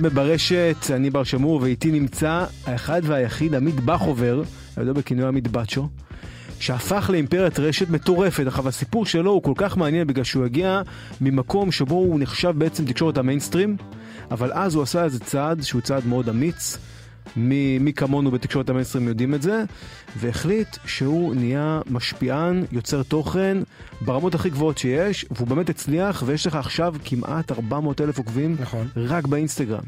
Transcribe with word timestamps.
אתם 0.00 0.08
ברשת, 0.08 0.76
אני 0.90 1.10
בר 1.10 1.24
שמור 1.24 1.62
ואיתי 1.62 1.90
נמצא 1.90 2.44
האחד 2.66 3.00
והיחיד 3.04 3.54
עמית 3.54 3.80
בכובר, 3.80 4.42
הידוע 4.76 4.92
בכינוי 4.92 5.26
עמית 5.26 5.48
בצ'ו, 5.48 5.88
שהפך 6.60 7.10
לאימפריית 7.12 7.58
רשת 7.58 7.90
מטורפת, 7.90 8.44
אך 8.48 8.58
הסיפור 8.58 9.06
שלו 9.06 9.30
הוא 9.30 9.42
כל 9.42 9.52
כך 9.56 9.76
מעניין 9.76 10.06
בגלל 10.06 10.24
שהוא 10.24 10.44
הגיע 10.44 10.82
ממקום 11.20 11.72
שבו 11.72 11.94
הוא 11.94 12.20
נחשב 12.20 12.50
בעצם 12.58 12.84
תקשורת 12.84 13.18
המיינסטרים, 13.18 13.76
אבל 14.30 14.52
אז 14.52 14.74
הוא 14.74 14.82
עשה 14.82 15.04
איזה 15.04 15.20
צעד 15.20 15.62
שהוא 15.62 15.80
צעד 15.80 16.06
מאוד 16.06 16.28
אמיץ, 16.28 16.78
מי, 17.36 17.78
מי 17.78 17.92
כמונו 17.92 18.30
בתקשורת 18.30 18.68
המיינסטרים 18.70 19.08
יודעים 19.08 19.34
את 19.34 19.42
זה, 19.42 19.64
והחליט 20.16 20.76
שהוא 20.86 21.34
נהיה 21.34 21.80
משפיען, 21.90 22.64
יוצר 22.72 23.02
תוכן, 23.02 23.58
ברמות 24.00 24.34
הכי 24.34 24.50
גבוהות 24.50 24.78
שיש, 24.78 25.26
והוא 25.30 25.48
באמת 25.48 25.70
הצליח, 25.70 26.22
ויש 26.26 26.46
לך 26.46 26.54
עכשיו 26.54 26.94
כמעט 27.04 27.52
400 27.52 28.00
אלף 28.00 28.18
עוקבים 28.18 28.56
נכון. 28.60 28.88
רק 28.96 29.26
באינסטגרם, 29.26 29.84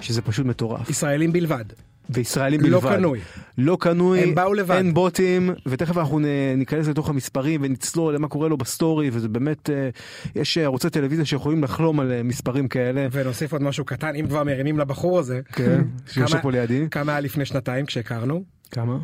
שזה 0.00 0.22
פשוט 0.22 0.46
מטורף. 0.46 0.90
ישראלים 0.90 1.32
בלבד. 1.32 1.64
וישראלים 2.10 2.60
לא 2.60 2.80
בלבד. 2.80 2.96
קנוי. 2.96 3.20
לא 3.58 3.76
קנוי, 3.80 4.20
הם 4.20 4.34
באו 4.34 4.54
לבד. 4.54 4.74
אין 4.74 4.94
בוטים, 4.94 5.50
ותכף 5.66 5.98
אנחנו 5.98 6.20
ניכנס 6.56 6.88
לתוך 6.88 7.08
המספרים 7.08 7.60
ונצלול 7.64 8.14
למה 8.14 8.28
קורה 8.28 8.48
לו 8.48 8.56
בסטורי, 8.56 9.10
וזה 9.12 9.28
באמת, 9.28 9.70
אה, 9.70 9.88
יש 10.34 10.58
ערוצי 10.58 10.90
טלוויזיה 10.90 11.24
שיכולים 11.24 11.64
לחלום 11.64 12.00
על 12.00 12.12
אה, 12.12 12.22
מספרים 12.22 12.68
כאלה. 12.68 13.06
ונוסיף 13.12 13.52
עוד 13.52 13.62
משהו 13.62 13.84
קטן, 13.84 14.14
אם 14.14 14.26
כבר 14.26 14.44
מרימים 14.44 14.78
לבחור 14.78 15.18
הזה. 15.18 15.40
כן, 15.52 15.82
שיושב 16.12 16.40
פה 16.40 16.50
לידי. 16.50 16.86
כמה 16.90 17.12
היה 17.12 17.20
לפני 17.20 17.44
שנתיים 17.44 17.86
כשהכרנו? 17.86 18.55
כמה? 18.70 18.98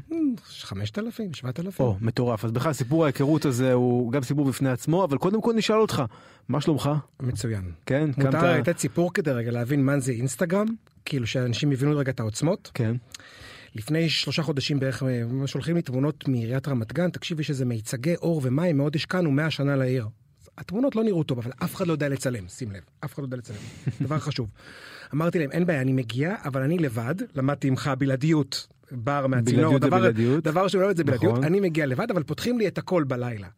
חמשת 0.45 0.99
אלפים, 0.99 1.35
שבעת 1.35 1.61
אלפים. 1.61 1.87
או, 1.87 1.97
מטורף. 2.01 2.45
אז 2.45 2.51
בכלל 2.53 2.73
סיפור 2.73 3.05
ההיכרות 3.05 3.45
הזה 3.45 3.73
הוא 3.73 4.13
גם 4.13 4.23
סיפור 4.23 4.45
בפני 4.45 4.71
עצמו, 4.71 5.05
אבל 5.05 5.19
קודם 5.19 5.43
כל 5.43 5.55
נשאל 5.55 5.77
אותך, 5.77 6.03
מה 6.49 6.61
שלומך? 6.61 6.91
מצוין. 7.21 7.73
כן, 7.87 8.11
מותר 8.17 8.31
קמת... 8.31 8.43
לתת 8.43 8.79
סיפור 8.79 9.13
כדי 9.13 9.31
רגע 9.31 9.51
להבין 9.51 9.85
מה 9.85 10.01
זה 10.01 10.13
אינסטגרם, 10.13 10.67
כאילו 11.05 11.27
שאנשים 11.27 11.73
יבינו 11.73 11.97
רגע 11.97 12.11
את 12.11 12.21
העוצמות. 12.21 12.71
כן, 12.75 12.97
לפני 13.75 14.09
שלושה 14.09 14.43
חודשים 14.43 14.81
בערך 14.81 15.03
אה, 15.03 15.47
שולחים 15.47 15.77
לי 15.77 15.83
תמונות 15.83 16.29
מעיריית 16.29 16.69
רמת 16.69 16.93
גן, 16.93 17.11
תקשיב, 17.11 17.41
יש 17.41 17.51
איזה 17.51 17.65
מיצגי 17.65 18.15
אור 18.15 18.41
ומים, 18.45 18.77
מאוד 18.77 18.97
השקענו 18.97 19.31
100 19.31 19.51
שנה 19.51 19.77
לעיר. 19.77 20.09
התמונות 20.59 20.97
לא 20.97 21.05
נראו 21.05 21.23
טוב, 21.23 21.39
אבל 21.39 21.53
אף 21.65 21.75
אחד 21.75 21.87
לא 21.87 21.93
יודע 21.93 22.09
לצלם, 22.09 22.49
שים 22.49 22.73
לב, 22.73 22.83
אף 23.05 23.15
אחד 23.15 23.23
לא 23.23 23.27
יודע 23.27 23.37
לצלם, 23.37 23.57
דבר 24.07 24.19
חשוב. 24.19 24.49
אמרתי 25.15 25.39
להם, 25.39 25.51
אין 25.51 25.67
בעיה, 25.67 25.81
אני 25.81 25.93
מגיע, 25.93 26.35
אבל 26.45 26.63
אני 26.63 26.79
לבד, 26.79 27.15
למדתי 27.35 27.71
ממך 27.71 27.91
בלעדיות, 27.99 28.67
בר 28.93 29.27
מהצינור, 29.27 29.61
בלעדיות 29.61 29.83
זה 29.83 29.89
דבר, 29.89 29.99
בלעדיות. 29.99 30.45
דבר 30.45 30.69
שלא 30.69 30.81
יודעת 30.81 30.97
זה 30.97 31.05
בלעדיות, 31.05 31.33
נכון. 31.33 31.45
אני 31.45 31.61
מגיע 31.61 31.87
לבד, 31.87 32.11
אבל 32.11 32.23
פותחים 32.23 32.59
לי 32.59 32.69
את 32.69 32.79
הכל 32.79 33.05
בלילה. 33.05 33.49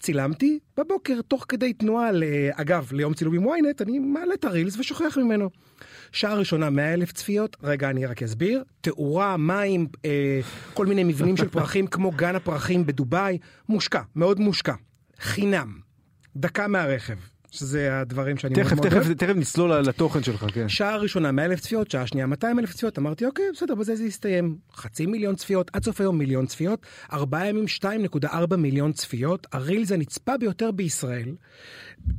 צילמתי, 0.00 0.58
בבוקר, 0.76 1.20
תוך 1.28 1.46
כדי 1.48 1.72
תנועה. 1.72 2.10
אגב, 2.52 2.88
ליום 2.92 3.14
צילום 3.14 3.34
עם 3.34 3.44
ynet, 3.44 3.82
אני 3.82 3.98
מעלה 3.98 4.34
את 4.34 4.44
הרילס 4.44 4.78
ושוכח 4.78 5.18
ממנו. 5.18 5.50
שעה 6.12 6.34
ראשונה 6.34 6.70
100 6.70 6.94
אלף 6.94 7.12
צפיות, 7.12 7.56
רגע 7.62 7.90
אני 7.90 8.06
רק 8.06 8.22
אסביר, 8.22 8.64
תאורה, 8.80 9.36
מים, 9.36 9.86
אה, 10.04 10.40
כל 10.74 10.86
מיני 10.86 11.04
מבנים 11.04 11.36
של 11.36 11.48
פרחים 11.48 11.86
כמו 11.86 12.10
גן 12.10 12.36
הפרחים 12.36 12.86
בדובאי, 12.86 13.38
מושקע, 13.68 14.00
מאוד 14.16 14.40
מושקע, 14.40 14.74
חינם, 15.20 15.78
דקה 16.36 16.68
מהרכב, 16.68 17.16
שזה 17.54 18.00
הדברים 18.00 18.36
שאני 18.36 18.54
תכף, 18.54 18.64
מאוד 18.64 18.74
מאוד 18.74 18.86
תכף, 18.88 19.06
אוהב. 19.06 19.12
תכף 19.18 19.36
נצלול 19.36 19.72
לתוכן 19.72 20.22
שלך, 20.22 20.46
כן. 20.54 20.68
שעה 20.68 20.96
ראשונה 20.96 21.32
100 21.32 21.44
אלף 21.44 21.60
צפיות, 21.60 21.90
שעה 21.90 22.06
שנייה 22.06 22.26
200 22.26 22.58
אלף 22.58 22.72
צפיות, 22.74 22.98
אמרתי 22.98 23.26
אוקיי 23.26 23.44
בסדר 23.54 23.74
בזה 23.74 23.96
זה 23.96 24.04
יסתיים. 24.04 24.56
חצי 24.76 25.06
מיליון 25.06 25.34
צפיות, 25.34 25.70
עד 25.72 25.84
סוף 25.84 26.00
היום 26.00 26.18
מיליון 26.18 26.46
צפיות, 26.46 26.86
ארבעה 27.12 27.48
ימים 27.48 27.64
2.4 28.22 28.56
מיליון 28.56 28.92
צפיות, 28.92 29.46
הרילס 29.52 29.92
הנצפה 29.92 30.36
ביותר 30.36 30.70
בישראל, 30.70 31.28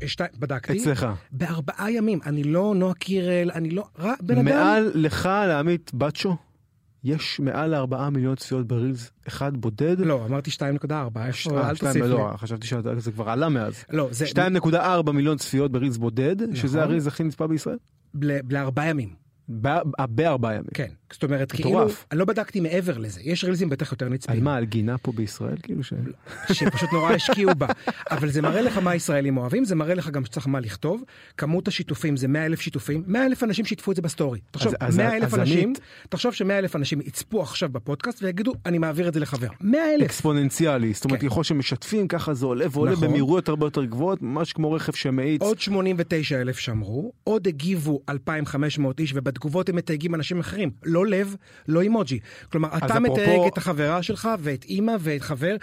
שתי, 0.05 0.23
בדקתי, 0.39 0.77
אצלך. 0.77 1.07
בארבעה 1.31 1.91
ימים, 1.91 2.19
אני 2.25 2.43
לא 2.43 2.73
נועה 2.75 2.93
קירל, 2.93 3.51
אני 3.55 3.69
לא, 3.69 3.83
רק 3.99 4.21
בן 4.21 4.35
אדם, 4.37 4.45
מעל 4.45 4.91
לך, 4.93 5.29
לעמית 5.47 5.91
בצ'ו, 5.93 6.35
יש 7.05 7.39
מעל 7.39 7.73
4 7.73 8.09
מיליון 8.09 8.35
צפיות 8.35 8.67
ברילס, 8.67 9.11
אחד 9.27 9.57
בודד. 9.57 9.99
לא 9.99 10.25
אמרתי 10.25 10.51
2.4, 10.51 10.91
אה, 11.17 11.69
אל 11.69 11.75
תוסיף 11.75 12.01
לי, 12.01 12.09
לא, 12.09 12.31
חשבתי 12.37 12.67
שזה 12.67 13.11
כבר 13.11 13.29
עלה 13.29 13.49
מאז. 13.49 13.85
לא 13.89 14.07
זה 14.11 14.25
2.4 14.25 15.11
מיליון 15.11 15.37
צפיות 15.37 15.71
ברילס 15.71 15.97
בודד, 15.97 16.55
שזה 16.55 16.77
נכון. 16.77 16.89
הרילס 16.89 17.07
הכי 17.07 17.23
נצפה 17.23 17.47
בישראל. 17.47 17.77
לארבעה 18.49 18.87
ימים, 18.89 19.09
בארבעה 20.09 20.53
ימים. 20.53 20.69
כן, 20.73 20.89
זאת 21.15 21.23
אומרת 21.23 21.51
כאילו. 21.51 21.87
אני 22.11 22.19
לא 22.19 22.25
בדקתי 22.25 22.59
מעבר 22.59 22.97
לזה, 22.97 23.21
יש 23.23 23.43
רילסים 23.43 23.69
בטח 23.69 23.91
יותר 23.91 24.05
על 24.05 24.11
נצפים. 24.11 24.43
מה, 24.43 24.55
על 24.55 24.65
גינה 24.65 24.97
פה 24.97 25.11
בישראל? 25.11 25.55
כאילו 25.63 25.83
ש... 25.83 25.93
שפשוט 26.51 26.89
נורא 26.93 27.11
השקיעו 27.11 27.55
בה. 27.57 27.67
אבל 28.11 28.29
זה 28.29 28.41
מראה 28.41 28.61
לך 28.61 28.77
מה 28.77 28.91
הישראלים 28.91 29.37
אוהבים, 29.37 29.65
זה 29.65 29.75
מראה 29.75 29.93
לך 29.93 30.09
גם 30.09 30.25
שצריך 30.25 30.47
מה 30.47 30.59
לכתוב. 30.59 31.03
כמות 31.37 31.67
השיתופים 31.67 32.17
זה 32.17 32.27
100 32.27 32.45
אלף 32.45 32.61
שיתופים, 32.61 33.03
100 33.07 33.25
אלף 33.25 33.43
אנשים 33.43 33.65
שיתפו 33.65 33.91
את 33.91 33.95
זה 33.95 34.01
בסטורי. 34.01 34.39
תחשוב, 34.51 34.73
אז- 34.79 34.89
אז- 34.89 34.97
100 34.97 35.17
אלף 35.17 35.33
אנשים, 35.33 35.73
תחשוב 36.09 36.33
ש-100 36.33 36.51
אלף 36.51 36.75
אנשים 36.75 37.01
יצפו 37.01 37.41
עכשיו 37.41 37.69
בפודקאסט 37.69 38.23
ויגידו, 38.23 38.53
אני 38.65 38.77
מעביר 38.77 39.07
את 39.07 39.13
זה 39.13 39.19
לחבר. 39.19 39.47
100 39.61 39.79
אלף. 39.95 40.05
אקספוננציאלי, 40.05 40.93
זאת 40.93 41.05
אומרת 41.05 41.21
כן. 41.21 41.29
ככל 41.29 41.43
שמשתפים 41.43 42.07
ככה 42.07 42.33
זה 42.33 42.45
עולה 42.45 42.65
ועולה 42.71 42.91
נכון. 42.91 43.07
במהירויות 43.07 43.49
הרבה 43.49 43.65
יותר 43.65 43.85
גבוהות, 43.85 44.21
ממש 44.21 44.53
כמו 44.53 44.71
רכב 44.71 44.93
שמאיץ. 44.93 45.41
עוד 45.41 45.59
89 45.59 46.41
אלף 46.41 46.59
שמרו, 46.59 47.11
עוד 47.23 47.47
הגיבו 47.47 47.99
2,500 48.09 48.99
איש, 48.99 49.11
ובתגובות 49.15 49.69
הם 49.69 49.75
מתייגים 49.75 50.15
אנשים 50.15 50.39
אחרים. 50.39 50.71
לא 50.83 51.04
לב, 51.05 51.35
לא 51.67 51.81
אימוג'י. 51.81 52.19
כלומר, 52.51 52.77
אתה 52.77 52.85
אפרופו- 52.85 52.99
מתייג 52.99 53.41
את 53.47 53.57
החברה 53.57 54.03
שלך 54.03 54.29
ואת 54.39 54.63
אימא 54.65 54.95
ואת 54.99 55.21
חבר, 55.21 55.55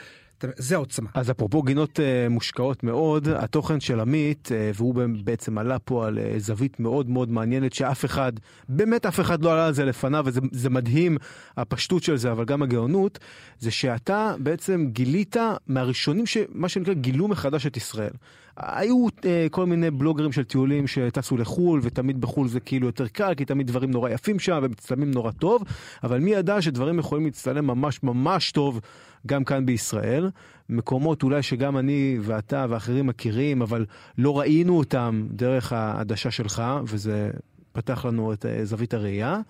זה 0.56 0.76
עוצמה. 0.76 1.10
אז 1.14 1.30
אפרופו 1.30 1.62
גינות 1.62 1.98
uh, 1.98 2.28
מושקעות 2.30 2.82
מאוד, 2.82 3.28
התוכן 3.28 3.80
של 3.80 4.00
עמית, 4.00 4.48
uh, 4.48 4.76
והוא 4.76 4.94
בעצם 5.24 5.58
עלה 5.58 5.78
פה 5.78 6.06
על 6.06 6.18
uh, 6.18 6.38
זווית 6.38 6.80
מאוד 6.80 7.10
מאוד 7.10 7.30
מעניינת 7.30 7.72
שאף 7.72 8.04
אחד, 8.04 8.32
באמת 8.68 9.06
אף 9.06 9.20
אחד 9.20 9.42
לא 9.42 9.52
עלה 9.52 9.66
על 9.66 9.72
זה 9.74 9.84
לפניו, 9.84 10.22
וזה 10.26 10.40
זה 10.52 10.70
מדהים 10.70 11.16
הפשטות 11.56 12.02
של 12.02 12.16
זה, 12.16 12.32
אבל 12.32 12.44
גם 12.44 12.62
הגאונות, 12.62 13.18
זה 13.58 13.70
שאתה 13.70 14.34
בעצם 14.38 14.86
גילית 14.92 15.36
מהראשונים 15.66 16.26
שמה 16.26 16.68
שנקרא 16.68 16.94
גילו 16.94 17.28
מחדש 17.28 17.66
את 17.66 17.76
ישראל. 17.76 18.12
היו 18.56 19.06
uh, 19.08 19.22
כל 19.50 19.66
מיני 19.66 19.90
בלוגרים 19.90 20.32
של 20.32 20.44
טיולים 20.44 20.86
שטסו 20.86 21.36
לחו"ל, 21.36 21.80
ותמיד 21.82 22.20
בחו"ל 22.20 22.48
זה 22.48 22.60
כאילו 22.60 22.86
יותר 22.86 23.08
קל, 23.08 23.34
כי 23.34 23.44
תמיד 23.44 23.66
דברים 23.66 23.90
נורא 23.90 24.10
יפים 24.10 24.38
שם 24.38 24.60
ומצטלמים 24.62 25.10
נורא 25.10 25.30
טוב, 25.30 25.62
אבל 26.02 26.18
מי 26.18 26.30
ידע 26.30 26.62
שדברים 26.62 26.98
יכולים 26.98 27.24
להצטלם 27.24 27.66
ממש 27.66 28.02
ממש 28.02 28.52
טוב 28.52 28.80
גם 29.26 29.44
כאן 29.44 29.66
בישראל. 29.66 30.30
מקומות 30.68 31.22
אולי 31.22 31.42
שגם 31.42 31.78
אני 31.78 32.18
ואתה 32.20 32.66
ואחרים 32.68 33.06
מכירים, 33.06 33.62
אבל 33.62 33.86
לא 34.18 34.38
ראינו 34.38 34.78
אותם 34.78 35.26
דרך 35.30 35.72
העדשה 35.72 36.30
שלך, 36.30 36.62
וזה 36.84 37.30
פתח 37.72 38.04
לנו 38.04 38.32
את 38.32 38.46
אה, 38.46 38.64
זווית 38.64 38.94
הראייה. 38.94 39.40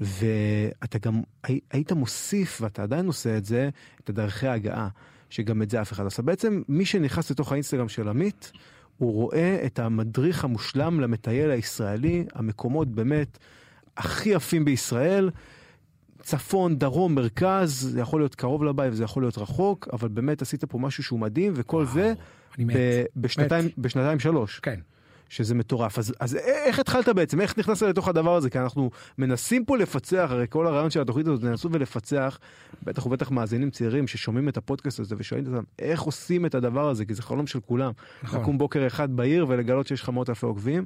ואתה 0.00 0.98
גם 0.98 1.20
הי- 1.44 1.60
היית 1.70 1.92
מוסיף, 1.92 2.58
ואתה 2.62 2.82
עדיין 2.82 3.06
עושה 3.06 3.36
את 3.36 3.44
זה, 3.44 3.68
את 4.04 4.10
הדרכי 4.10 4.46
ההגעה, 4.46 4.88
שגם 5.32 5.62
את 5.62 5.70
זה 5.70 5.82
אף 5.82 5.92
אחד 5.92 6.02
לא 6.02 6.06
עשה. 6.06 6.22
בעצם 6.22 6.62
מי 6.68 6.84
שנכנס 6.84 7.30
לתוך 7.30 7.52
האינסטגרם 7.52 7.88
של 7.88 8.08
עמית, 8.08 8.52
הוא 8.98 9.12
רואה 9.12 9.62
את 9.66 9.78
המדריך 9.78 10.44
המושלם 10.44 11.00
למטייל 11.00 11.50
הישראלי, 11.50 12.24
המקומות 12.34 12.88
באמת 12.88 13.38
הכי 13.96 14.28
יפים 14.28 14.64
בישראל. 14.64 15.30
צפון, 16.22 16.78
דרום, 16.78 17.14
מרכז, 17.14 17.88
זה 17.92 18.00
יכול 18.00 18.20
להיות 18.20 18.34
קרוב 18.34 18.64
לבית 18.64 18.92
וזה 18.92 19.04
יכול 19.04 19.22
להיות 19.22 19.38
רחוק, 19.38 19.88
אבל 19.92 20.08
באמת 20.08 20.42
עשית 20.42 20.64
פה 20.64 20.78
משהו 20.78 21.02
שהוא 21.02 21.20
מדהים, 21.20 21.52
וכל 21.56 21.86
זה 21.86 22.14
אני 22.56 22.64
מת. 22.64 22.76
ב- 22.76 23.04
בשנתיים, 23.16 23.64
מת. 23.64 23.78
בשנתיים 23.78 24.20
שלוש, 24.20 24.60
כן. 24.60 24.80
שזה 25.32 25.54
מטורף. 25.54 25.98
אז, 25.98 26.14
אז 26.20 26.36
איך 26.36 26.78
התחלת 26.78 27.08
בעצם? 27.08 27.40
איך 27.40 27.58
נכנסת 27.58 27.82
לתוך 27.82 28.08
הדבר 28.08 28.36
הזה? 28.36 28.50
כי 28.50 28.58
אנחנו 28.58 28.90
מנסים 29.18 29.64
פה 29.64 29.76
לפצח, 29.76 30.26
הרי 30.30 30.46
כל 30.50 30.66
הרעיון 30.66 30.90
של 30.90 31.00
התוכנית 31.00 31.26
הזאת, 31.26 31.42
לנסות 31.42 31.72
ולפצח, 31.74 32.38
בטח 32.82 33.06
ובטח 33.06 33.30
מאזינים 33.30 33.70
צעירים 33.70 34.06
ששומעים 34.06 34.48
את 34.48 34.56
הפודקאסט 34.56 35.00
הזה 35.00 35.14
ושואלים 35.18 35.54
אותם, 35.54 35.64
איך 35.78 36.02
עושים 36.02 36.46
את 36.46 36.54
הדבר 36.54 36.88
הזה? 36.88 37.04
כי 37.04 37.14
זה 37.14 37.22
חלום 37.22 37.46
של 37.46 37.60
כולם. 37.60 37.92
נכון. 38.22 38.40
לקום 38.40 38.58
בוקר 38.58 38.86
אחד 38.86 39.16
בעיר 39.16 39.46
ולגלות 39.48 39.86
שיש 39.86 40.02
לך 40.02 40.08
מאות 40.08 40.28
אלפי 40.28 40.46
עוקבים. 40.46 40.84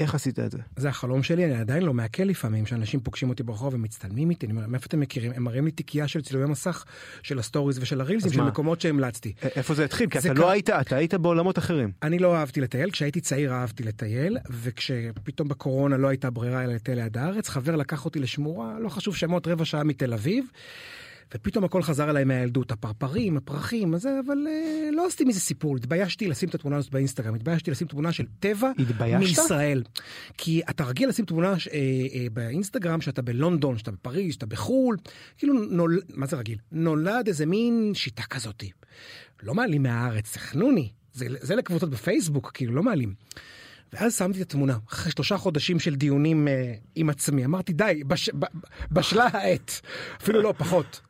איך 0.00 0.14
עשית 0.14 0.38
את 0.38 0.50
זה? 0.50 0.58
זה 0.76 0.88
החלום 0.88 1.22
שלי, 1.22 1.44
אני 1.44 1.54
עדיין 1.54 1.82
לא 1.82 1.94
מעכל 1.94 2.22
לפעמים, 2.22 2.66
שאנשים 2.66 3.00
פוגשים 3.00 3.28
אותי 3.28 3.42
ברחוב 3.42 3.74
ומצטלמים 3.74 4.30
איתי, 4.30 4.46
אני 4.46 4.52
אומר, 4.52 4.66
מאיפה 4.66 4.86
אתם 4.86 5.00
מכירים? 5.00 5.32
הם 5.36 5.42
מראים 5.42 5.64
לי 5.64 5.70
תיקייה 5.70 6.08
של 6.08 6.22
צילומי 6.22 6.50
מסך, 6.50 6.84
של 7.22 7.38
הסטוריז 7.38 7.78
ושל 7.78 8.00
הרילסים, 8.00 8.32
של? 8.32 8.42
מקומות 8.42 8.80
שהמלצתי. 8.80 9.32
איפה 9.42 9.74
זה 9.74 9.84
התחיל? 9.84 10.10
כי 10.10 10.18
אתה 10.18 10.32
לא 10.32 10.50
היית, 10.50 10.70
אתה 10.70 10.96
היית 10.96 11.14
בעולמות 11.14 11.58
אחרים. 11.58 11.92
אני 12.02 12.18
לא 12.18 12.36
אהבתי 12.36 12.60
לטייל, 12.60 12.90
כשהייתי 12.90 13.20
צעיר 13.20 13.52
אהבתי 13.52 13.82
לטייל, 13.82 14.38
וכשפתאום 14.50 15.48
בקורונה 15.48 15.96
לא 15.96 16.08
הייתה 16.08 16.30
ברירה 16.30 16.64
אלא 16.64 16.72
לטייל 16.72 16.98
ליד 16.98 17.18
הארץ, 17.18 17.48
חבר 17.48 17.76
לקח 17.76 18.04
אותי 18.04 18.18
לשמורה, 18.18 18.78
לא 18.80 18.88
חשוב 18.88 19.16
שמות, 19.16 19.46
רבע 19.46 19.64
שעה 19.64 19.84
מתל 19.84 20.12
אביב, 20.12 20.44
ופתאום 21.34 21.64
הכל 21.64 21.82
חזר 21.82 22.10
אליי 22.10 22.24
מהילדות, 22.24 22.72
הפרפרים, 22.72 23.36
הפרחים, 23.36 23.94
אז, 23.94 24.02
זה, 24.02 24.20
אבל 24.26 24.46
אה, 24.48 24.88
לא 24.92 25.06
עשיתי 25.06 25.24
מזה 25.24 25.40
סיפור, 25.40 25.76
התביישתי 25.76 26.28
לשים 26.28 26.48
את 26.48 26.54
התמונה 26.54 26.76
הזאת 26.76 26.92
באינסטגרם, 26.92 27.34
התביישתי 27.34 27.70
לשים 27.70 27.86
תמונה 27.86 28.12
של 28.12 28.24
טבע 28.40 28.70
התביישת? 28.78 29.18
מישראל. 29.18 29.82
כי 30.38 30.62
אתה 30.70 30.84
רגיל 30.84 31.08
לשים 31.08 31.24
תמונה 31.24 31.48
אה, 31.48 31.54
אה, 32.14 32.26
באינסטגרם 32.32 33.00
שאתה 33.00 33.22
בלונדון, 33.22 33.78
שאתה 33.78 33.90
בפריז, 33.90 34.32
שאתה 34.34 34.46
בחו"ל, 34.46 34.96
כאילו 35.38 35.54
נול... 35.54 36.00
מה 36.14 36.26
זה 36.26 36.36
רגיל? 36.36 36.58
נולד 36.72 37.26
איזה 37.26 37.46
מין 37.46 37.92
שיטה 37.94 38.22
כזאתי. 38.22 38.70
לא 39.42 39.54
מעלים 39.54 39.82
מהארץ, 39.82 40.36
חנוני. 40.36 40.90
זה, 41.12 41.26
זה 41.40 41.56
לקבוצות 41.56 41.90
בפייסבוק, 41.90 42.50
כאילו, 42.54 42.74
לא 42.74 42.82
מעלים. 42.82 43.14
ואז 43.92 44.16
שמתי 44.16 44.42
את 44.42 44.46
התמונה, 44.46 44.76
אחרי 44.88 45.12
שלושה 45.12 45.38
חודשים 45.38 45.80
של 45.80 45.94
דיונים 45.94 46.48
אה, 46.48 46.74
עם 46.94 47.10
עצמי, 47.10 47.44
אמרתי, 47.44 47.72
די, 47.72 48.02
בש, 48.06 48.30
ב, 48.38 48.44
בשלה 48.92 49.26
העת, 49.32 49.80
אפילו 50.22 50.42
לא 50.42 50.54
פחות. 50.58 51.00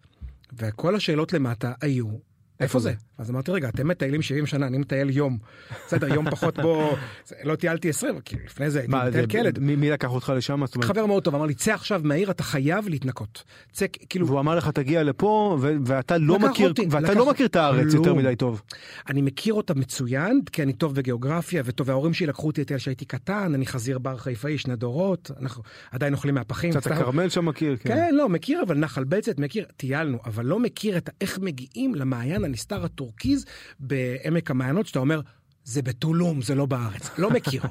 וכל 0.58 0.94
השאלות 0.96 1.32
למטה 1.32 1.72
היו, 1.80 2.29
איפה 2.60 2.78
זה? 2.78 2.92
אז 3.18 3.30
אמרתי, 3.30 3.50
רגע, 3.50 3.68
אתם 3.68 3.88
מטיילים 3.88 4.22
70 4.22 4.46
שנה, 4.46 4.66
אני 4.66 4.78
מטייל 4.78 5.10
יום. 5.10 5.38
בסדר, 5.86 6.14
יום 6.14 6.30
פחות 6.30 6.58
בו, 6.58 6.96
לא 7.44 7.54
טיילתי 7.56 7.88
20, 7.88 8.20
כי 8.20 8.36
לפני 8.46 8.70
זה 8.70 8.78
הייתי 8.78 8.94
מטייל 9.08 9.26
כילד. 9.26 9.58
מי 9.58 9.90
לקח 9.90 10.10
אותך 10.10 10.32
לשם? 10.36 10.62
חבר 10.82 11.06
מאוד 11.06 11.22
טוב, 11.22 11.34
אמר 11.34 11.46
לי, 11.46 11.54
צא 11.54 11.72
עכשיו 11.74 12.00
מהעיר, 12.04 12.30
אתה 12.30 12.42
חייב 12.42 12.88
להתנקות. 12.88 13.44
צא, 13.72 13.86
כאילו, 14.08 14.26
והוא 14.26 14.40
אמר 14.40 14.54
לך 14.56 14.68
תגיע 14.68 15.02
לפה 15.02 15.58
ואתה 15.84 16.18
לא 16.18 16.38
מכיר 16.38 16.72
ואתה 16.90 17.14
לא 17.14 17.30
מכיר 17.30 17.46
את 17.46 17.56
הארץ 17.56 17.94
לא. 17.94 17.98
יותר 17.98 18.14
מדי 18.14 18.36
טוב. 18.36 18.62
אני 19.08 19.22
מכיר 19.22 19.54
אותה 19.54 19.74
מצוין, 19.74 20.40
כי 20.52 20.62
אני 20.62 20.72
טוב 20.72 20.94
בגיאוגרפיה, 20.94 21.62
וטוב, 21.64 21.88
וההורים 21.88 22.14
שלי 22.14 22.26
לקחו 22.26 22.46
אותי 22.46 22.60
לטייל 22.60 22.78
כשהייתי 22.80 23.04
קטן, 23.04 23.54
אני 23.54 23.66
חזיר 23.66 23.98
בר 23.98 24.16
חיפאי, 24.16 24.58
שני 24.58 24.76
דורות, 24.76 25.30
אנחנו 25.40 25.62
עדיין 25.90 26.12
אוכלים 26.14 26.34
מהפחים. 26.34 26.70
קצת. 26.70 26.86
הכרמל 26.90 27.28
שם 27.28 27.44
מכיר, 27.44 27.76
כן. 27.76 27.88
כן, 27.94 28.14
לא, 28.14 28.28
מכיר, 28.28 28.62
אבל 28.66 28.76
נחל 28.78 29.04
בצת, 29.04 29.38
מכיר, 29.38 29.64
טיילנו, 29.76 30.18
אבל 30.26 30.46
לא 30.46 30.58
מכיר 30.58 30.96
את 30.96 31.08
ה- 31.08 31.12
איך 31.20 31.38
מגיעים 31.38 31.94
למעיין 31.94 32.44
הנסתר 32.50 32.84
הטורקיז 32.84 33.44
בעמק 33.80 34.50
המעיינות, 34.50 34.86
שאתה 34.86 34.98
אומר, 34.98 35.20
זה 35.64 35.82
בטולום, 35.82 36.42
זה 36.42 36.54
לא 36.54 36.66
בארץ. 36.66 37.10
לא 37.18 37.30
מכיר. 37.30 37.62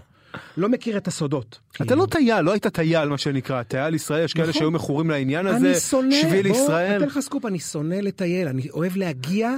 לא 0.57 0.69
מכיר 0.69 0.97
את 0.97 1.07
הסודות. 1.07 1.59
אתה. 1.81 1.95
לא 1.95 2.07
טייל, 2.11 2.41
לא 2.41 2.51
היית 2.51 2.67
טייל 2.67 3.09
מה 3.09 3.17
שנקרא, 3.17 3.63
טייל 3.63 3.95
ישראל, 3.95 4.23
יש 4.23 4.33
כאלה 4.33 4.47
נכון. 4.47 4.59
שהיו 4.59 4.71
מכורים 4.71 5.09
לעניין 5.09 5.47
הזה, 5.47 5.69
אני 5.69 5.79
שונא, 5.79 6.15
שביל 6.21 6.45
ישראל. 6.45 6.97
אתן 6.97 7.07
לך 7.07 7.19
סקופ, 7.19 7.45
אני 7.45 7.59
שונא 7.59 7.95
לטייל, 7.95 8.47
אני 8.47 8.69
אוהב 8.69 8.97
להגיע 8.97 9.55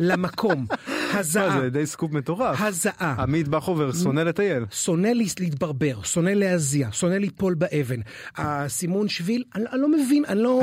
למקום. 0.00 0.66
הזעה, 1.14 1.60
זה 1.60 1.70
די 1.70 1.86
סקופ 1.86 2.12
מטורף. 2.12 2.60
הזעה. 2.60 3.14
עמית 3.18 3.48
בכובר 3.48 3.92
שונא 3.92 4.20
לטייל. 4.20 4.64
שונא 4.70 5.08
להתברבר, 5.40 6.02
שונא 6.02 6.30
להזיע, 6.30 6.88
שונא 6.92 7.14
ליפול 7.14 7.54
באבן. 7.54 8.00
הסימון 8.36 9.08
שביל, 9.08 9.44
אני, 9.54 9.64
אני 9.72 9.80
לא 9.80 9.88
מבין, 9.88 10.24
אני 10.28 10.42
לא... 10.42 10.62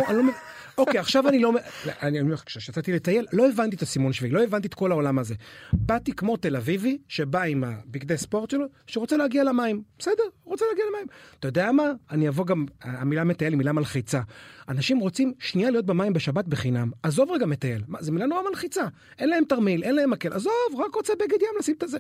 אוקיי, 0.78 1.00
עכשיו 1.00 1.28
אני 1.28 1.40
לא... 1.40 1.54
אני 2.02 2.22
אומר 2.22 2.34
לך, 2.34 2.44
כשיצאתי 2.46 2.94
לטייל, 2.94 3.26
לא 3.34 3.50
הבנתי 3.50 3.76
את 3.76 3.82
הסימון 3.82 4.14
שביל, 4.14 4.36
לא 4.36 4.44
הבנתי 4.44 4.68
את 4.68 4.74
כל 4.74 4.92
העולם 4.92 5.20
הזה. 5.20 5.36
באתי 5.74 6.14
כמו 6.14 6.38
תל 6.38 6.56
אביבי, 6.56 6.98
שבא 7.08 7.42
עם 7.42 7.64
הבגדי 7.64 8.18
ספורט 8.18 8.50
שלו, 8.50 8.66
שרוצה 8.88 9.18
להגיע 9.18 9.44
למים. 9.44 9.82
בסדר, 10.00 10.24
רוצה 10.44 10.66
להגיע 10.70 10.86
למים. 10.92 11.08
אתה 11.40 11.48
יודע 11.48 11.72
מה? 11.72 11.92
אני 12.12 12.28
אבוא 12.28 12.46
גם, 12.46 12.66
המילה 12.82 13.24
מטייל 13.24 13.54
היא 13.54 13.58
מילה 13.58 13.72
מלחיצה. 13.74 14.22
אנשים 14.70 15.00
רוצים 15.00 15.34
שנייה 15.40 15.70
להיות 15.70 15.86
במים 15.86 16.14
בשבת 16.14 16.46
בחינם. 16.46 16.92
עזוב 17.04 17.32
רגע 17.32 17.46
מטייל, 17.46 17.84
מה, 17.88 18.02
זו 18.02 18.12
מילה 18.12 18.26
נורא 18.26 18.42
מלחיצה. 18.50 18.88
אין 19.20 19.30
להם 19.30 19.44
תרמיל, 19.50 19.84
אין 19.84 19.96
להם 19.96 20.10
מקל, 20.10 20.34
עזוב, 20.34 20.54
רק 20.78 20.96
רוצה 20.96 21.14
בגד 21.20 21.42
ים 21.42 21.60
לשים 21.60 21.76
את 21.78 21.84
הזה. 21.84 21.98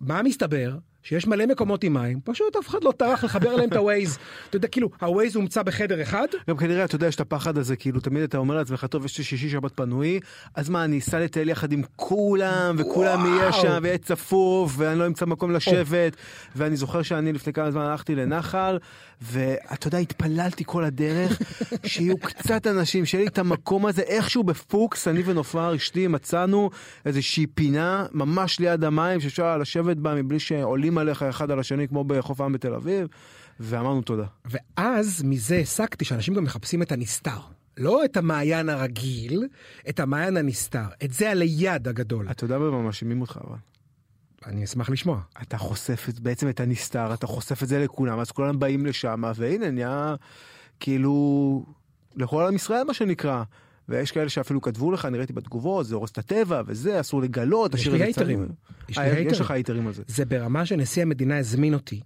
מה 0.00 0.22
מסתבר? 0.22 0.76
שיש 1.08 1.26
מלא 1.26 1.46
מקומות 1.46 1.84
עם 1.84 1.94
מים, 1.94 2.20
פשוט 2.24 2.56
אף 2.56 2.68
אחד 2.68 2.84
לא 2.84 2.92
טרח 2.96 3.24
לחבר 3.24 3.54
אליהם 3.54 3.68
את 3.68 3.76
הווייז. 3.76 4.18
אתה 4.48 4.56
יודע, 4.56 4.68
כאילו, 4.68 4.90
הווייז 5.00 5.36
הומצא 5.36 5.62
בחדר 5.62 6.02
אחד, 6.02 6.26
גם 6.48 6.56
כנראה 6.56 6.84
אתה 6.84 6.94
יודע 6.94 7.06
יש 7.06 7.14
את 7.14 7.20
הפחד 7.20 7.58
הזה 7.58 7.76
כאילו 7.76 8.00
תמיד 8.00 8.22
אתה 8.22 8.38
אומר 8.38 8.54
לעצמך 8.54 8.84
טוב 8.84 9.04
יש 9.04 9.18
לי 9.18 9.24
שישי 9.24 9.48
שבת 9.48 9.72
פנוי 9.74 10.20
אז 10.54 10.68
מה 10.68 10.84
אני 10.84 10.98
אסע 10.98 11.18
לטייל 11.18 11.48
יחד 11.48 11.72
עם 11.72 11.82
כולם 11.96 12.76
וכולם. 12.78 13.26
יהיה 13.26 13.52
שם 13.52 13.78
ויהיה 13.82 13.98
צפוף 13.98 14.74
ואני 14.76 14.98
לא 14.98 15.06
אמצא 15.06 15.26
מקום 15.26 15.52
לשבת 15.52 16.16
ואני 16.56 16.76
זוכר 16.76 17.02
שאני 17.02 17.32
לפני 17.32 17.52
כמה 17.52 17.70
זמן 17.70 17.82
הלכתי 17.82 18.14
לנחל 18.14 18.78
ואתה 19.22 19.86
יודע 19.86 19.98
התפללתי 19.98 20.64
כל 20.66 20.84
הדרך 20.84 21.38
שיהיו 21.84 22.18
קצת 22.18 22.66
אנשים 22.66 23.04
שיהיה 23.04 23.24
לי 23.24 23.28
את 23.28 23.38
המקום 23.38 23.86
הזה 23.86 24.02
איכשהו 24.02 24.44
בפוקס 24.44 25.08
אני 25.08 25.22
ונופר 25.24 25.76
אשתי 25.76 26.06
מצאנו 26.06 26.70
איזושהי 27.06 27.46
פינה 27.46 28.06
ממש 28.12 28.60
ליד 28.60 28.84
המים 28.84 29.20
שאפשר 29.20 29.58
לשבת 29.58 29.96
בה 29.96 30.14
מבלי 30.14 30.38
שעולים 30.38 30.97
עליך 30.98 31.22
אחד 31.22 31.50
על 31.50 31.58
השני 31.58 31.88
כמו 31.88 32.04
בחוף 32.04 32.40
העם 32.40 32.52
בתל 32.52 32.74
אביב 32.74 33.08
ואמרנו 33.60 34.02
תודה. 34.02 34.26
ואז 34.44 35.22
מזה 35.24 35.56
הסקתי 35.56 36.04
שאנשים 36.04 36.34
גם 36.34 36.44
מחפשים 36.44 36.82
את 36.82 36.92
הנסתר. 36.92 37.38
לא 37.78 38.04
את 38.04 38.16
המעיין 38.16 38.68
הרגיל, 38.68 39.48
את 39.88 40.00
המעיין 40.00 40.36
הנסתר. 40.36 40.86
את 41.04 41.12
זה 41.12 41.30
הליד 41.30 41.88
הגדול. 41.88 42.30
אתה 42.30 42.44
יודע 42.44 42.58
במה 42.58 42.82
מאשימים 42.82 43.20
אותך 43.20 43.38
אבל. 43.44 43.56
אני 44.46 44.64
אשמח 44.64 44.90
לשמוע. 44.90 45.20
אתה 45.42 45.58
חושף 45.58 46.06
את, 46.08 46.20
בעצם 46.20 46.48
את 46.48 46.60
הנסתר, 46.60 47.14
אתה 47.14 47.26
חושף 47.26 47.62
את 47.62 47.68
זה 47.68 47.78
לכולם, 47.78 48.20
אז 48.20 48.30
כולם 48.30 48.58
באים 48.58 48.86
לשם, 48.86 49.22
והנה 49.34 49.70
נהיה 49.70 50.14
כאילו 50.80 51.64
לכל 52.16 52.46
עם 52.46 52.54
ישראל 52.54 52.84
מה 52.84 52.94
שנקרא. 52.94 53.42
ויש 53.88 54.12
כאלה 54.12 54.28
שאפילו 54.28 54.60
כתבו 54.60 54.92
לך, 54.92 55.04
אני 55.04 55.18
ראיתי 55.18 55.32
בתגובות, 55.32 55.86
זה 55.86 55.94
הורס 55.94 56.10
את 56.10 56.18
הטבע 56.18 56.62
וזה, 56.66 57.00
אסור 57.00 57.22
לגלות, 57.22 57.74
יש 57.74 57.80
תשאיר 57.80 57.94
לי 57.94 57.98
את 57.98 58.00
זה 58.00 58.04
הייטרים. 58.06 58.38
צנוע. 58.38 58.48
יש 58.88 58.98
אה, 58.98 59.20
יש. 59.20 59.40
לך 59.40 59.50
הייטרים 59.50 59.86
על 59.86 59.92
זה. 59.92 60.02
זה 60.06 60.24
ברמה 60.24 60.66
שנשיא 60.66 61.02
המדינה 61.02 61.38
הזמין 61.38 61.74
אותי, 61.74 62.00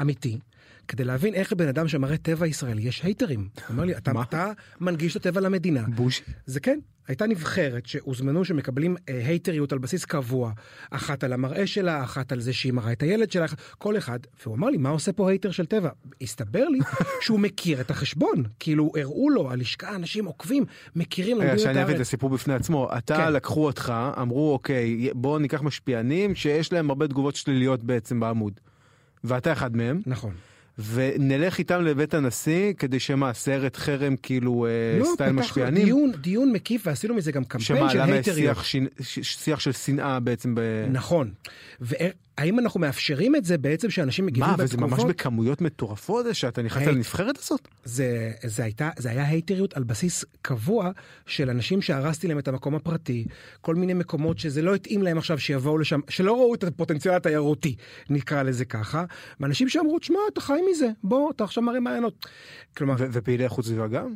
אמיתי, 0.00 0.38
כדי 0.88 1.04
להבין 1.04 1.34
איך 1.34 1.52
לבן 1.52 1.68
אדם 1.68 1.88
שמראה 1.88 2.16
טבע 2.16 2.46
ישראלי 2.46 2.82
יש 2.82 3.02
הייטרים. 3.02 3.48
אומר 3.70 3.84
לי, 3.84 3.96
אתה? 3.96 4.12
אתה 4.22 4.52
מנגיש 4.80 5.16
את 5.16 5.26
הטבע 5.26 5.40
למדינה. 5.40 5.82
בוש. 5.88 6.22
זה 6.46 6.60
כן, 6.60 6.78
הייתה 7.08 7.26
נבחרת 7.26 7.86
שהוזמנו 7.86 8.44
שמקבלים 8.44 8.96
אה, 9.08 9.26
הייטריות 9.26 9.72
על 9.72 9.78
בסיס 9.78 10.04
קבוע, 10.04 10.52
אחת 10.90 11.24
על 11.24 11.32
המראה 11.32 11.66
שלה, 11.66 12.04
אחת 12.04 12.32
על 12.32 12.40
זה 12.40 12.52
שהיא 12.52 12.72
מראה 12.72 12.92
את 12.92 13.02
הילד 13.02 13.32
שלה, 13.32 13.46
כל 13.78 13.98
אחד, 13.98 14.18
והוא 14.42 14.54
אמר 14.54 14.70
לי, 14.70 14.76
מה 14.76 14.88
עושה 14.88 15.12
פה 15.12 15.30
הייטר 15.30 15.50
של 15.50 15.66
טבע? 15.66 15.90
הסתבר 16.22 16.68
לי 16.68 16.78
שהוא 17.24 17.40
מכיר 17.40 17.80
את 17.80 17.90
החשבון, 17.90 18.44
כאילו 18.58 18.92
הראו 19.00 19.30
לו, 19.30 19.50
הלשכה, 19.50 19.96
אנשים 19.96 20.24
עוקבים, 20.24 20.64
מכירים, 20.96 21.36
רגע, 21.36 21.46
לומדים 21.46 21.58
את 21.58 21.60
שאני 21.60 21.82
אבין 21.82 21.84
את 21.84 21.88
הארץ. 21.88 22.00
הסיפור 22.00 22.30
בפני 22.30 22.54
עצמו, 22.54 22.88
אתה 22.98 23.16
כן. 23.16 23.32
לקחו 23.32 23.64
אותך, 23.64 23.94
אמרו 24.20 24.52
אוקיי, 24.52 25.10
בוא 25.14 25.38
ניקח 25.38 25.62
משפיענים 25.62 26.34
שיש 26.34 26.72
להם 26.72 26.90
הרבה 26.90 27.08
תגובות 27.08 27.36
שליליות 27.36 27.84
בעצם 27.84 28.20
בעמוד. 28.20 28.60
ואתה 29.24 29.52
אחד 29.52 29.76
מהם, 29.76 30.00
נכון. 30.06 30.34
ונלך 30.78 31.58
איתם 31.58 31.82
לבית 31.82 32.14
הנשיא 32.14 32.72
כדי 32.72 33.00
שמה, 33.00 33.32
סרט 33.32 33.76
חרם 33.76 34.16
כאילו 34.22 34.66
אה, 34.66 34.70
לא, 35.00 35.06
סטייל 35.14 35.32
משפיענים? 35.32 35.84
דיון, 35.84 36.12
דיון 36.20 36.52
מקיף 36.52 36.82
ועשינו 36.86 37.14
מזה 37.14 37.32
גם 37.32 37.44
קמפיין 37.44 37.78
שמה, 37.80 37.90
של 37.90 37.98
למה 38.02 38.12
הייטריות. 38.12 38.56
שיח, 38.56 38.64
שין- 38.64 38.86
ש- 39.00 39.18
שיח 39.44 39.60
של 39.60 39.72
שנאה 39.72 40.20
בעצם 40.20 40.54
ב... 40.54 40.60
נכון. 40.92 41.30
והאם 42.40 42.58
אנחנו 42.58 42.80
מאפשרים 42.80 43.36
את 43.36 43.44
זה 43.44 43.58
בעצם 43.58 43.90
שאנשים 43.90 44.26
מגיבים 44.26 44.50
מה, 44.50 44.56
בתגובות? 44.56 44.92
וזה 44.92 45.04
ממש 45.04 45.14
בכמויות 45.14 45.60
מטורפות 45.60 46.26
שאתה 46.32 46.62
נכנס 46.62 46.82
היי. 46.82 46.94
לנבחרת 46.94 47.38
הזאת? 47.38 47.68
זה, 47.84 48.32
זה, 48.44 48.64
הייתה, 48.64 48.90
זה 48.98 49.10
היה 49.10 49.28
הייטריות 49.28 49.76
על 49.76 49.82
בסיס 49.82 50.24
קבוע 50.42 50.90
של 51.26 51.50
אנשים 51.50 51.82
שהרסתי 51.82 52.28
להם 52.28 52.38
את 52.38 52.48
המקום 52.48 52.74
הפרטי, 52.74 53.24
כל 53.60 53.74
מיני 53.74 53.94
מקומות 53.94 54.38
שזה 54.38 54.62
לא 54.62 54.74
התאים 54.74 55.02
להם 55.02 55.18
עכשיו 55.18 55.38
שיבואו 55.38 55.78
לשם, 55.78 56.00
שלא 56.08 56.32
ראו 56.32 56.54
את 56.54 56.64
הפוטנציאל 56.64 57.14
התיירותי, 57.14 57.76
נקרא 58.10 58.42
לזה 58.42 58.64
ככה, 58.64 59.04
ואנשים 59.40 59.68
שאמרו, 59.68 59.98
תשמע, 59.98 60.18
אתה 60.32 60.40
חי 60.40 60.60
מזה, 60.70 60.88
בוא, 61.04 61.30
אתה 61.30 61.44
עכשיו 61.44 61.62
מראה 61.62 61.80
מעיינות. 61.80 62.26
כלומר, 62.76 62.94
ופעילי 62.98 63.44
איכות 63.44 63.64
סביבה 63.64 63.86
גם? 63.86 64.14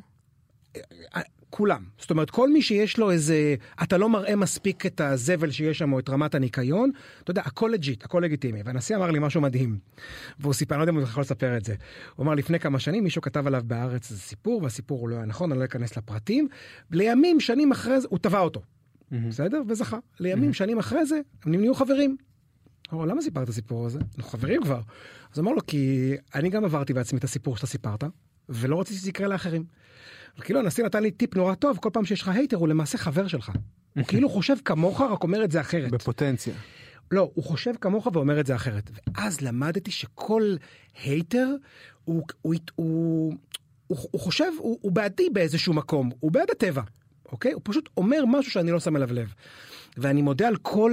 כולם. 1.51 1.85
זאת 1.99 2.11
אומרת, 2.11 2.31
כל 2.31 2.53
מי 2.53 2.63
שיש 2.63 2.99
לו 2.99 3.11
איזה, 3.11 3.55
אתה 3.83 3.99
לא 3.99 4.09
מראה 4.09 4.37
מספיק 4.37 4.87
את 4.87 5.01
הזבל 5.01 5.51
שיש 5.51 5.79
שם 5.79 5.93
או 5.93 5.99
את 5.99 6.09
רמת 6.09 6.35
הניקיון, 6.35 6.91
אתה 7.23 7.31
יודע, 7.31 7.43
הכל 7.45 7.71
לג'יט, 7.75 8.05
הכל 8.05 8.21
לגיטימי. 8.25 8.63
והנשיא 8.65 8.97
אמר 8.97 9.11
לי 9.11 9.19
משהו 9.19 9.41
מדהים, 9.41 9.79
והוא 10.39 10.53
סיפר, 10.53 10.75
אני 10.75 10.79
לא 10.79 10.83
יודע 10.83 10.93
אם 10.93 10.97
הוא 10.97 11.05
יכול 11.05 11.21
לספר 11.21 11.57
את 11.57 11.65
זה. 11.65 11.75
הוא 12.17 12.25
אמר, 12.25 12.35
לפני 12.35 12.59
כמה 12.59 12.79
שנים 12.79 13.05
מישהו 13.05 13.23
כתב 13.23 13.47
עליו 13.47 13.63
בארץ 13.67 14.11
איזה 14.11 14.23
סיפור, 14.23 14.63
והסיפור 14.63 15.01
הוא 15.01 15.09
לא 15.09 15.17
היה 15.17 15.25
נכון, 15.25 15.53
אני 15.53 15.61
לא 15.61 15.65
אכנס 15.65 15.97
לפרטים. 15.97 16.49
לימים, 16.91 17.41
שנים 17.41 17.73
אחרי 17.73 18.01
זה, 18.01 18.09
הוא 18.11 18.19
תבע 18.19 18.41
אותו, 18.41 18.63
בסדר? 19.13 19.63
וזכה. 19.69 19.99
לימים, 20.21 20.53
שנים 20.53 20.79
אחרי 20.79 21.07
זה, 21.07 21.21
הם 21.45 21.55
נהיו 21.55 21.75
חברים. 21.75 22.17
הוא 22.91 22.99
אמר, 23.03 23.13
למה 23.13 23.23
סיפרת 23.23 23.45
את 23.45 23.49
הסיפור 23.49 23.87
הזה? 23.87 23.99
אנחנו 24.19 24.31
חברים 24.31 24.63
כבר. 24.63 24.81
אז 25.33 25.41
אמר 25.41 25.53
לו, 25.53 25.67
כי 25.67 26.13
אני 26.35 26.49
גם 26.51 26.65
עברתי 26.65 26.93
בעצמי 26.95 27.19
את 27.19 27.25
הסיפור 27.25 27.57
שאתה 27.57 27.67
סיפרת, 27.67 28.05
ולא 28.49 28.81
רציתי 28.81 28.99
שזה 28.99 29.09
יקרה 29.09 29.29
לאחרים. 29.29 29.65
כאילו 30.41 30.61
הנשיא 30.61 30.85
נתן 30.85 31.03
לי 31.03 31.11
טיפ 31.11 31.37
נורא 31.37 31.55
טוב, 31.55 31.79
כל 31.79 31.91
פעם 31.93 32.05
שיש 32.05 32.23
לך 32.23 32.29
הייטר 32.29 32.57
הוא 32.57 32.69
למעשה 32.69 32.99
חבר 32.99 33.29
שלך. 33.29 33.53
הוא 33.97 34.05
כאילו 34.05 34.29
חושב 34.29 34.55
כמוך, 34.65 35.01
רק 35.01 35.23
אומר 35.23 35.45
את 35.45 35.51
זה 35.51 35.61
אחרת. 35.61 35.91
בפוטנציה. 35.91 36.55
לא, 37.11 37.31
הוא 37.35 37.45
חושב 37.45 37.73
כמוך 37.81 38.09
ואומר 38.13 38.41
את 38.41 38.47
זה 38.47 38.55
אחרת. 38.55 38.91
ואז 39.17 39.41
למדתי 39.41 39.91
שכל 39.91 40.55
הייטר 41.05 41.49
הוא, 42.05 42.23
הוא, 42.43 42.55
הוא, 42.75 43.35
הוא, 43.87 43.99
הוא 44.11 44.21
חושב, 44.21 44.53
הוא, 44.59 44.79
הוא 44.81 44.93
בעדי 44.93 45.31
באיזשהו 45.31 45.75
מקום, 45.75 46.11
הוא 46.21 46.33
בעד 46.33 46.51
הטבע, 46.51 46.83
אוקיי? 47.33 47.53
הוא 47.53 47.63
פשוט 47.65 47.89
אומר 47.97 48.25
משהו 48.27 48.53
שאני 48.53 48.71
לא 48.71 48.81
שם 48.81 48.97
אליו 48.97 49.13
לב. 49.13 49.35
ואני 49.97 50.23
מודה 50.23 50.49
על 50.49 50.57
כל 50.57 50.93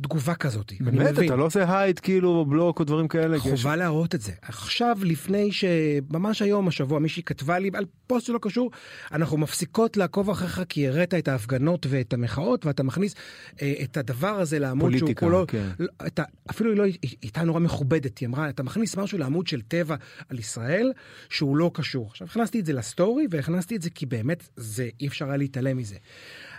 תגובה 0.00 0.34
כזאת. 0.34 0.72
באמת. 0.80 1.18
אתה 1.18 1.36
לא 1.36 1.44
עושה 1.44 1.80
hide 1.80 1.98
כאילו 1.98 2.44
בלוק 2.44 2.80
או 2.80 2.84
דברים 2.84 3.08
כאלה? 3.08 3.40
כי 3.40 3.48
יש- 3.48 3.60
חובה 3.62 3.76
להראות 3.76 4.14
את 4.14 4.20
זה. 4.20 4.32
עכשיו, 4.42 4.98
לפני 5.02 5.52
ש... 5.52 5.64
ממש 6.10 6.42
היום, 6.42 6.68
השבוע, 6.68 6.98
מישהי 6.98 7.22
כתבה 7.22 7.58
לי 7.58 7.70
על 7.74 7.84
פוסט 8.06 8.26
שלא 8.26 8.38
קשור, 8.42 8.70
אנחנו 9.12 9.36
מפסיקות 9.38 9.96
לעקוב 9.96 10.30
אחריך 10.30 10.62
כי 10.68 10.88
הראת 10.88 11.14
את 11.14 11.28
ההפגנות 11.28 11.86
ואת 11.90 12.12
המחאות, 12.12 12.66
ואתה 12.66 12.82
מכניס 12.82 13.14
אה, 13.62 13.74
את 13.82 13.96
הדבר 13.96 14.28
הזה 14.28 14.58
לעמוד 14.58 14.90
שהוא 14.90 15.00
פוליטיקה, 15.00 15.26
כולו... 15.26 15.44
כן. 15.48 15.68
לא, 15.78 15.86
אתה, 16.06 16.22
אפילו 16.50 16.70
היא 16.70 16.78
לא, 16.78 16.84
הייתה 17.22 17.42
נורא 17.42 17.60
מכובדת, 17.60 18.18
היא 18.18 18.28
אמרה, 18.28 18.48
אתה 18.48 18.62
מכניס 18.62 18.96
משהו 18.96 19.18
לעמוד 19.18 19.46
של 19.46 19.60
טבע 19.60 19.96
על 20.28 20.38
ישראל, 20.38 20.92
שהוא 21.28 21.56
לא 21.56 21.70
קשור. 21.74 22.06
עכשיו, 22.10 22.26
הכנסתי 22.26 22.60
את 22.60 22.66
זה 22.66 22.72
לסטורי, 22.72 23.26
והכנסתי 23.30 23.76
את 23.76 23.82
זה 23.82 23.90
כי 23.90 24.06
באמת, 24.06 24.48
זה, 24.56 24.88
אי 25.00 25.06
אפשר 25.06 25.28
היה 25.28 25.36
להתעלם 25.36 25.76
מזה. 25.76 25.96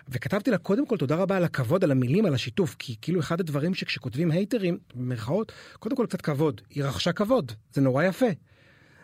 וכתבתי 0.10 0.52
לה 0.52 0.58
קודם 0.58 0.88
כל 0.88 0.98
תודה 0.98 1.16
רבה 1.16 1.38
על 1.38 1.44
הכבוד, 1.44 1.84
על 1.84 1.92
המילים, 1.92 2.26
על 2.26 2.34
השיתוף, 2.34 2.76
כי 2.80 2.96
כאילו 3.02 3.20
אחד 3.20 3.40
הדברים 3.40 3.74
שכשכותבים 3.74 4.32
הייטרים, 4.32 4.78
במרכאות, 4.96 5.52
קודם 5.80 5.96
כל 5.96 6.06
קצת 6.06 6.22
כבוד, 6.22 6.62
היא 6.70 6.84
רכשה 6.84 7.14
כבוד, 7.14 7.52
זה 7.74 7.82
נורא 7.82 8.04
יפה. 8.04 8.26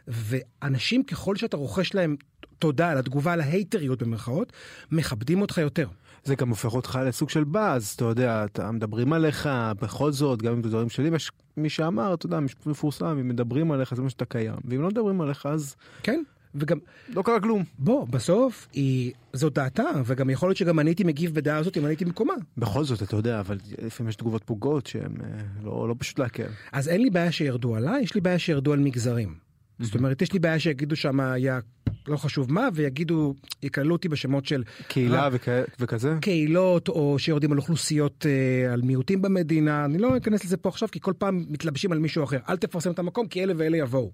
ואנשים 0.07 1.03
ככל 1.03 1.35
שאתה 1.35 1.57
רוכש 1.57 1.93
להם 1.93 2.15
תודה 2.59 2.89
על 2.89 2.97
התגובה 2.97 3.33
על 3.33 3.41
ההייטריות 3.41 4.03
במרכאות, 4.03 4.53
מכבדים 4.91 5.41
אותך 5.41 5.57
יותר. 5.57 5.87
זה 6.23 6.35
גם 6.35 6.49
הופך 6.49 6.73
אותך 6.73 6.99
לסוג 7.05 7.29
של 7.29 7.43
באז, 7.43 7.93
אתה 7.95 8.05
יודע, 8.05 8.45
אתה 8.45 8.71
מדברים 8.71 9.13
עליך, 9.13 9.49
בכל 9.81 10.11
זאת, 10.11 10.41
גם 10.41 10.53
אם 10.53 10.63
זה 10.63 10.69
דברים 10.69 10.89
שלי, 10.89 11.15
יש 11.15 11.31
מי 11.57 11.69
שאמר, 11.69 12.13
אתה 12.13 12.25
יודע, 12.25 12.39
מפורסם, 12.65 13.05
אם 13.05 13.27
מדברים 13.27 13.71
עליך 13.71 13.95
זה 13.95 14.01
מה 14.01 14.09
שאתה 14.09 14.25
קיים, 14.25 14.55
ואם 14.65 14.81
לא 14.81 14.87
מדברים 14.87 15.21
עליך 15.21 15.45
אז 15.45 15.75
כן? 16.03 16.23
וגם, 16.55 16.77
לא 17.09 17.21
קרה 17.21 17.39
כלום. 17.39 17.63
בוא, 17.79 18.07
בסוף 18.07 18.67
היא, 18.73 19.11
זו 19.33 19.49
דעתה, 19.49 19.83
וגם 20.05 20.29
יכול 20.29 20.49
להיות 20.49 20.57
שגם 20.57 20.79
אני 20.79 20.89
הייתי 20.89 21.03
מגיב 21.03 21.35
בדעה 21.35 21.57
הזאת 21.57 21.77
אם 21.77 21.81
אני 21.81 21.91
הייתי 21.91 22.05
במקומה. 22.05 22.33
בכל 22.57 22.83
זאת, 22.83 23.03
אתה 23.03 23.15
יודע, 23.15 23.39
אבל 23.39 23.57
לפעמים 23.81 24.09
יש 24.09 24.15
תגובות 24.15 24.43
פוגעות 24.43 24.87
שהן 24.87 25.15
אה, 25.23 25.27
לא, 25.63 25.89
לא 25.89 25.95
פשוט 25.97 26.19
לעכל. 26.19 26.43
אז 26.71 26.87
אין 26.87 27.01
לי 27.01 27.09
בעיה 27.09 27.31
שירדו 27.31 27.75
עליי, 27.75 28.03
יש 28.03 28.15
לי 28.15 28.21
בעיה 28.21 28.39
שירדו 28.39 28.73
על 28.73 28.79
מגזרים. 28.79 29.35
זאת 29.79 29.95
אומרת, 29.95 30.21
יש 30.21 30.33
לי 30.33 30.39
בעיה 30.39 30.59
שיגידו 30.59 30.95
שם 30.95 31.19
היה 31.19 31.59
לא 32.07 32.17
חשוב 32.17 32.51
מה, 32.53 32.69
ויגידו, 32.73 33.35
יקללו 33.63 33.95
אותי 33.95 34.09
בשמות 34.09 34.45
של 34.45 34.63
קהילה 34.87 35.27
רק 35.27 35.33
וכ... 35.35 35.47
וכזה? 35.79 36.17
קהילות, 36.21 36.87
או 36.87 37.19
שיורדים 37.19 37.51
על 37.51 37.57
אוכלוסיות, 37.57 38.25
אה, 38.25 38.73
על 38.73 38.81
מיעוטים 38.81 39.21
במדינה. 39.21 39.85
אני 39.85 39.97
לא 39.97 40.17
אכנס 40.17 40.45
לזה 40.45 40.57
פה 40.57 40.69
עכשיו, 40.69 40.89
כי 40.91 40.99
כל 40.99 41.13
פעם 41.17 41.45
מתלבשים 41.49 41.91
על 41.91 41.99
מישהו 41.99 42.23
אחר. 42.23 42.37
אל 42.49 42.57
תפרסם 42.57 42.91
את 42.91 42.99
המקום, 42.99 43.27
כי 43.27 43.43
אלה 43.43 43.53
ואלה 43.57 43.77
יבואו. 43.77 44.11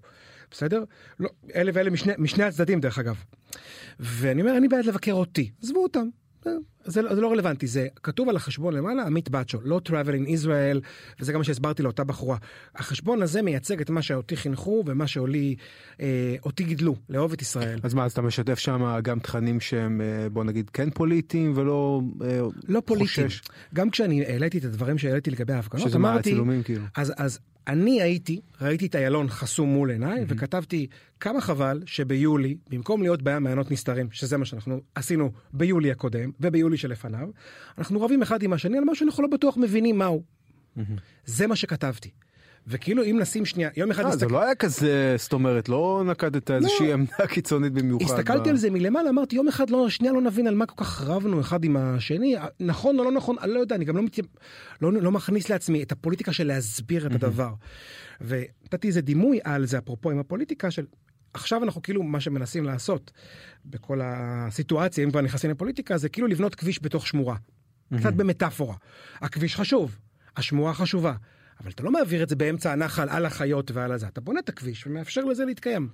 בסדר? 0.50 0.84
לא, 1.20 1.28
אלה 1.54 1.70
ואלה 1.74 1.90
משני, 1.90 2.12
משני 2.18 2.44
הצדדים, 2.44 2.80
דרך 2.80 2.98
אגב. 2.98 3.24
ואני 4.00 4.42
אומר, 4.42 4.56
אני 4.56 4.68
בעד 4.68 4.84
לבקר 4.84 5.12
אותי. 5.12 5.50
עזבו 5.62 5.82
אותם. 5.82 6.08
זה, 6.84 6.92
זה, 6.92 7.02
לא- 7.02 7.14
זה 7.14 7.20
לא 7.20 7.32
רלוונטי, 7.32 7.66
זה 7.66 7.86
כתוב 8.02 8.28
על 8.28 8.36
החשבון 8.36 8.74
למעלה, 8.74 9.06
עמית 9.06 9.28
בצ'ו, 9.28 9.58
לא 9.64 9.80
travel 9.88 10.26
in 10.26 10.28
Israel, 10.28 10.80
וזה 11.20 11.32
גם 11.32 11.38
מה 11.38 11.44
שהסברתי 11.44 11.82
לאותה 11.82 12.04
בחורה. 12.04 12.36
החשבון 12.74 13.22
הזה 13.22 13.42
מייצג 13.42 13.80
את 13.80 13.90
מה 13.90 14.02
שאותי 14.02 14.36
חינכו 14.36 14.82
ומה 14.86 15.06
שאותי 15.06 15.56
אה, 16.00 16.36
אותי 16.44 16.64
גידלו, 16.64 16.96
לאהוב 17.08 17.32
את 17.32 17.42
ישראל. 17.42 17.78
אז 17.82 17.94
מה, 17.94 18.04
אז 18.04 18.12
אתה 18.12 18.22
משתף 18.22 18.58
שם 18.58 18.98
גם 19.02 19.18
תכנים 19.18 19.60
שהם, 19.60 20.00
אה, 20.00 20.28
בוא 20.28 20.44
נגיד, 20.44 20.70
כן 20.70 20.90
פוליטיים 20.90 21.52
ולא 21.56 22.02
אה, 22.22 22.40
לא 22.68 22.82
פוליטיים. 22.84 23.28
חושש, 23.28 23.42
גם 23.74 23.90
כשאני 23.90 24.24
העליתי 24.26 24.58
את 24.58 24.64
הדברים 24.64 24.98
שהעליתי 24.98 25.30
לגבי 25.30 25.52
ההפגנות, 25.52 25.88
שזה 25.88 25.98
מה 25.98 26.12
אמרתי, 26.12 26.30
הצילומים 26.30 26.62
כאילו. 26.62 26.84
אז, 26.96 27.12
אז 27.16 27.38
אני 27.68 28.02
הייתי, 28.02 28.40
ראיתי 28.60 28.86
את 28.86 28.96
איילון 28.96 29.28
חסום 29.28 29.68
מול 29.68 29.90
עיניי, 29.90 30.24
וכתבתי 30.28 30.86
כמה 31.20 31.40
חבל 31.40 31.82
שביולי, 31.86 32.56
במקום 32.70 33.02
להיות 33.02 33.22
בים 33.22 33.42
מעיינות 33.42 33.70
נסתרים, 33.70 34.08
שזה 34.10 34.36
מה 34.36 34.44
שאנחנו 34.44 34.80
עשינו 34.94 35.32
ביולי 35.52 35.90
הקודם 35.90 36.30
וביולי 36.40 36.76
שלפניו, 36.78 37.28
אנחנו 37.78 38.02
רבים 38.02 38.22
אחד 38.22 38.42
עם 38.42 38.52
השני 38.52 38.78
על 38.78 38.84
משהו 38.84 39.06
שאנחנו 39.06 39.22
לא 39.22 39.28
בטוח 39.28 39.56
מבינים 39.56 39.98
מהו. 39.98 40.22
זה 41.24 41.46
מה 41.46 41.56
שכתבתי. 41.56 42.10
וכאילו 42.70 43.04
אם 43.04 43.18
נשים 43.20 43.46
שנייה, 43.46 43.70
יום 43.76 43.90
אחד 43.90 44.04
אה, 44.04 44.10
זה 44.10 44.16
נסתכל... 44.16 44.32
לא 44.32 44.42
היה 44.42 44.54
כזה, 44.54 45.14
זאת 45.18 45.32
אומרת, 45.32 45.68
לא 45.68 46.02
נקטת 46.06 46.50
איזושהי 46.50 46.92
עמדה 46.92 47.26
קיצונית 47.28 47.72
במיוחד. 47.72 48.04
הסתכלתי 48.04 48.48
ב- 48.48 48.48
על 48.48 48.56
זה 48.56 48.70
מלמעלה, 48.70 49.10
אמרתי 49.10 49.36
יום 49.36 49.48
אחד 49.48 49.70
לא, 49.70 49.88
שנייה 49.88 50.12
לא 50.12 50.20
נבין 50.20 50.46
על 50.46 50.54
מה 50.54 50.66
כל 50.66 50.84
כך 50.84 51.02
רבנו 51.02 51.40
אחד 51.40 51.64
עם 51.64 51.76
השני, 51.76 52.36
נכון 52.60 52.98
או 52.98 53.04
לא 53.04 53.12
נכון, 53.12 53.36
אני 53.42 53.52
לא 53.52 53.60
יודע, 53.60 53.76
אני 53.76 53.84
גם 53.84 53.96
לא, 53.96 54.02
מת... 54.02 54.18
לא, 54.82 54.92
לא 54.92 55.12
מכניס 55.12 55.48
לעצמי 55.48 55.82
את 55.82 55.92
הפוליטיקה 55.92 56.32
של 56.32 56.46
להסביר 56.46 57.06
את 57.06 57.12
הדבר. 57.12 57.52
ונתתי 58.20 58.88
איזה 58.88 59.00
דימוי 59.00 59.38
על 59.44 59.66
זה, 59.66 59.78
אפרופו 59.78 60.10
עם 60.10 60.18
הפוליטיקה 60.18 60.70
של... 60.70 60.84
עכשיו 61.34 61.64
אנחנו 61.64 61.82
כאילו 61.82 62.02
מה 62.02 62.20
שמנסים 62.20 62.64
לעשות 62.64 63.10
בכל 63.66 64.00
הסיטואציה 64.04 65.04
אם 65.04 65.10
כבר 65.10 65.20
נכנסים 65.20 65.50
לפוליטיקה 65.50 65.98
זה 65.98 66.08
כאילו 66.08 66.26
לבנות 66.26 66.54
כביש 66.54 66.78
בתוך 66.82 67.06
שמורה. 67.06 67.36
קצת 67.98 68.12
במטאפורה. 68.14 68.74
הכביש 69.20 69.56
חשוב, 69.56 69.98
השמורה 70.36 70.74
חשובה, 70.74 71.14
אבל 71.60 71.70
אתה 71.70 71.82
לא 71.82 71.90
מעביר 71.90 72.22
את 72.22 72.28
זה 72.28 72.36
באמצע 72.36 72.72
הנחל 72.72 73.08
על 73.08 73.26
החיות 73.26 73.70
ועל 73.70 73.92
הזה, 73.92 74.06
אתה 74.06 74.20
בונה 74.20 74.40
את 74.40 74.48
הכביש 74.48 74.86
ומאפשר 74.86 75.20
לזה 75.24 75.44
להתקיים. 75.44 75.88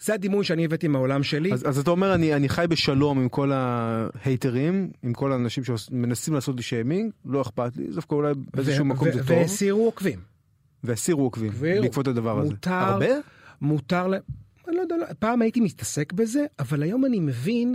זה 0.00 0.14
הדימוי 0.14 0.44
שאני 0.44 0.64
הבאתי 0.64 0.88
מהעולם 0.88 1.22
שלי. 1.22 1.52
אז, 1.52 1.68
אז 1.68 1.78
אתה 1.78 1.90
אומר, 1.90 2.14
אני, 2.14 2.34
אני 2.34 2.48
חי 2.48 2.64
בשלום 2.68 3.18
עם 3.18 3.28
כל 3.28 3.52
ההייטרים, 3.54 4.90
עם 5.02 5.12
כל 5.12 5.32
האנשים 5.32 5.64
שמנסים 5.64 6.34
לעשות 6.34 6.56
לי 6.56 6.62
שיימינג, 6.62 7.12
לא 7.24 7.42
אכפת 7.42 7.76
לי, 7.76 7.86
דווקא 7.94 8.14
אולי 8.14 8.32
באיזשהו 8.54 8.84
ו- 8.84 8.88
מקום 8.88 9.08
ו- 9.08 9.12
זה 9.12 9.18
טוב, 9.18 9.30
והסירו 9.30 9.84
עוקבים. 9.84 10.20
והסירו 10.84 11.22
עוקבים. 11.22 11.52
בעקבות 11.60 12.06
הדבר 12.08 12.38
הזה. 12.38 12.50
מותר- 12.50 12.70
הרבה? 12.72 13.06
מותר. 13.60 14.06
אני 14.70 14.76
לא 14.76 14.82
יודע, 14.82 14.96
לא- 14.96 15.06
פעם 15.18 15.42
הייתי 15.42 15.60
מתעסק 15.60 16.12
בזה, 16.12 16.46
אבל 16.58 16.82
היום 16.82 17.04
אני 17.04 17.20
מבין 17.20 17.74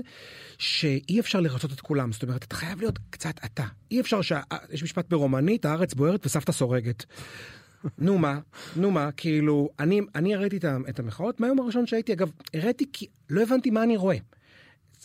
שאי 0.57 1.19
אפשר 1.19 1.39
לרצות 1.39 1.73
את 1.73 1.81
כולם. 1.81 2.11
זאת 2.11 2.23
אומרת, 2.23 2.43
אתה 2.43 2.55
חייב 2.55 2.79
להיות 2.79 2.99
קצת 3.09 3.35
אתה. 3.45 3.65
אי 3.91 3.99
אפשר 3.99 4.21
שה... 4.21 4.41
יש 4.71 4.83
משפט 4.83 5.09
ברומנית, 5.09 5.65
הארץ 5.65 5.93
בוערת 5.93 6.25
וסבתא 6.25 6.51
סורגת. 6.51 7.05
נו 7.97 8.17
מה, 8.17 8.39
נו 8.75 8.91
מה, 8.91 9.11
כאילו, 9.11 9.69
אני, 9.79 10.01
אני 10.15 10.35
הראיתי 10.35 10.59
את 10.89 10.99
המחאות 10.99 11.39
מהיום 11.39 11.59
הראשון 11.59 11.87
שהייתי, 11.87 12.13
אגב, 12.13 12.31
הראיתי 12.53 12.85
כי 12.93 13.07
לא 13.29 13.41
הבנתי 13.41 13.69
מה 13.69 13.83
אני 13.83 13.97
רואה. 13.97 14.17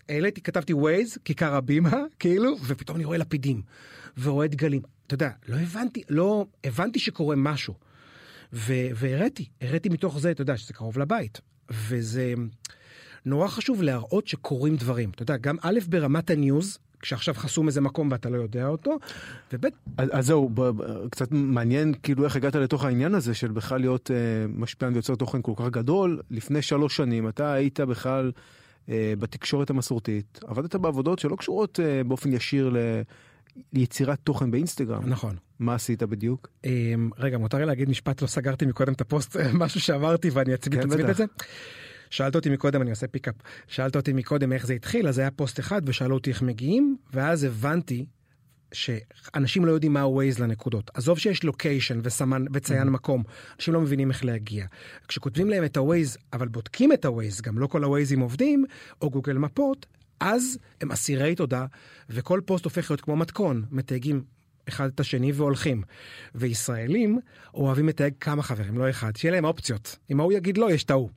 העליתי, 0.09 0.41
כתבתי 0.41 0.73
ווייז, 0.73 1.19
כיכר 1.25 1.55
הבימה, 1.55 1.97
כאילו, 2.19 2.57
ופתאום 2.67 2.97
אני 2.97 3.05
רואה 3.05 3.19
לפידים, 3.19 3.63
ורואה 4.23 4.47
דגלים. 4.47 4.83
אתה 5.07 5.15
יודע, 5.15 5.31
לא 5.49 5.57
הבנתי, 5.57 6.03
לא, 6.09 6.47
הבנתי 6.65 6.99
שקורה 6.99 7.37
משהו. 7.37 7.75
והראיתי, 8.53 9.49
הראיתי 9.61 9.89
מתוך 9.89 10.21
זה, 10.21 10.31
אתה 10.31 10.43
יודע, 10.43 10.57
שזה 10.57 10.75
קרוב 10.75 10.99
לבית. 10.99 11.41
וזה 11.71 12.35
נורא 13.27 13.49
חשוב 13.49 13.83
להראות 13.83 14.29
שקורים 14.29 14.77
דברים. 14.77 15.11
אתה 15.11 15.23
יודע, 15.23 15.37
גם 15.37 15.57
א', 15.63 15.79
ברמת 15.89 16.31
הניוז, 16.31 16.79
כשעכשיו 17.01 17.35
חסום 17.35 17.67
איזה 17.67 17.81
מקום 17.81 18.09
ואתה 18.11 18.31
לא 18.31 18.37
יודע 18.37 18.67
אותו, 18.67 18.99
וב', 19.53 19.65
אז, 19.97 20.09
אז 20.13 20.27
זהו, 20.27 20.49
ב, 20.49 20.61
ב, 20.61 21.09
קצת 21.11 21.29
מעניין 21.33 21.95
כאילו 22.03 22.25
איך 22.25 22.37
הגעת 22.37 22.55
לתוך 22.55 22.85
העניין 22.85 23.15
הזה 23.15 23.35
של 23.35 23.49
בכלל 23.49 23.81
להיות 23.81 24.11
אה, 24.11 24.17
משפיען 24.49 24.93
ויוצר 24.93 25.15
תוכן 25.15 25.43
כל 25.43 25.53
כך 25.57 25.69
גדול. 25.69 26.21
לפני 26.31 26.63
שלוש 26.63 26.97
שנים 26.97 27.29
אתה 27.29 27.53
היית 27.53 27.81
בכלל 27.81 28.33
אה, 28.89 29.15
בתקשורת 29.19 29.71
המסורתית, 29.71 30.41
עבדת 30.47 30.75
בעבודות 30.77 31.19
שלא 31.19 31.37
קשורות 31.37 31.81
אה, 31.81 32.05
באופן 32.05 32.33
ישיר 32.33 32.69
ל, 32.69 32.77
ליצירת 33.73 34.19
תוכן 34.25 34.51
באינסטגרם. 34.51 35.03
נכון. 35.07 35.37
מה 35.59 35.75
עשית 35.75 36.03
בדיוק? 36.03 36.49
אמ, 36.65 37.11
רגע, 37.19 37.39
מותר 37.39 37.59
לי 37.59 37.67
להגיד 37.67 37.89
משפט, 37.89 38.23
לא 38.23 38.27
סגרתי 38.27 38.67
מקודם 38.67 38.93
את 38.93 39.01
הפוסט, 39.01 39.37
משהו 39.53 39.81
שאמרתי 39.81 40.31
ואני 40.31 40.55
אצמיד 40.55 40.81
כן, 40.81 40.89
תצמיד 40.89 41.07
בטח. 41.07 41.11
את 41.11 41.17
זה. 41.17 41.25
שאלת 42.11 42.37
אותי 42.37 42.51
מקודם, 42.51 42.83
אני 42.83 42.91
עושה 42.91 43.07
pickup, 43.07 43.35
שאלת 43.69 43.97
אותי 43.97 44.13
מקודם 44.13 44.53
איך 44.53 44.67
זה 44.67 44.75
התחיל, 44.75 45.09
אז 45.09 45.19
היה 45.19 45.31
פוסט 45.31 45.61
אחד 45.61 45.83
ושאלו 45.87 46.15
אותי 46.15 46.31
איך 46.31 46.43
מגיעים, 46.43 46.97
ואז 47.13 47.45
הבנתי 47.45 48.07
שאנשים 48.73 49.65
לא 49.65 49.73
יודעים 49.73 49.93
מה 49.93 50.01
ה-Waze 50.01 50.41
לנקודות. 50.41 50.91
עזוב 50.95 51.19
שיש 51.19 51.45
לוקיישן 51.45 52.01
וסמן 52.03 52.45
וציין 52.53 52.89
מקום, 52.89 53.23
אנשים 53.57 53.75
לא 53.75 53.81
מבינים 53.81 54.11
איך 54.11 54.25
להגיע. 54.25 54.67
כשכותבים 55.09 55.51
להם 55.51 55.65
את 55.65 55.77
ה-Waze, 55.77 56.19
אבל 56.33 56.49
בודקים 56.49 56.93
את 56.93 57.05
ה-Waze, 57.05 57.43
גם 57.43 57.59
לא 57.59 57.67
כל 57.67 57.85
ה-Wazeים 57.85 58.21
עובדים, 58.21 58.65
או 59.03 59.11
גוגל 59.11 59.39
מפות, 59.39 59.87
אז 60.21 60.59
הם 60.81 60.93
אסירי 60.93 61.35
תודה, 61.35 61.67
וכל 62.11 62.41
פוסט 62.45 62.65
הופך 62.65 62.91
להיות 62.91 63.01
כמו 63.01 63.17
מתכון, 63.17 63.65
מתייגים 63.71 64.23
אחד 64.69 64.87
את 64.87 65.01
השני 65.01 65.33
והולכים. 65.33 65.83
וישראלים 66.35 67.19
אוהבים 67.55 67.89
לתייג 67.89 68.15
כמה 68.21 68.43
חברים, 68.43 68.79
לא 68.79 68.91
אחד, 68.91 69.17
שיהיה 69.17 69.33
להם 69.33 69.45
אופציות. 69.45 69.99
אם 70.11 70.21
ההוא 70.21 70.33
יגיד 70.33 70.59
לא, 70.59 70.73
יש 70.73 70.85
את 70.85 70.91
ההוא. 70.91 71.11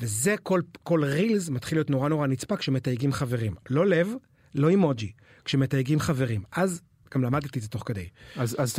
וזה 0.00 0.34
כל, 0.42 0.60
כל 0.82 1.04
רילס 1.04 1.48
מתחיל 1.48 1.78
להיות 1.78 1.90
נורא 1.90 2.08
נורא 2.08 2.26
נצפה 2.26 2.56
כשמתייגים 2.56 3.12
חברים. 3.12 3.54
לא 3.70 3.86
לב, 3.86 4.08
לא 4.54 4.68
אימוג'י, 4.68 5.12
כשמתייגים 5.44 6.00
חברים. 6.00 6.42
אז 6.52 6.82
גם 7.14 7.22
למדתי 7.22 7.58
את 7.58 7.62
זה 7.62 7.68
תוך 7.68 7.82
כדי. 7.86 8.08
אז, 8.36 8.56
אז 8.58 8.76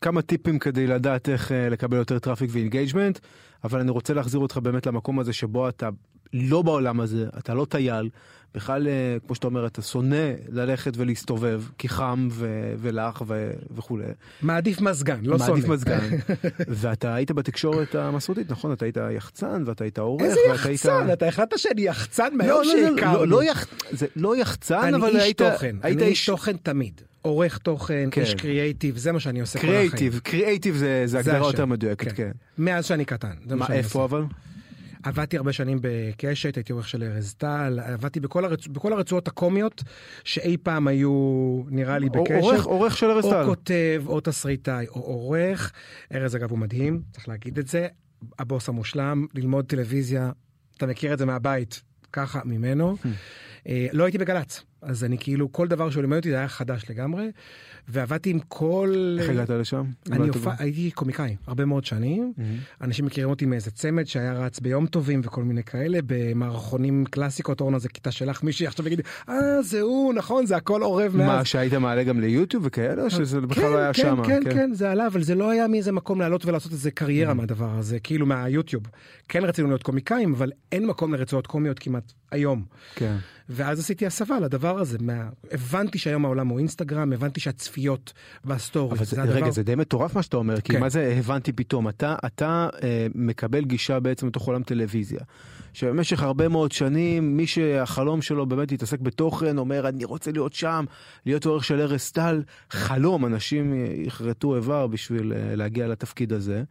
כמה 0.00 0.22
טיפים 0.22 0.58
כדי 0.58 0.86
לדעת 0.86 1.28
איך 1.28 1.52
אה, 1.52 1.68
לקבל 1.68 1.96
יותר 1.96 2.18
traffic 2.18 2.50
ו 2.52 2.57
engagement, 2.57 3.18
אבל 3.64 3.80
אני 3.80 3.90
רוצה 3.90 4.14
להחזיר 4.14 4.40
אותך 4.40 4.56
באמת 4.56 4.86
למקום 4.86 5.18
הזה 5.18 5.32
שבו 5.32 5.68
אתה 5.68 5.88
לא 6.32 6.62
בעולם 6.62 7.00
הזה, 7.00 7.26
אתה 7.38 7.54
לא 7.54 7.64
טייל, 7.64 8.08
בכלל, 8.54 8.88
אה, 8.88 9.16
כמו 9.26 9.34
שאתה 9.34 9.46
אומר, 9.46 9.66
אתה 9.66 9.82
שונא 9.82 10.32
ללכת 10.48 10.92
ולהסתובב, 10.96 11.62
כי 11.78 11.88
חם 11.88 12.28
ו- 12.30 12.74
ולח 12.78 13.22
ו- 13.26 13.50
וכולי. 13.76 14.04
מעדיף 14.42 14.80
מזגן, 14.80 15.20
לא 15.22 15.38
שונא. 15.38 15.50
מעדיף 15.50 15.68
מזגן. 15.68 16.08
ואתה 16.80 17.14
היית 17.14 17.30
בתקשורת 17.30 17.94
המסורתית, 17.94 18.50
נכון? 18.50 18.72
אתה 18.72 18.84
היית 18.84 18.96
יחצן 19.16 19.62
ואתה 19.66 19.84
היית 19.84 19.98
עורך. 19.98 20.22
איזה 20.22 20.40
יחצן? 20.54 21.06
היית... 21.06 21.12
אתה 21.12 21.26
החלטת 21.28 21.58
שאני 21.58 21.82
יחצן 21.82 22.28
לא, 22.32 22.38
מהיום 22.38 22.62
לא, 22.64 22.74
לא, 22.74 22.96
שהכרנו. 22.96 23.18
לא, 23.18 23.26
לא, 23.26 23.44
יח... 23.44 23.66
זה 23.90 24.06
לא 24.16 24.36
יחצן, 24.36 24.94
אבל 24.94 25.08
אני 25.08 25.16
איש 25.16 25.22
היית... 25.22 25.42
תוכן, 25.42 25.76
היית 25.82 25.98
אני 25.98 26.06
איש 26.06 26.26
תוכן 26.26 26.56
תמיד. 26.56 27.00
עורך 27.22 27.58
תוכן, 27.58 28.08
כן. 28.10 28.20
איש 28.20 28.34
קריאייטיב, 28.34 28.96
זה 28.96 29.12
מה 29.12 29.20
שאני 29.20 29.40
עושה 29.40 29.58
כל 29.58 29.66
החיים. 29.66 29.90
קריאייטיב, 29.90 30.20
קריאייטיב 30.24 30.76
זה, 30.76 31.02
זה 31.04 31.22
זה 31.22 31.30
הגדרה. 31.30 31.46
יותר 31.46 31.66
מדויקת, 31.66 32.12
כן. 32.12 32.30
מאז 32.58 32.84
שאני 32.86 33.04
קטן. 33.04 33.32
זה 33.48 33.56
מה 33.56 33.66
שאני 33.66 33.78
איפה 33.78 34.02
עושה. 34.02 34.16
אבל? 34.16 34.24
עבדתי 35.06 35.36
הרבה 35.36 35.52
שנים 35.52 35.78
בקשת, 35.80 36.56
הייתי 36.56 36.72
עורך 36.72 36.88
של 36.88 37.02
ארז 37.02 37.34
טל, 37.34 37.80
עבדתי 37.82 38.20
בכל, 38.20 38.44
הרצ... 38.44 38.66
בכל 38.66 38.92
הרצועות 38.92 39.28
הקומיות 39.28 39.82
שאי 40.24 40.56
פעם 40.56 40.88
היו, 40.88 41.62
נראה 41.68 41.98
לי, 41.98 42.08
בקשת. 42.08 42.40
עורך, 42.40 42.64
עורך 42.64 42.96
של 42.96 43.06
או 43.06 43.16
ארסטל. 43.16 43.44
כותב, 43.46 44.02
או 44.06 44.20
תסריטאי, 44.20 44.86
או 44.88 45.00
עורך. 45.00 45.72
ארז 46.14 46.36
אגב 46.36 46.50
הוא 46.50 46.58
מדהים, 46.58 47.02
צריך 47.12 47.28
להגיד 47.28 47.58
את 47.58 47.66
זה. 47.66 47.88
הבוס 48.38 48.68
המושלם, 48.68 49.26
ללמוד 49.34 49.64
טלוויזיה, 49.64 50.30
אתה 50.76 50.86
מכיר 50.86 51.12
את 51.12 51.18
זה 51.18 51.26
מהבית, 51.26 51.82
ככה 52.12 52.40
ממנו. 52.44 52.96
אה, 53.68 53.86
לא 53.92 54.04
הייתי 54.04 54.18
בגל"צ, 54.18 54.62
אז 54.82 55.04
אני 55.04 55.18
כאילו, 55.18 55.52
כל 55.52 55.68
דבר 55.68 55.90
שהוא 55.90 56.02
לימד 56.02 56.16
אותי 56.16 56.30
זה 56.30 56.36
היה 56.36 56.48
חדש 56.48 56.90
לגמרי, 56.90 57.30
ועבדתי 57.88 58.30
עם 58.30 58.38
כל... 58.48 59.16
איך 59.20 59.30
הגעת 59.30 59.50
לשם? 59.50 59.84
אני. 60.12 60.30
ב- 60.30 60.48
הייתי 60.58 60.90
קומיקאי 60.90 61.36
הרבה 61.46 61.64
מאוד 61.64 61.84
שנים. 61.84 62.32
אנשים 62.82 63.04
מכירים 63.04 63.30
אותי 63.30 63.46
מאיזה 63.46 63.70
צמד 63.70 64.06
שהיה 64.06 64.32
רץ 64.32 64.60
ביום 64.60 64.86
טובים 64.86 65.20
וכל 65.24 65.42
מיני 65.44 65.62
כאלה, 65.62 65.98
במערכונים 66.06 67.04
קלאסיקות, 67.10 67.60
אורנה 67.60 67.78
זה 67.78 67.88
כיתה 67.88 68.10
שלך, 68.10 68.42
מישהי 68.42 68.66
עכשיו 68.66 68.86
יגיד, 68.86 69.00
אה, 69.28 69.62
זה 69.62 69.80
הוא, 69.80 70.14
נכון, 70.14 70.46
זה 70.46 70.56
הכל 70.56 70.82
עורב 70.82 71.16
מאז. 71.16 71.26
מה, 71.26 71.44
שהיית 71.44 71.74
מעלה 71.74 72.04
גם 72.04 72.20
ליוטיוב 72.20 72.66
וכאלה, 72.66 73.02
או 73.02 73.10
שזה 73.10 73.40
בכלל 73.40 73.70
לא 73.70 73.76
היה 73.78 73.92
כן, 73.92 74.02
שם? 74.02 74.22
כן, 74.26 74.40
כן, 74.44 74.72
זה 74.74 74.90
עלה, 74.90 75.06
אבל 75.06 75.22
זה 75.22 75.34
לא 75.34 75.50
היה 75.50 75.68
מאיזה 75.68 75.92
מקום 75.92 76.20
לעלות 76.20 76.46
ולעשות 76.46 76.72
איזה 76.72 76.90
קריירה 76.90 77.32
Mm-hmm. 77.32 77.34
מהדבר 77.34 77.70
הזה, 77.78 77.98
כאילו 78.00 78.26
מהיוטיוב. 78.26 78.82
כן 79.28 79.44
רצינו 79.44 79.68
להיות 79.68 79.82
קומיקאים, 79.82 80.34
אבל 80.34 80.50
אין 80.72 80.86
מקום 80.86 81.14
לרצועות 81.14 81.46
קומיות 81.46 81.78
כמעט 81.78 82.12
היום. 82.30 82.64
כן. 82.94 83.16
ואז 83.48 83.78
עשיתי 83.80 84.06
הסבה 84.06 84.40
לדבר 84.40 84.78
הזה. 84.78 84.98
מה... 85.00 85.28
הבנתי 85.52 85.98
שהיום 85.98 86.24
העולם 86.24 86.48
הוא 86.48 86.58
אינסטגרם, 86.58 87.12
הבנתי 87.12 87.40
שהצפיות 87.40 88.12
והסטורי, 88.44 88.98
זה 88.98 89.04
זה, 89.04 89.22
הדבר... 89.22 89.34
רגע, 89.34 89.50
זה 89.50 89.62
די 89.62 89.74
מטורף 89.74 90.14
מה 90.16 90.22
שאתה 90.22 90.36
אומר, 90.36 90.60
כי 90.60 90.72
כן. 90.72 90.80
מה 90.80 90.88
זה 90.88 91.14
הבנתי 91.18 91.52
פתאום? 91.52 91.88
אתה, 91.88 92.16
אתה 92.26 92.68
אה, 92.82 93.06
מקבל 93.14 93.64
גישה 93.64 94.00
בעצם 94.00 94.26
לתוך 94.26 94.46
עולם 94.46 94.62
טלוויזיה. 94.62 95.20
שבמשך 95.72 96.22
הרבה 96.22 96.48
מאוד 96.48 96.72
שנים, 96.72 97.36
מי 97.36 97.46
שהחלום 97.46 98.22
שלו 98.22 98.46
באמת 98.46 98.70
להתעסק 98.70 99.00
בתוכן, 99.00 99.58
אומר, 99.58 99.88
אני 99.88 100.04
רוצה 100.04 100.32
להיות 100.32 100.52
שם, 100.52 100.84
להיות 101.26 101.46
עורך 101.46 101.64
של 101.64 101.80
ארז 101.80 102.10
טל, 102.10 102.42
חלום, 102.70 103.26
אנשים 103.26 103.74
יכרתו 104.04 104.56
איבר 104.56 104.86
בשביל 104.86 105.32
אה, 105.32 105.56
להגיע 105.56 105.88
לתפקיד 105.88 106.32
הזה. 106.32 106.62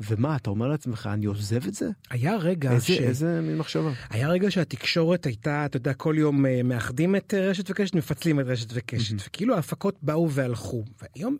ומה, 0.00 0.36
אתה 0.36 0.50
אומר 0.50 0.68
לעצמך, 0.68 1.08
אני 1.12 1.26
עוזב 1.26 1.66
את 1.66 1.74
זה? 1.74 1.88
היה 2.10 2.36
רגע 2.36 2.72
איזה, 2.72 2.86
ש... 2.86 2.90
איזה 2.90 3.40
מין 3.40 3.58
מחשבה. 3.58 3.92
היה 4.10 4.28
רגע 4.28 4.50
שהתקשורת 4.50 5.26
הייתה, 5.26 5.66
אתה 5.66 5.76
יודע, 5.76 5.94
כל 5.94 6.14
יום 6.18 6.46
אה, 6.46 6.62
מאחדים 6.62 7.16
את 7.16 7.34
אה, 7.34 7.40
רשת 7.40 7.70
וקשת, 7.70 7.94
מפצלים 7.94 8.40
את 8.40 8.46
רשת 8.46 8.68
וקשת, 8.74 9.14
וכאילו 9.26 9.54
ההפקות 9.54 9.96
באו 10.02 10.30
והלכו. 10.30 10.84
והיום, 11.02 11.36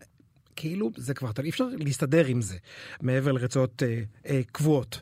כאילו, 0.57 0.91
זה 0.97 1.15
כבר, 1.15 1.31
אי 1.43 1.51
אפשר 1.51 1.65
להסתדר 1.79 2.27
עם 2.27 2.43
זה, 2.43 2.57
מעבר 3.01 3.33
לרצועות 3.33 3.83
אה, 3.83 4.03
אה, 4.27 4.41
קבועות. 4.53 5.01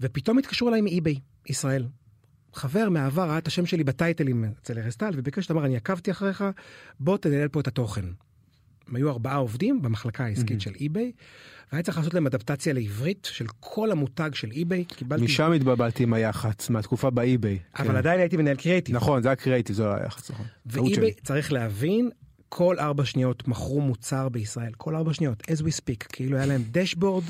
ופתאום 0.00 0.38
התקשרו 0.38 0.68
אליי 0.68 0.80
מ 0.80 0.86
eBay, 0.86 1.18
ישראל. 1.46 1.86
חבר 2.54 2.88
מהעבר 2.88 3.28
ראה 3.28 3.38
את 3.38 3.46
השם 3.46 3.66
שלי 3.66 3.84
בטייטלים 3.84 4.44
אצל 4.62 4.78
ארז 4.78 4.96
טל, 4.96 5.10
וביקש, 5.14 5.50
אמר, 5.50 5.64
אני 5.64 5.76
עקבתי 5.76 6.10
אחריך, 6.10 6.44
בוא 7.00 7.16
תנהל 7.16 7.48
פה 7.48 7.60
את 7.60 7.66
התוכן. 7.68 8.04
הם 8.90 8.96
היו 8.96 9.10
ארבעה 9.10 9.36
עובדים 9.36 9.82
במחלקה 9.82 10.24
העסקית 10.24 10.60
של 10.60 10.72
eBay, 10.80 11.12
והיה 11.72 11.82
צריך 11.82 11.98
לעשות 11.98 12.14
להם 12.14 12.26
אדפטציה 12.26 12.72
לעברית 12.72 13.28
של 13.32 13.46
כל 13.60 13.90
המותג 13.90 14.30
של 14.34 14.50
eBay. 14.50 14.84
קיבלתי... 14.84 15.24
משם 15.24 15.52
התבלבלתי 15.52 16.02
עם 16.02 16.12
היח"צ, 16.12 16.70
מהתקופה 16.70 17.10
ב 17.10 17.18
eBay. 17.18 17.58
אבל 17.78 17.88
כן. 17.88 17.96
עדיין 17.96 18.20
הייתי 18.20 18.36
מנהל 18.36 18.56
קריאיטיב. 18.56 18.96
נכון, 18.96 19.22
זה 19.22 19.28
היה 19.28 19.36
קריאיטיב, 19.36 19.76
זה 19.76 19.84
לא 19.84 19.94
היה 19.94 20.06
יח"צ, 20.06 20.30
נכון. 20.30 20.46
ו 20.66 20.74
eBay. 20.74 21.12
צריך 21.12 21.52
להבין, 21.52 22.10
כל 22.52 22.78
ארבע 22.78 23.04
שניות 23.04 23.48
מכרו 23.48 23.80
מוצר 23.80 24.28
בישראל, 24.28 24.72
כל 24.76 24.96
ארבע 24.96 25.12
שניות, 25.14 25.42
as 25.50 25.62
we 25.62 25.76
speak, 25.80 26.06
כאילו 26.08 26.36
היה 26.36 26.46
להם 26.46 26.62
dashboard, 26.70 27.24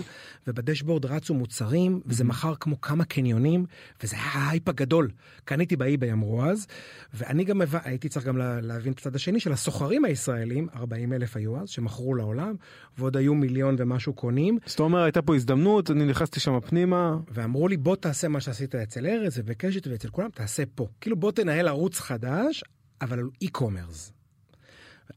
וב 0.47 0.58
dashboard 0.58 1.07
רצו 1.07 1.35
מוצרים, 1.35 2.01
וזה 2.07 2.25
מכר 2.25 2.55
כמו 2.61 2.81
כמה 2.81 3.05
קניונים, 3.05 3.67
וזה 4.03 4.17
היה 4.17 4.25
ההייפ 4.33 4.69
הגדול. 4.69 5.11
קניתי 5.45 5.77
ב 5.77 5.84
eBay 5.84 6.13
אמרו 6.13 6.45
אז, 6.45 6.67
ואני 7.15 7.45
גם 7.45 7.63
הבא, 7.63 7.79
הייתי 7.85 8.09
צריך 8.09 8.27
גם 8.27 8.37
לה- 8.37 8.61
להבין 8.61 8.93
את 8.93 8.99
הצד 8.99 9.15
השני 9.15 9.41
של 9.41 9.53
הסוחרים 9.53 10.05
הישראלים, 10.05 10.69
40 10.77 11.13
אלף 11.13 11.37
היו 11.37 11.61
אז, 11.63 11.69
שמכרו 11.69 12.15
לעולם, 12.15 12.55
ועוד 12.99 13.17
היו 13.17 13.35
מיליון 13.35 13.75
ומשהו 13.79 14.13
קונים, 14.13 14.59
אז 14.67 14.73
אתה 14.73 14.83
אומר, 14.83 15.03
הייתה 15.03 15.23
פה 15.23 15.35
הזדמנות, 15.35 15.91
אני 15.91 16.05
נכנסתי 16.05 16.41
שם 16.41 16.61
פנימה, 16.61 17.17
ואמרו 17.31 17.69
לי 17.69 17.77
בוא 17.77 17.97
תעשה 17.97 18.29
מה 18.29 18.41
שעשית 18.41 18.75
אצל 18.75 19.07
ארז 19.07 19.39
ובקשת 19.39 19.87
ואצל 19.87 20.09
כולם, 20.11 20.29
תעשה 20.35 20.63
פה. 20.75 20.87
כאילו 21.01 21.17
בוא 21.17 21.33
תנהל 21.33 21.69
ערוץ 21.69 21.99
חדש, 22.01 22.65
אבל 23.03 23.19
על 23.19 23.29
e-commerce. 23.43 24.13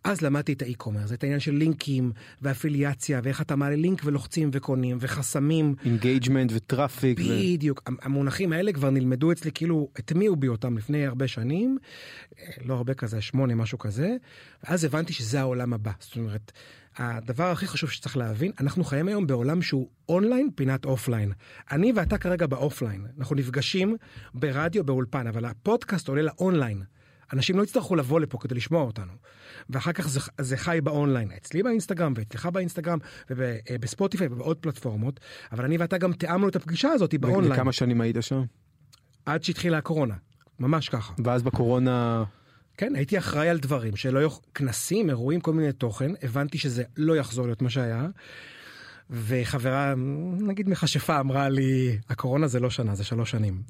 אז 0.03 0.21
למדתי 0.21 0.53
את 0.53 0.62
ה 0.62 0.66
e-commerce, 0.66 1.13
את 1.13 1.23
העניין 1.23 1.39
של 1.39 1.53
לינקים 1.53 2.12
ואפיליאציה, 2.41 3.19
ואיך 3.23 3.41
אתה 3.41 3.56
מעלה 3.56 3.75
לינק 3.75 4.01
ולוחצים 4.06 4.49
וקונים, 4.53 4.97
וחסמים. 4.99 5.75
engagement 5.86 6.51
ו 6.56 6.63
traffic. 6.63 7.19
ו... 7.19 7.23
בדיוק, 7.23 7.89
המונחים 8.01 8.53
האלה 8.53 8.73
כבר 8.73 8.89
נלמדו 8.89 9.32
אצלי, 9.32 9.51
כאילו 9.51 9.89
הטמיעו 9.95 10.36
בי 10.36 10.47
אותם 10.47 10.77
לפני 10.77 11.06
הרבה 11.06 11.27
שנים, 11.27 11.77
אה, 12.39 12.45
לא 12.65 12.73
הרבה 12.73 12.93
כזה, 12.93 13.21
שמונה, 13.21 13.56
משהו 13.56 13.77
כזה, 13.77 14.15
ואז 14.63 14.84
הבנתי 14.84 15.13
שזה 15.13 15.39
העולם 15.39 15.73
הבא. 15.73 15.91
זאת 15.99 16.17
אומרת, 16.17 16.51
הדבר 16.97 17.51
הכי 17.51 17.67
חשוב 17.67 17.89
שצריך 17.89 18.17
להבין, 18.17 18.51
אנחנו 18.60 18.84
חיים 18.84 19.08
היום 19.08 19.27
בעולם 19.27 19.62
שהוא 19.62 19.89
אונליין, 20.10 20.49
פינת 20.56 20.86
אופליין. 20.86 21.32
אני 21.71 21.93
ואתה 21.95 22.17
כרגע 22.17 22.47
באופליין, 22.47 23.06
אנחנו 23.19 23.36
נפגשים 23.36 23.95
ברדיו, 24.34 24.84
באולפן, 24.84 25.27
אבל 25.27 25.45
הפודקאסט 25.45 26.08
עולה 26.08 26.21
לאונליין. 26.21 26.84
אנשים 27.34 27.58
לא 27.58 27.63
יצטרכו 27.63 27.96
לבוא 27.96 28.19
לפה 28.19 28.38
כדי 28.38 28.56
לשמוע 28.56 28.84
אותנו. 28.84 29.12
ואחר 29.69 29.91
כך 29.91 30.08
זה, 30.08 30.19
זה 30.41 30.58
חי 30.58 30.80
באונליין, 30.84 31.32
אצלי 31.38 31.63
באינסטגרם 31.63 32.13
ואצלך 32.15 32.46
באינסטגרם 32.46 32.98
ובספוטיפיי 33.30 34.28
ובעוד 34.28 34.58
פלטפורמות, 34.58 35.19
אבל 35.52 35.65
אני 35.65 35.78
ואתה 35.78 35.98
גם 35.98 36.13
תיאמנו 36.13 36.48
את 36.48 36.56
הפגישה 36.56 36.89
הזאת 36.89 37.15
באונליין. 37.15 37.54
וכמה 37.54 37.72
שנים 37.72 38.02
היית 38.02 38.15
שם? 38.22 38.43
עד 39.26 39.43
שהתחילה 39.43 39.78
הקורונה, 39.78 40.15
ממש 40.60 40.89
ככה. 40.89 41.13
ואז 41.24 41.43
בקורונה... 41.43 42.24
כן, 42.78 42.96
הייתי 42.96 43.17
אחראי 43.17 43.50
על 43.50 43.58
דברים 43.58 43.96
שלא 43.96 44.19
יוכ... 44.19 44.41
כנסים, 44.56 45.10
אירועים, 45.10 45.41
כל 45.41 45.54
מיני 45.54 45.72
תוכן, 45.72 46.12
הבנתי 46.24 46.58
שזה 46.58 46.84
לא 46.98 47.15
יחזור 47.17 47.46
להיות 47.46 47.62
מה 47.62 47.69
שהיה. 47.69 48.08
וחברה, 49.13 49.93
נגיד 50.39 50.69
מכשפה, 50.69 51.19
אמרה 51.19 51.49
לי, 51.49 51.97
הקורונה 52.10 52.47
זה 52.47 52.60
לא 52.60 52.69
שנה, 52.69 52.95
זה 52.95 53.04
שלוש 53.04 53.32
שנים. 53.32 53.62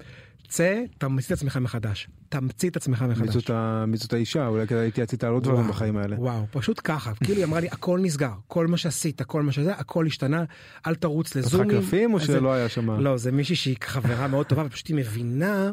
צא, 0.47 0.82
תמציא 0.97 1.27
את 1.36 1.39
עצמך 1.39 1.58
מחדש. 1.58 2.08
תמציא 2.29 2.69
את 2.69 2.75
עצמך 2.75 3.01
מחדש. 3.01 3.49
מי 3.88 3.97
זאת 3.97 4.13
האישה? 4.13 4.47
אולי 4.47 4.67
כדאי 4.67 4.86
להתייעץ 4.86 5.12
איתה 5.12 5.27
על 5.27 5.34
עוד 5.34 5.43
דברים 5.43 5.67
בחיים 5.67 5.97
האלה. 5.97 6.15
וואו, 6.19 6.45
פשוט 6.51 6.82
ככה. 6.84 7.13
כאילו 7.23 7.38
היא 7.38 7.45
אמרה 7.45 7.60
לי, 7.60 7.67
הכל 7.71 7.99
נסגר, 7.99 8.32
כל 8.47 8.67
מה 8.67 8.77
שעשית, 8.77 9.21
כל 9.21 9.41
מה 9.43 9.51
שזה, 9.51 9.73
הכל 9.75 10.06
השתנה, 10.08 10.43
אל 10.88 10.95
תרוץ 10.95 11.27
פתחה 11.27 11.39
לזומים. 11.39 11.69
קלפים 11.69 12.13
או 12.13 12.17
אז 12.17 12.23
שזה 12.23 12.34
זה- 12.34 12.39
לא 12.39 12.53
היה 12.53 12.69
שם? 12.69 12.89
לא, 12.91 13.17
זה 13.17 13.32
מישהי 13.32 13.56
שהיא 13.56 13.75
חברה 13.84 14.27
מאוד 14.27 14.45
טובה, 14.45 14.63
ופשוט 14.65 14.88
היא 14.88 14.95
מבינה, 14.95 15.71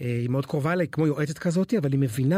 אה, 0.00 0.06
היא 0.20 0.28
מאוד 0.30 0.46
קרובה 0.46 0.72
אליי, 0.72 0.86
כמו 0.92 1.06
יועצת 1.06 1.38
כזאת, 1.38 1.74
אבל 1.74 1.92
היא 1.92 2.00
מבינה. 2.00 2.36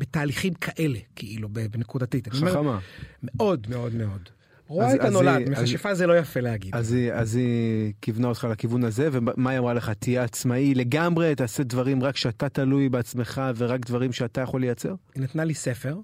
בתהליכים 0.00 0.54
כאלה, 0.54 0.98
כאילו, 1.16 1.48
בנקודתית. 1.48 2.28
חכמה. 2.28 2.78
מאוד 3.22 3.66
מאוד 3.70 3.94
מאוד. 3.94 4.28
רואה 4.68 4.94
את 4.94 5.00
הנולד, 5.00 5.48
מכשפה 5.50 5.94
זה 5.94 6.06
לא 6.06 6.18
יפה 6.18 6.40
להגיד. 6.40 6.74
אז 6.74 6.92
היא, 6.92 7.12
אז 7.12 7.34
היא 7.36 7.92
כיוונה 8.02 8.28
אותך 8.28 8.46
לכיוון 8.50 8.84
הזה, 8.84 9.08
ומה 9.12 9.50
היא 9.50 9.58
אמרה 9.58 9.74
לך? 9.74 9.90
תהיה 9.90 10.22
עצמאי 10.22 10.74
לגמרי, 10.74 11.34
תעשה 11.34 11.62
דברים 11.62 12.02
רק 12.02 12.16
שאתה 12.16 12.48
תלוי 12.48 12.88
בעצמך 12.88 13.42
ורק 13.56 13.86
דברים 13.86 14.12
שאתה 14.12 14.40
יכול 14.40 14.60
לייצר? 14.60 14.94
היא 15.14 15.22
נתנה 15.22 15.44
לי 15.44 15.54
ספר 15.54 15.96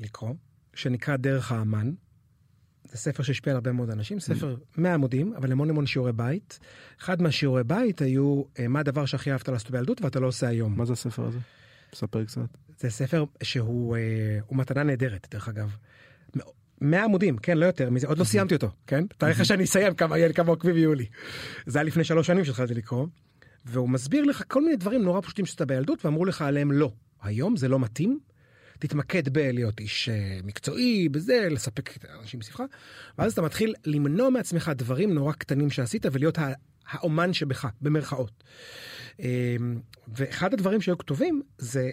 לקרוא, 0.00 0.34
שנקרא 0.74 1.16
דרך 1.16 1.52
האמן. 1.52 1.90
זה 2.84 2.98
ספר 2.98 3.22
שהשפיע 3.22 3.52
על 3.52 3.56
הרבה 3.56 3.72
מאוד 3.72 3.90
אנשים, 3.90 4.20
ספר 4.20 4.56
100 4.76 4.94
עמודים, 4.94 5.34
אבל 5.36 5.52
המון 5.52 5.70
המון 5.70 5.86
שיעורי 5.86 6.12
בית. 6.12 6.58
אחד 7.00 7.22
מהשיעורי 7.22 7.64
בית 7.64 8.02
היו, 8.02 8.42
אה, 8.58 8.68
מה 8.68 8.80
הדבר 8.80 9.06
שהכי 9.06 9.32
אהבת 9.32 9.48
לעשות 9.48 9.70
בילדות 9.70 10.02
ואתה 10.02 10.20
לא 10.20 10.26
עושה 10.26 10.48
היום. 10.48 10.76
מה 10.76 10.84
זה 10.84 10.92
הספר 10.92 11.24
הזה? 11.26 11.38
ספר 11.94 12.24
קצת. 12.24 12.40
זה 12.80 12.90
ספר 12.90 13.24
שהוא 13.42 13.96
אה, 13.96 14.38
מתנה 14.50 14.82
נהדרת, 14.82 15.26
דרך 15.30 15.48
אגב. 15.48 15.76
100 16.80 17.04
עמודים, 17.04 17.36
כן, 17.36 17.58
לא 17.58 17.66
יותר 17.66 17.90
מזה, 17.90 18.06
עוד 18.06 18.18
לא 18.18 18.24
סיימתי 18.24 18.54
אותו, 18.54 18.68
כן? 18.86 19.06
תאר 19.18 19.28
לך 19.30 19.44
שאני 19.44 19.64
אסיים, 19.64 19.94
כמה 19.94 20.48
עוקבים 20.48 20.76
יהיו 20.76 20.94
לי. 20.94 21.06
זה 21.66 21.78
היה 21.78 21.84
לפני 21.84 22.04
שלוש 22.04 22.26
שנים 22.26 22.44
שהתחלתי 22.44 22.74
לקרוא, 22.74 23.06
והוא 23.64 23.88
מסביר 23.88 24.24
לך 24.24 24.42
כל 24.48 24.62
מיני 24.62 24.76
דברים 24.76 25.02
נורא 25.02 25.20
פשוטים 25.20 25.46
שעשית 25.46 25.62
בילדות, 25.62 26.04
ואמרו 26.04 26.24
לך 26.24 26.42
עליהם 26.42 26.72
לא. 26.72 26.92
היום 27.22 27.56
זה 27.56 27.68
לא 27.68 27.78
מתאים, 27.78 28.18
תתמקד 28.78 29.28
בלהיות 29.28 29.80
איש 29.80 30.08
אה, 30.08 30.40
מקצועי, 30.44 31.08
בזה, 31.08 31.48
לספק 31.50 31.90
האנשים 32.08 32.40
מסביבך, 32.40 32.62
ואז 33.18 33.32
אתה 33.32 33.42
מתחיל 33.42 33.74
למנוע 33.86 34.30
מעצמך 34.30 34.72
דברים 34.76 35.14
נורא 35.14 35.32
קטנים 35.32 35.70
שעשית 35.70 36.06
ולהיות 36.12 36.38
האומן 36.88 37.32
שבך, 37.32 37.66
במרכאות. 37.80 38.44
ואחד 40.08 40.52
הדברים 40.52 40.80
שהיו 40.80 40.98
כתובים 40.98 41.42
זה 41.58 41.90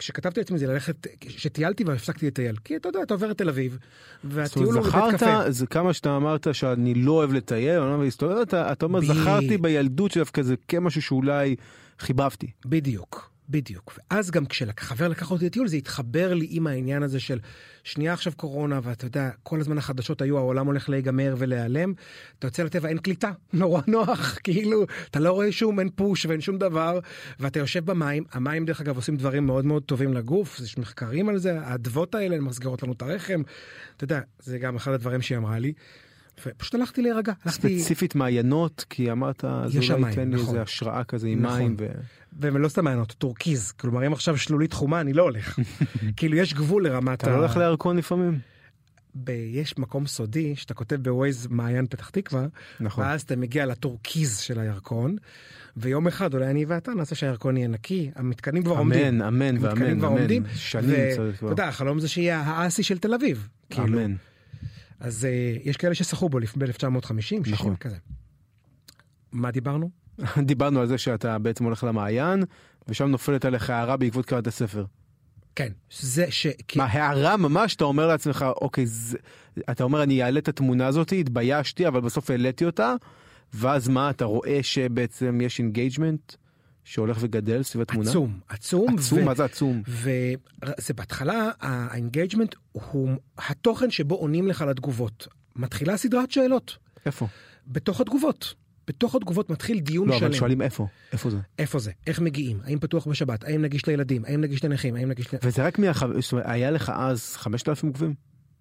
שכתבתי 0.00 0.40
לעצמי 0.40 0.58
זה 0.58 0.66
ללכת, 0.66 1.06
שטיילתי 1.28 1.84
והפסקתי 1.84 2.26
לטייל. 2.26 2.56
כי 2.64 2.76
אתה 2.76 2.88
יודע, 2.88 3.02
אתה 3.02 3.14
עובר 3.14 3.30
את 3.30 3.38
תל 3.38 3.48
אביב, 3.48 3.78
והטיול 4.24 4.66
הוא 4.66 4.74
בבית 4.74 5.14
קפה. 5.14 5.50
זה 5.50 5.66
כמה 5.66 5.92
שאתה 5.92 6.16
אמרת 6.16 6.46
שאני 6.52 6.94
לא 6.94 7.12
אוהב 7.12 7.32
לטייל, 7.32 7.80
אני 7.80 7.90
לא 7.90 8.04
להסתובב, 8.04 8.36
אתה, 8.36 8.72
אתה 8.72 8.86
אומר, 8.86 9.00
זכרתי 9.00 9.58
בילדות 9.58 10.10
שדווקא 10.10 10.42
זה 10.42 10.54
כמשהו 10.68 11.02
שאולי 11.02 11.56
חיבבתי. 11.98 12.50
בדיוק. 12.66 13.37
בדיוק. 13.48 13.98
ואז 14.10 14.30
גם 14.30 14.46
כשחבר 14.46 15.08
לקח 15.08 15.30
אותי 15.30 15.46
לטיול 15.46 15.68
זה 15.68 15.76
התחבר 15.76 16.34
לי 16.34 16.46
עם 16.50 16.66
העניין 16.66 17.02
הזה 17.02 17.20
של 17.20 17.38
שנייה 17.84 18.12
עכשיו 18.12 18.32
קורונה 18.36 18.80
ואתה 18.82 19.06
יודע 19.06 19.30
כל 19.42 19.60
הזמן 19.60 19.78
החדשות 19.78 20.22
היו 20.22 20.38
העולם 20.38 20.66
הולך 20.66 20.88
להיגמר 20.88 21.34
ולהיעלם. 21.38 21.92
אתה 22.38 22.46
יוצא 22.46 22.62
לטבע 22.62 22.88
אין 22.88 22.98
קליטה 22.98 23.32
נורא 23.52 23.82
נוח 23.86 24.38
כאילו 24.44 24.86
אתה 25.10 25.20
לא 25.20 25.32
רואה 25.32 25.52
שום 25.52 25.80
אין 25.80 25.90
פוש 25.94 26.26
ואין 26.26 26.40
שום 26.40 26.58
דבר 26.58 26.98
ואתה 27.40 27.58
יושב 27.58 27.84
במים 27.84 28.24
המים 28.32 28.64
דרך 28.64 28.80
אגב 28.80 28.96
עושים 28.96 29.16
דברים 29.16 29.46
מאוד 29.46 29.64
מאוד 29.64 29.82
טובים 29.82 30.14
לגוף 30.14 30.60
יש 30.60 30.78
מחקרים 30.78 31.28
על 31.28 31.38
זה 31.38 31.60
האדוות 31.60 32.14
האלה 32.14 32.40
מסגרות 32.40 32.82
לנו 32.82 32.92
את 32.92 33.02
הרחם. 33.02 33.42
אתה 33.96 34.04
יודע 34.04 34.20
זה 34.38 34.58
גם 34.58 34.76
אחד 34.76 34.92
הדברים 34.92 35.22
שהיא 35.22 35.38
אמרה 35.38 35.58
לי. 35.58 35.72
ופשוט 36.46 36.74
הלכתי 36.74 37.02
להירגע. 37.02 37.32
ספציפית 37.48 38.14
מעיינות 38.14 38.84
כי 38.90 39.12
אמרת 39.12 39.44
זה 39.66 39.94
אולי 39.94 40.08
ייתן 40.10 40.28
לי 40.30 40.34
נכון. 40.34 40.46
איזה 40.48 40.62
השראה 40.62 41.04
כזה 41.04 41.28
עם 41.28 41.42
נכון. 41.42 41.58
מים. 41.58 41.76
ו... 41.78 41.86
ולא 42.40 42.68
סתם 42.68 42.84
מעיינות, 42.84 43.12
טורקיז. 43.12 43.72
כלומר, 43.72 44.06
אם 44.06 44.12
עכשיו 44.12 44.36
שלולית 44.36 44.72
חומה, 44.72 45.00
אני 45.00 45.12
לא 45.12 45.22
הולך. 45.22 45.58
כאילו, 46.16 46.36
יש 46.36 46.54
גבול 46.54 46.84
לרמת 46.84 47.24
ה... 47.24 47.26
אתה 47.26 47.30
לא 47.30 47.36
הולך 47.36 47.56
לירקון 47.56 47.96
לפעמים? 47.96 48.38
ב- 49.14 49.30
יש 49.52 49.78
מקום 49.78 50.06
סודי 50.06 50.56
שאתה 50.56 50.74
כותב 50.74 50.96
בווייז 50.96 51.46
מעיין 51.50 51.86
פתח 51.86 52.10
תקווה, 52.10 52.46
נכון. 52.80 53.04
ואז 53.04 53.22
אתה 53.22 53.36
מגיע 53.36 53.66
לטורקיז 53.66 54.38
של 54.38 54.60
הירקון, 54.60 55.16
ויום 55.76 56.06
אחד 56.06 56.34
אולי 56.34 56.46
אני 56.50 56.64
ואתה 56.64 56.94
נעשה 56.94 57.14
שהירקון 57.14 57.56
יהיה 57.56 57.68
נקי, 57.68 58.10
המתקנים 58.14 58.62
כבר 58.62 58.72
אמן, 58.72 58.80
עומדים. 58.80 59.22
אמן, 59.22 59.22
אמן, 59.22 59.64
ואמן, 59.64 60.04
אמן, 60.04 60.42
שנים 60.54 60.90
ו- 60.90 61.16
צריך 61.16 61.38
כבר. 61.38 61.48
אתה 61.48 61.52
יודע, 61.52 61.68
החלום 61.68 62.00
זה 62.00 62.08
שיהיה 62.08 62.40
האסי 62.40 62.82
של 62.82 62.98
תל 62.98 63.14
אביב. 63.14 63.48
כאילו. 63.70 63.98
אז 65.00 65.24
uh, 65.24 65.68
יש 65.68 65.76
כאלה 65.76 65.94
ששחו 65.94 66.28
בו 66.28 66.38
ב-1950, 66.38 67.20
60 67.20 67.42
נכון. 67.46 67.76
כזה. 67.76 67.96
מה 69.32 69.50
דיברנו? 69.50 69.90
דיברנו 70.38 70.80
על 70.80 70.86
זה 70.86 70.98
שאתה 70.98 71.38
בעצם 71.38 71.64
הולך 71.64 71.84
למעיין, 71.84 72.44
ושם 72.88 73.06
נופלת 73.06 73.44
עליך 73.44 73.70
הערה 73.70 73.96
בעקבות 73.96 74.26
קראת 74.26 74.46
הספר. 74.46 74.84
כן, 75.54 75.72
זה 76.00 76.26
ש... 76.30 76.46
מה, 76.76 76.84
הערה 76.84 77.36
ממש, 77.36 77.74
אתה 77.74 77.84
אומר 77.84 78.06
לעצמך, 78.06 78.44
אוקיי, 78.60 78.86
זה... 78.86 79.18
אתה 79.70 79.84
אומר, 79.84 80.02
אני 80.02 80.22
אעלה 80.22 80.38
את 80.38 80.48
התמונה 80.48 80.86
הזאת, 80.86 81.12
התביישתי, 81.12 81.88
אבל 81.88 82.00
בסוף 82.00 82.30
העליתי 82.30 82.64
אותה, 82.64 82.94
ואז 83.54 83.88
מה, 83.88 84.10
אתה 84.10 84.24
רואה 84.24 84.58
שבעצם 84.62 85.40
יש 85.42 85.58
engagement? 85.58 86.32
שהולך 86.88 87.16
וגדל 87.20 87.62
סביב 87.62 87.82
התמונה? 87.82 88.10
עצום, 88.10 88.40
עצום. 88.48 88.94
עצום, 88.98 89.18
ו- 89.18 89.24
מה 89.24 89.34
זה 89.34 89.44
עצום? 89.44 89.82
וזה 89.88 90.94
בהתחלה, 90.94 91.50
ה 91.60 91.68
engagement 91.68 92.54
הוא 92.72 93.10
התוכן 93.38 93.90
שבו 93.90 94.14
עונים 94.14 94.48
לך 94.48 94.62
לתגובות. 94.62 95.28
מתחילה 95.56 95.96
סדרת 95.96 96.30
שאלות. 96.30 96.76
איפה? 97.06 97.26
בתוך 97.66 98.00
התגובות. 98.00 98.54
בתוך 98.86 99.14
התגובות 99.14 99.50
מתחיל 99.50 99.78
דיון 99.80 100.08
לא, 100.08 100.14
שלם. 100.14 100.22
לא, 100.22 100.26
אבל 100.26 100.36
שואלים 100.36 100.62
איפה? 100.62 100.86
איפה 101.12 101.30
זה? 101.30 101.38
איפה 101.58 101.78
זה? 101.78 101.90
איך 102.06 102.20
מגיעים? 102.20 102.60
האם 102.64 102.78
פתוח 102.78 103.06
בשבת? 103.06 103.44
האם 103.44 103.62
נגיש 103.62 103.86
לילדים? 103.86 104.24
האם 104.24 104.40
נגיש 104.40 104.64
לנכים? 104.64 104.94
האם 104.96 105.08
נגיש 105.08 105.34
ל... 105.34 105.36
וזה 105.42 105.64
רק 105.66 105.78
מה... 105.78 105.92
זאת 106.20 106.32
אומרת, 106.32 106.46
היה 106.48 106.70
לך 106.70 106.92
אז 106.94 107.36
5,000 107.36 107.88
עוקבים? 107.88 108.14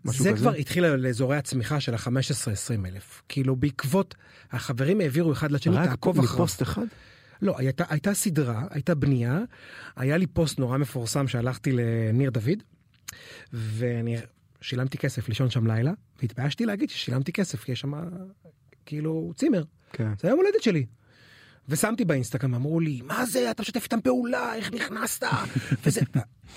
זה 0.04 0.18
כזה? 0.18 0.34
כבר 0.34 0.54
התחיל 0.54 0.88
לאזורי 0.88 1.38
הצמיחה 1.38 1.80
של 1.80 1.94
ה-15-20 1.94 2.88
אלף. 2.88 3.22
כאילו 3.30 3.56
בעקבות, 3.56 4.16
החברים 4.52 5.02
העבירו 5.02 5.32
אחד 5.32 5.52
לשני, 5.52 5.76
תעקוב 5.76 6.20
אחריו. 6.20 6.30
רק 6.30 6.36
מפוסט 6.36 6.62
אחד? 6.62 6.86
לא, 7.42 7.58
הייתה, 7.58 7.84
הייתה 7.90 8.14
סדרה, 8.14 8.64
הייתה 8.70 8.96
בנייה, 8.96 9.40
היה 9.96 10.18
לי 10.18 10.28
פוסט 10.28 10.60
נורא 10.60 10.78
מפורסם 10.78 11.28
שהלכתי 11.28 11.72
לניר 11.72 12.30
דוד, 12.30 12.64
ואני 13.54 14.18
שילמתי 14.62 14.98
כסף 14.98 15.30
לישון 15.30 15.50
שם 15.50 15.68
לילה, 15.68 15.92
והתביישתי 16.22 16.66
להגיד 16.66 16.90
ששילמתי 16.90 17.34
כסף, 17.34 17.64
כי 17.64 17.72
יש 17.72 17.80
שם 17.80 17.94
כאילו 18.86 19.32
צימר. 19.36 19.64
כן. 19.94 20.12
זה 20.20 20.28
היום 20.28 20.40
הולדת 20.40 20.64
שלי. 20.64 20.86
ושמתי 21.70 22.06
באינסטגרם, 22.06 22.56
אמרו 22.56 22.80
לי, 22.80 23.02
מה 23.04 23.26
זה, 23.26 23.52
אתה 23.52 23.62
משתף 23.62 23.84
איתם 23.84 24.02
פעולה, 24.02 24.56
איך 24.56 24.74
נכנסת? 24.74 25.24
וזה, 25.86 26.02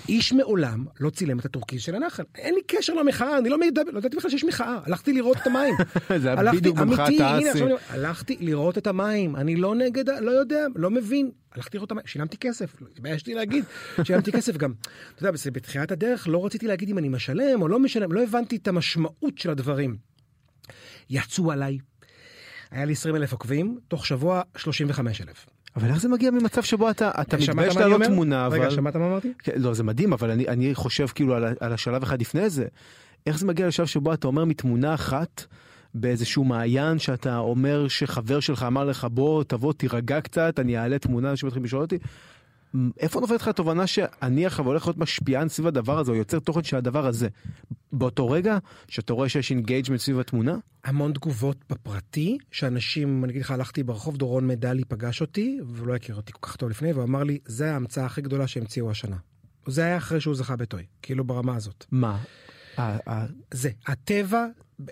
איש 0.09 0.33
מעולם 0.33 0.85
לא 0.99 1.09
צילם 1.09 1.39
את 1.39 1.45
הטורקיז 1.45 1.81
של 1.81 1.95
הנחל. 1.95 2.23
אין 2.35 2.55
לי 2.55 2.61
קשר 2.67 2.93
למחאה, 2.93 3.37
אני 3.37 3.49
לא 3.49 3.59
מדבר, 3.59 3.91
לא 3.91 3.99
ידעתי 3.99 4.17
בכלל 4.17 4.31
שיש 4.31 4.43
מחאה. 4.43 4.79
הלכתי 4.85 5.13
לראות 5.13 5.37
את 5.37 5.47
המים. 5.47 5.75
זה 6.21 6.33
היה 6.33 6.51
בדיוק 6.51 6.77
במחאת 6.77 7.19
האסי. 7.19 7.59
הלכתי 7.89 8.37
לראות 8.39 8.77
את 8.77 8.87
המים, 8.87 9.35
אני 9.35 9.55
לא 9.55 9.75
נגד, 9.75 10.09
לא 10.09 10.31
יודע, 10.31 10.65
לא 10.75 10.91
מבין. 10.91 11.31
הלכתי 11.55 11.77
לראות 11.77 11.87
את 11.87 11.91
המים, 11.91 12.07
שילמתי 12.07 12.37
כסף, 12.37 12.75
התביישתי 12.91 13.33
להגיד, 13.33 13.65
שילמתי 14.03 14.31
כסף 14.31 14.57
גם. 14.57 14.73
אתה 15.15 15.27
יודע, 15.27 15.51
בתחילת 15.51 15.91
הדרך 15.91 16.27
לא 16.27 16.45
רציתי 16.45 16.67
להגיד 16.67 16.89
אם 16.89 16.97
אני 16.97 17.09
משלם 17.09 17.61
או 17.61 17.67
לא 17.67 17.79
משלם, 17.79 18.11
לא 18.11 18.23
הבנתי 18.23 18.55
את 18.55 18.67
המשמעות 18.67 19.37
של 19.37 19.49
הדברים. 19.49 19.97
יצאו 21.09 21.51
עליי 21.51 21.77
היה 22.71 22.85
לי 22.85 22.93
20 22.93 23.15
אלף 23.15 23.31
עוקבים, 23.31 23.79
תוך 23.87 24.05
שבוע 24.05 24.41
35 24.57 25.21
אלף. 25.21 25.45
אבל 25.75 25.89
איך 25.89 25.97
זה 25.97 26.09
מגיע 26.09 26.31
ממצב 26.31 26.63
שבו 26.63 26.89
אתה, 26.89 27.11
אתה 27.21 27.37
מתבייש 27.37 27.75
לעלות 27.75 28.01
תמונה, 28.03 28.47
אבל... 28.47 28.59
רגע, 28.59 28.71
שמעת 28.71 28.95
מה 28.95 29.05
אמרתי? 29.05 29.33
כן, 29.39 29.51
לא, 29.55 29.73
זה 29.73 29.83
מדהים, 29.83 30.13
אבל 30.13 30.31
אני, 30.31 30.47
אני 30.47 30.75
חושב 30.75 31.07
כאילו 31.07 31.35
על, 31.35 31.45
על 31.59 31.73
השלב 31.73 32.03
אחד 32.03 32.21
לפני 32.21 32.49
זה. 32.49 32.65
איך 33.25 33.39
זה 33.39 33.45
מגיע 33.45 33.67
לשלב 33.67 33.85
שבו 33.85 34.13
אתה 34.13 34.27
אומר 34.27 34.45
מתמונה 34.45 34.93
אחת 34.93 35.45
באיזשהו 35.93 36.43
מעיין 36.43 36.99
שאתה 36.99 37.37
אומר 37.37 37.87
שחבר 37.87 38.39
שלך 38.39 38.63
אמר 38.63 38.83
לך 38.85 39.07
בוא 39.11 39.43
תבוא 39.43 39.73
תירגע 39.73 40.21
קצת 40.21 40.59
אני 40.59 40.77
אעלה 40.77 40.99
תמונה 40.99 41.31
אנשים 41.31 41.47
מתחילים 41.47 41.65
לשאול 41.65 41.81
אותי 41.81 41.97
איפה 42.99 43.19
נופלת 43.19 43.41
לך 43.41 43.47
התובנה 43.47 43.87
שאני 43.87 44.45
עכשיו 44.45 44.65
הולך 44.65 44.87
להיות 44.87 44.97
משפיען 44.97 45.49
סביב 45.49 45.67
הדבר 45.67 45.99
הזה 45.99 46.11
או 46.11 46.15
יוצר 46.15 46.39
תוכן 46.39 46.63
של 46.63 46.77
הדבר 46.77 47.05
הזה 47.05 47.27
באותו 47.91 48.29
רגע 48.29 48.57
שאתה 48.87 49.13
רואה 49.13 49.29
שיש 49.29 49.51
engagement 49.51 49.99
סביב 49.99 50.19
התמונה? 50.19 50.57
המון 50.83 51.13
תגובות 51.13 51.57
בפרטי 51.69 52.37
שאנשים 52.51 53.23
אני 53.23 53.31
אגיד 53.31 53.41
לך 53.41 53.51
הלכתי 53.51 53.83
ברחוב 53.83 54.17
דורון 54.17 54.47
מדלי 54.47 54.83
פגש 54.85 55.21
אותי 55.21 55.59
ולא 55.67 55.95
הכיר 55.95 56.15
אותי 56.15 56.31
כל 56.33 56.39
כך 56.41 56.55
טוב 56.55 56.69
לפני 56.69 56.93
והוא 56.93 57.03
אמר 57.03 57.23
לי 57.23 57.39
זה 57.45 57.73
ההמצאה 57.73 58.05
הכי 58.05 58.21
גדולה 58.21 58.47
שהמציאו 58.47 58.91
השנה. 58.91 59.17
זה 59.67 59.83
היה 59.83 59.97
אחרי 59.97 60.21
שהוא 60.21 60.35
זכה 60.35 60.55
בטוי 60.55 60.83
כאילו 61.01 61.23
ברמה 61.23 61.55
הזאת. 61.55 61.85
מה? 61.91 62.17
זה 63.51 63.69
הטבע 63.87 64.45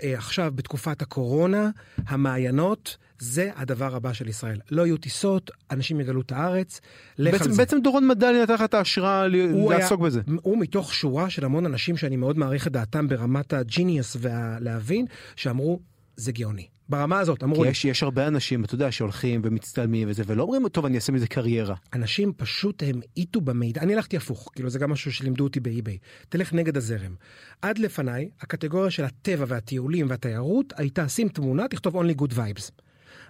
אה, 0.04 0.18
עכשיו 0.18 0.52
בתקופת 0.56 1.02
הקורונה 1.02 1.70
המעיינות 2.08 2.98
זה 3.20 3.50
הדבר 3.56 3.96
הבא 3.96 4.14
של 4.14 4.28
ישראל 4.28 4.60
לא 4.72 4.86
יהיו 4.86 4.98
טיסות 4.98 5.52
אנשים 5.72 6.00
יגלו 6.00 6.22
את 6.22 6.32
הארץ. 6.32 6.82
בעצם, 7.20 7.52
בעצם 7.52 7.80
דורון 7.82 8.08
מדלי 8.08 8.42
נתן 8.42 8.54
לך 8.54 8.62
את 8.62 8.74
ההשראה 8.74 9.28
לעסוק 9.70 10.02
בזה. 10.02 10.22
הוא 10.42 10.58
מתוך 10.58 10.94
שורה 10.94 11.30
של 11.30 11.46
המון 11.46 11.66
אנשים 11.66 11.98
שאני 11.98 12.16
מאוד 12.16 12.38
מעריך 12.38 12.68
את 12.68 12.72
דעתם 12.72 13.08
ברמת 13.08 13.54
הג'יניוס 13.54 14.18
ולהבין 14.20 15.06
שאמרו 15.36 15.80
זה 16.16 16.32
גאוני. 16.32 16.68
ברמה 16.90 17.20
הזאת 17.20 17.44
אמרו 17.44 17.64
לי. 17.64 17.70
יש, 17.70 17.86
יש 17.86 18.04
הרבה 18.04 18.28
אנשים 18.28 18.64
אתה 18.64 18.76
יודע 18.76 18.92
שהולכים 18.92 19.42
ומצטלמים 19.44 20.10
וזה 20.10 20.24
ולא 20.26 20.44
אומרים 20.44 20.68
טוב 20.68 20.86
אני 20.86 20.96
אעשה 20.96 21.12
מזה 21.12 21.28
קריירה. 21.28 21.76
אנשים 21.94 22.34
פשוט 22.38 22.84
הם 22.84 23.00
איתו 23.18 23.42
במידע 23.42 23.82
אני 23.82 23.94
הלכתי 23.94 24.18
הפוך 24.18 24.50
כאילו 24.56 24.70
זה 24.70 24.80
גם 24.80 24.92
משהו 24.92 25.12
שלימדו 25.12 25.44
אותי 25.44 25.60
באי-ביי 25.60 25.98
תלך 26.30 26.54
נגד 26.54 26.78
הזרם. 26.78 27.16
עד 27.62 27.78
לפניי 27.78 28.30
הקטגוריה 28.42 28.92
של 28.92 29.04
הטבע 29.04 29.46
והטיולים 29.48 30.10
והתיירות 30.10 30.74
הייתה 30.78 31.10
שים 31.10 31.30
תמונה 31.30 31.68
תכתוב 31.68 31.96
only 31.96 32.22
good 32.22 32.34
vibes. 32.34 32.72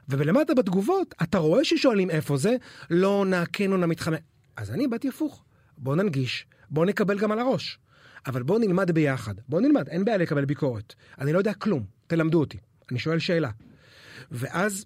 ולמטה 0.09 0.53
בתגובות 0.53 1.15
אתה 1.23 1.37
רואה 1.37 1.63
ששואלים 1.63 2.09
איפה 2.09 2.37
זה 2.37 2.55
לא 2.89 3.25
נעקנו 3.27 3.77
נמתחמם. 3.77 4.17
אז 4.55 4.71
אני 4.71 4.87
באתי 4.87 5.09
הפוך 5.09 5.43
בוא 5.77 5.95
ננגיש 5.95 6.45
בוא 6.69 6.85
נקבל 6.85 7.19
גם 7.19 7.31
על 7.31 7.39
הראש. 7.39 7.79
אבל 8.27 8.43
בוא 8.43 8.59
נלמד 8.59 8.91
ביחד 8.91 9.33
בוא 9.49 9.61
נלמד 9.61 9.89
אין 9.89 10.05
בעיה 10.05 10.17
לקבל 10.17 10.45
ביקורת 10.45 10.93
אני 11.19 11.33
לא 11.33 11.37
יודע 11.37 11.53
כלום 11.53 11.83
תלמדו 12.07 12.39
אותי. 12.39 12.57
אני 12.91 12.99
שואל 12.99 13.19
שאלה. 13.19 13.49
ואז 14.31 14.85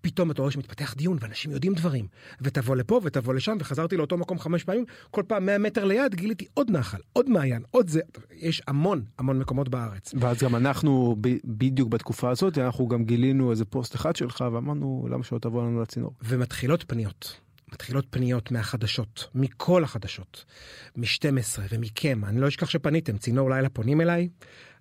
פתאום 0.00 0.30
אתה 0.30 0.42
רואה 0.42 0.52
שמתפתח 0.52 0.94
דיון 0.94 1.16
ואנשים 1.20 1.50
יודעים 1.50 1.74
דברים 1.74 2.06
ותבוא 2.40 2.76
לפה 2.76 3.00
ותבוא 3.04 3.34
לשם 3.34 3.56
וחזרתי 3.60 3.96
לאותו 3.96 4.16
מקום 4.16 4.38
חמש 4.38 4.64
פעמים 4.64 4.84
כל 5.10 5.22
פעם 5.26 5.46
100 5.46 5.58
מטר 5.58 5.84
ליד 5.84 6.14
גיליתי 6.14 6.46
עוד 6.54 6.70
נחל 6.70 6.98
עוד 7.12 7.30
מעיין 7.30 7.62
עוד 7.70 7.88
זה 7.88 8.00
יש 8.32 8.62
המון 8.66 9.02
המון 9.18 9.38
מקומות 9.38 9.68
בארץ. 9.68 10.14
ואז 10.20 10.42
גם 10.42 10.56
אנחנו 10.56 11.16
ב- 11.20 11.38
בדיוק 11.44 11.88
בתקופה 11.88 12.30
הזאת 12.30 12.58
אנחנו 12.58 12.88
גם 12.88 13.04
גילינו 13.04 13.50
איזה 13.50 13.64
פוסט 13.64 13.94
אחד 13.94 14.16
שלך 14.16 14.44
ואמרנו 14.52 15.08
למה 15.10 15.24
שלא 15.24 15.38
תבוא 15.38 15.62
לנו 15.62 15.82
לצינור. 15.82 16.14
ומתחילות 16.22 16.84
פניות. 16.86 17.40
מתחילות 17.72 18.06
פניות 18.10 18.50
מהחדשות, 18.50 19.26
מכל 19.34 19.84
החדשות, 19.84 20.44
מ-12 20.96 21.60
ומכם, 21.72 22.24
אני 22.24 22.40
לא 22.40 22.48
אשכח 22.48 22.70
שפניתם, 22.70 23.18
צינור 23.18 23.50
לילה 23.50 23.68
פונים 23.68 24.00
אליי, 24.00 24.28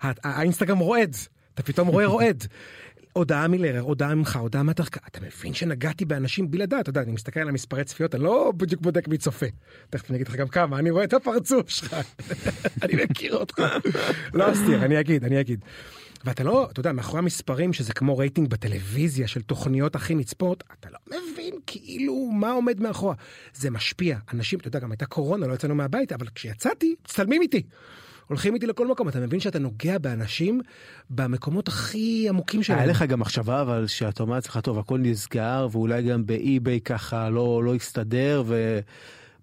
האינסטגרם 0.01 0.77
רועד, 0.77 1.15
אתה 1.53 1.63
פתאום 1.63 1.87
רואה 1.87 2.05
רועד. 2.05 2.43
הודעה 3.19 3.47
מלרר, 3.47 3.81
הודעה 3.81 4.15
ממך, 4.15 4.35
הודעה 4.35 4.63
מהתחקה, 4.63 4.99
אתה 5.07 5.19
מבין 5.21 5.53
שנגעתי 5.53 6.05
באנשים 6.05 6.51
בלי 6.51 6.59
לדעת, 6.59 6.81
אתה 6.81 6.89
יודע, 6.89 7.01
אני 7.01 7.11
מסתכל 7.11 7.39
על 7.39 7.49
המספרי 7.49 7.83
צפיות, 7.83 8.15
אני 8.15 8.23
לא 8.23 8.53
בדיוק 8.57 8.81
בודק 8.81 9.07
מי 9.07 9.17
צופה. 9.17 9.45
תכף 9.89 10.09
אני 10.09 10.15
אגיד 10.15 10.27
לך 10.27 10.35
גם 10.35 10.47
כמה, 10.47 10.79
אני 10.79 10.89
רואה 10.89 11.03
את 11.03 11.13
הפרצוף 11.13 11.69
שלך, 11.69 11.95
אני 12.83 12.93
מכיר 13.03 13.35
אותך. 13.35 13.61
לא 14.33 14.51
אסתיר, 14.51 14.85
אני 14.85 14.99
אגיד, 14.99 15.23
אני 15.23 15.41
אגיד. 15.41 15.65
ואתה 16.25 16.43
לא, 16.43 16.67
אתה 16.71 16.79
יודע, 16.79 16.91
מאחורי 16.91 17.19
המספרים 17.19 17.73
שזה 17.73 17.93
כמו 17.93 18.17
רייטינג 18.17 18.49
בטלוויזיה 18.49 19.27
של 19.27 19.41
תוכניות 19.41 19.95
הכי 19.95 20.15
נצפות, 20.15 20.63
אתה 20.79 20.89
לא 20.89 21.17
מבין 21.31 21.53
כאילו 21.67 22.15
מה 22.33 22.51
עומד 22.51 22.81
מאחורה. 22.81 23.15
זה 23.53 23.69
משפיע. 23.69 24.17
אנשים, 24.33 24.59
אתה 24.59 24.67
יודע, 24.67 24.79
גם 24.79 24.91
הייתה 24.91 25.05
קורונה, 25.05 25.47
לא 25.47 25.53
יצאנו 25.53 25.75
מהבית, 25.75 26.11
אבל 26.11 26.27
כשיצאתי, 26.35 26.95
מצטלמים 27.05 27.41
איתי. 27.41 27.63
הולכים 28.29 28.53
איתי 28.53 28.67
לכל 28.67 28.87
מקום, 28.87 29.09
אתה 29.09 29.19
מבין 29.19 29.39
שאתה 29.39 29.59
נוגע 29.59 29.97
באנשים 29.97 30.61
במקומות 31.09 31.67
הכי 31.67 32.29
עמוקים 32.29 32.63
שלהם. 32.63 32.79
היה 32.79 32.87
לך 32.87 33.01
גם 33.01 33.19
מחשבה 33.19 33.61
אבל 33.61 33.87
שאתה 33.87 34.23
אומר 34.23 34.35
לעצמך 34.35 34.59
טוב 34.63 34.79
הכל 34.79 34.99
נסגר 34.99 35.67
ואולי 35.71 36.03
גם 36.03 36.25
באי-ביי 36.25 36.81
ככה 36.81 37.29
לא 37.29 37.63
לא 37.63 37.75
יסתדר 37.75 38.43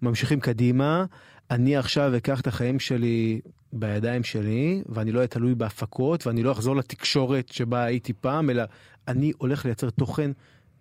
וממשיכים 0.01 0.39
קדימה. 0.39 1.05
אני 1.51 1.77
עכשיו 1.77 2.17
אקח 2.17 2.41
את 2.41 2.47
החיים 2.47 2.79
שלי 2.79 3.41
בידיים 3.73 4.23
שלי 4.23 4.81
ואני 4.89 5.11
לא 5.11 5.17
אהיה 5.17 5.27
תלוי 5.27 5.55
בהפקות 5.55 6.27
ואני 6.27 6.43
לא 6.43 6.51
אחזור 6.51 6.75
לתקשורת 6.75 7.49
שבה 7.49 7.83
הייתי 7.83 8.13
פעם 8.13 8.49
אלא 8.49 8.63
אני 9.07 9.31
הולך 9.37 9.65
לייצר 9.65 9.89
תוכן 9.89 10.31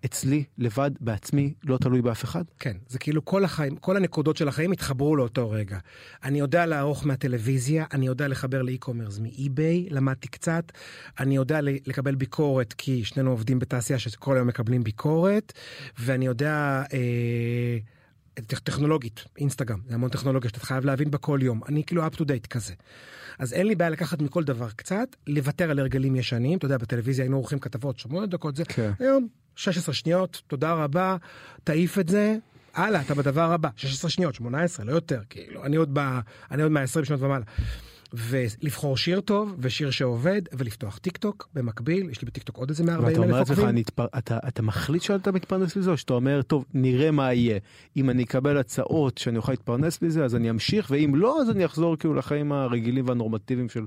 אצלי 0.06 0.44
לבד 0.58 0.90
בעצמי 1.00 1.54
לא 1.64 1.78
תלוי 1.78 2.02
באף 2.02 2.24
אחד. 2.24 2.44
כן, 2.58 2.76
זה 2.88 2.98
כאילו 2.98 3.24
כל 3.24 3.44
החיים, 3.44 3.76
כל 3.76 3.96
הנקודות 3.96 4.36
של 4.36 4.48
החיים 4.48 4.72
התחברו 4.72 5.16
לאותו 5.16 5.50
רגע. 5.50 5.78
אני 6.24 6.38
יודע 6.38 6.66
לערוך 6.66 7.06
מהטלוויזיה, 7.06 7.84
אני 7.92 8.06
יודע 8.06 8.28
לחבר 8.28 8.62
לאי-קומרס 8.62 9.18
מאי-ביי, 9.18 9.86
למדתי 9.90 10.28
קצת, 10.28 10.72
אני 11.20 11.36
יודע 11.36 11.60
לקבל 11.62 12.14
ביקורת 12.14 12.72
כי 12.72 13.04
שנינו 13.04 13.30
עובדים 13.30 13.58
בתעשייה 13.58 13.98
שכל 13.98 14.36
היום 14.36 14.48
מקבלים 14.48 14.84
ביקורת, 14.84 15.52
ואני 15.98 16.26
יודע... 16.26 16.82
אה, 16.92 17.78
טכנולוגית, 18.46 19.24
אינסטגרם, 19.38 19.80
זה 19.88 19.94
המון 19.94 20.10
טכנולוגיה 20.10 20.48
שאתה 20.48 20.60
חייב 20.60 20.84
להבין 20.84 21.10
בה 21.10 21.18
כל 21.18 21.38
יום, 21.42 21.60
אני 21.68 21.84
כאילו 21.84 22.06
up 22.06 22.10
to 22.10 22.20
date 22.20 22.46
כזה. 22.50 22.74
אז 23.38 23.52
אין 23.52 23.66
לי 23.66 23.74
בעיה 23.74 23.90
לקחת 23.90 24.22
מכל 24.22 24.44
דבר 24.44 24.70
קצת, 24.70 25.16
לוותר 25.26 25.70
על 25.70 25.78
הרגלים 25.78 26.16
ישנים, 26.16 26.58
אתה 26.58 26.66
יודע, 26.66 26.76
בטלוויזיה 26.76 27.24
היינו 27.24 27.36
עורכים 27.36 27.58
כתבות 27.58 27.98
שמונה 27.98 28.26
דקות, 28.26 28.56
זה, 28.56 28.64
כן. 28.64 28.92
היום 28.98 29.28
16 29.56 29.94
שניות, 29.94 30.42
תודה 30.46 30.72
רבה, 30.72 31.16
תעיף 31.64 31.98
את 31.98 32.08
זה, 32.08 32.36
הלאה, 32.74 33.00
אתה 33.00 33.14
בדבר 33.14 33.52
הבא, 33.52 33.68
16 33.76 34.10
שניות, 34.10 34.34
18, 34.34 34.84
לא 34.84 34.92
יותר, 34.92 35.20
כאילו, 35.30 35.64
אני 35.64 35.76
עוד 35.76 35.90
ב... 35.92 36.18
אני 36.50 36.62
עוד 36.62 36.72
מה-20 36.72 37.04
שניות 37.04 37.22
ומעלה. 37.22 37.44
ולבחור 38.12 38.96
שיר 38.96 39.20
טוב 39.20 39.56
ושיר 39.58 39.90
שעובד 39.90 40.42
ולפתוח 40.52 40.98
טיק 40.98 41.16
טוק 41.16 41.48
במקביל 41.54 42.10
יש 42.10 42.22
לי 42.22 42.26
בטיק 42.26 42.42
טוק 42.42 42.56
עוד 42.56 42.70
איזה 42.70 42.84
140 42.84 43.22
אלף 43.22 43.50
עוקבים. 43.50 43.78
אתה, 43.78 44.04
אתה, 44.18 44.38
אתה 44.48 44.62
מחליט 44.62 45.02
שאתה 45.02 45.32
מתפרנס 45.32 45.76
מזה 45.76 45.90
או 45.90 45.96
שאתה 45.96 46.14
אומר 46.14 46.42
טוב 46.42 46.64
נראה 46.74 47.10
מה 47.10 47.32
יהיה 47.32 47.58
אם 47.96 48.10
אני 48.10 48.22
אקבל 48.22 48.58
הצעות 48.58 49.18
שאני 49.18 49.36
אוכל 49.36 49.52
להתפרנס 49.52 50.02
מזה 50.02 50.24
אז 50.24 50.34
אני 50.34 50.50
אמשיך 50.50 50.90
ואם 50.90 51.12
לא 51.14 51.40
אז 51.40 51.50
אני 51.50 51.64
אחזור 51.64 51.96
כאילו 51.96 52.14
לחיים 52.14 52.52
הרגילים 52.52 53.08
והנורמטיביים 53.08 53.68
של 53.68 53.84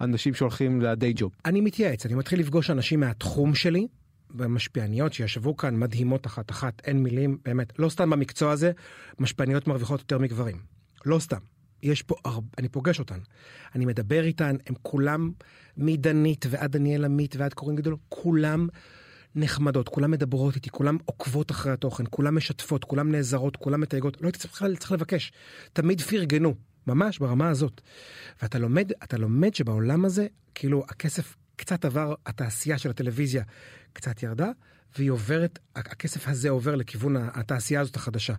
אנשים 0.00 0.34
שהולכים 0.34 0.80
ל 0.80 0.88
day 0.88 1.12
job. 1.16 1.32
אני 1.44 1.60
מתייעץ 1.60 2.06
אני 2.06 2.14
מתחיל 2.14 2.40
לפגוש 2.40 2.70
אנשים 2.70 3.00
מהתחום 3.00 3.54
שלי 3.54 3.86
משפיעניות 4.34 5.12
שישבו 5.12 5.56
כאן 5.56 5.78
מדהימות 5.78 6.26
אחת 6.26 6.50
אחת 6.50 6.82
אין 6.84 7.02
מילים 7.02 7.38
באמת 7.44 7.78
לא 7.78 7.88
סתם 7.88 8.10
במקצוע 8.10 8.52
הזה 8.52 8.72
משפיעניות 9.18 9.66
מרוויחות 9.66 10.00
יותר 10.00 10.18
מגברים 10.18 10.56
לא 11.06 11.18
סתם. 11.18 11.38
יש 11.82 12.02
פה 12.02 12.14
הרבה, 12.24 12.48
אני 12.58 12.68
פוגש 12.68 12.98
אותן, 12.98 13.18
אני 13.74 13.86
מדבר 13.86 14.24
איתן, 14.24 14.56
הם 14.66 14.74
כולם, 14.82 15.32
מדנית 15.76 16.46
ועד 16.50 16.72
דניאל 16.72 17.04
עמית 17.04 17.36
ועד 17.36 17.54
קוראים 17.54 17.76
גדול, 17.76 17.96
כולם 18.08 18.68
נחמדות, 19.34 19.88
כולם 19.88 20.10
מדברות 20.10 20.54
איתי, 20.54 20.70
כולם 20.70 20.98
עוקבות 21.04 21.50
אחרי 21.50 21.72
התוכן, 21.72 22.04
כולם 22.10 22.36
משתפות, 22.36 22.84
כולם 22.84 23.12
נעזרות, 23.12 23.56
כולם 23.56 23.80
מתייגות, 23.80 24.20
לא 24.20 24.26
הייתי 24.26 24.38
צריך, 24.38 24.64
צריך 24.78 24.92
לבקש, 24.92 25.32
תמיד 25.72 26.00
פרגנו, 26.00 26.54
ממש 26.86 27.18
ברמה 27.18 27.48
הזאת. 27.48 27.80
ואתה 28.42 28.58
לומד, 28.58 28.92
אתה 29.04 29.18
לומד 29.18 29.54
שבעולם 29.54 30.04
הזה, 30.04 30.26
כאילו 30.54 30.84
הכסף 30.88 31.36
קצת 31.60 31.84
עבר, 31.84 32.14
התעשייה 32.26 32.78
של 32.78 32.90
הטלוויזיה 32.90 33.42
קצת 33.92 34.22
ירדה, 34.22 34.50
והיא 34.96 35.10
עוברת, 35.10 35.58
הכסף 35.76 36.28
הזה 36.28 36.50
עובר 36.50 36.74
לכיוון 36.74 37.16
התעשייה 37.16 37.80
הזאת 37.80 37.96
החדשה. 37.96 38.34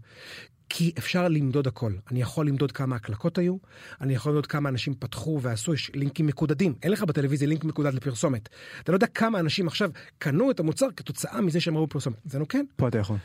כי 0.70 0.92
אפשר 0.98 1.28
למדוד 1.28 1.68
הכל. 1.68 1.94
אני 2.12 2.22
יכול 2.22 2.48
למדוד 2.48 2.72
כמה 2.72 2.96
הקלקות 2.96 3.38
היו, 3.38 3.58
אני 4.02 4.14
יכול 4.14 4.32
למדוד 4.32 4.48
כמה 4.48 4.70
אנשים 4.70 4.94
פתחו 5.00 5.40
ועשו, 5.42 5.74
יש 5.74 5.92
לינקים 5.94 6.28
מקודדים. 6.28 6.76
אין 6.84 6.92
לך 6.92 7.04
בטלוויזיה 7.04 7.48
לינק 7.48 7.64
מקודד 7.64 7.94
לפרסומת. 7.94 8.50
אתה 8.84 8.92
לא 8.92 8.96
יודע 8.96 9.08
כמה 9.08 9.40
אנשים 9.40 9.68
עכשיו 9.68 9.92
קנו 10.18 10.52
את 10.52 10.60
המוצר 10.60 10.88
כתוצאה 10.96 11.42
מזה 11.42 11.62
שהם 11.62 11.78
ראו 11.78 11.88
פרסומת. 11.88 12.18
זה 12.26 12.40
לא 12.40 12.46
כן? 12.46 12.66
פה 12.76 12.88
אתה 12.88 12.98
יכול. 12.98 13.18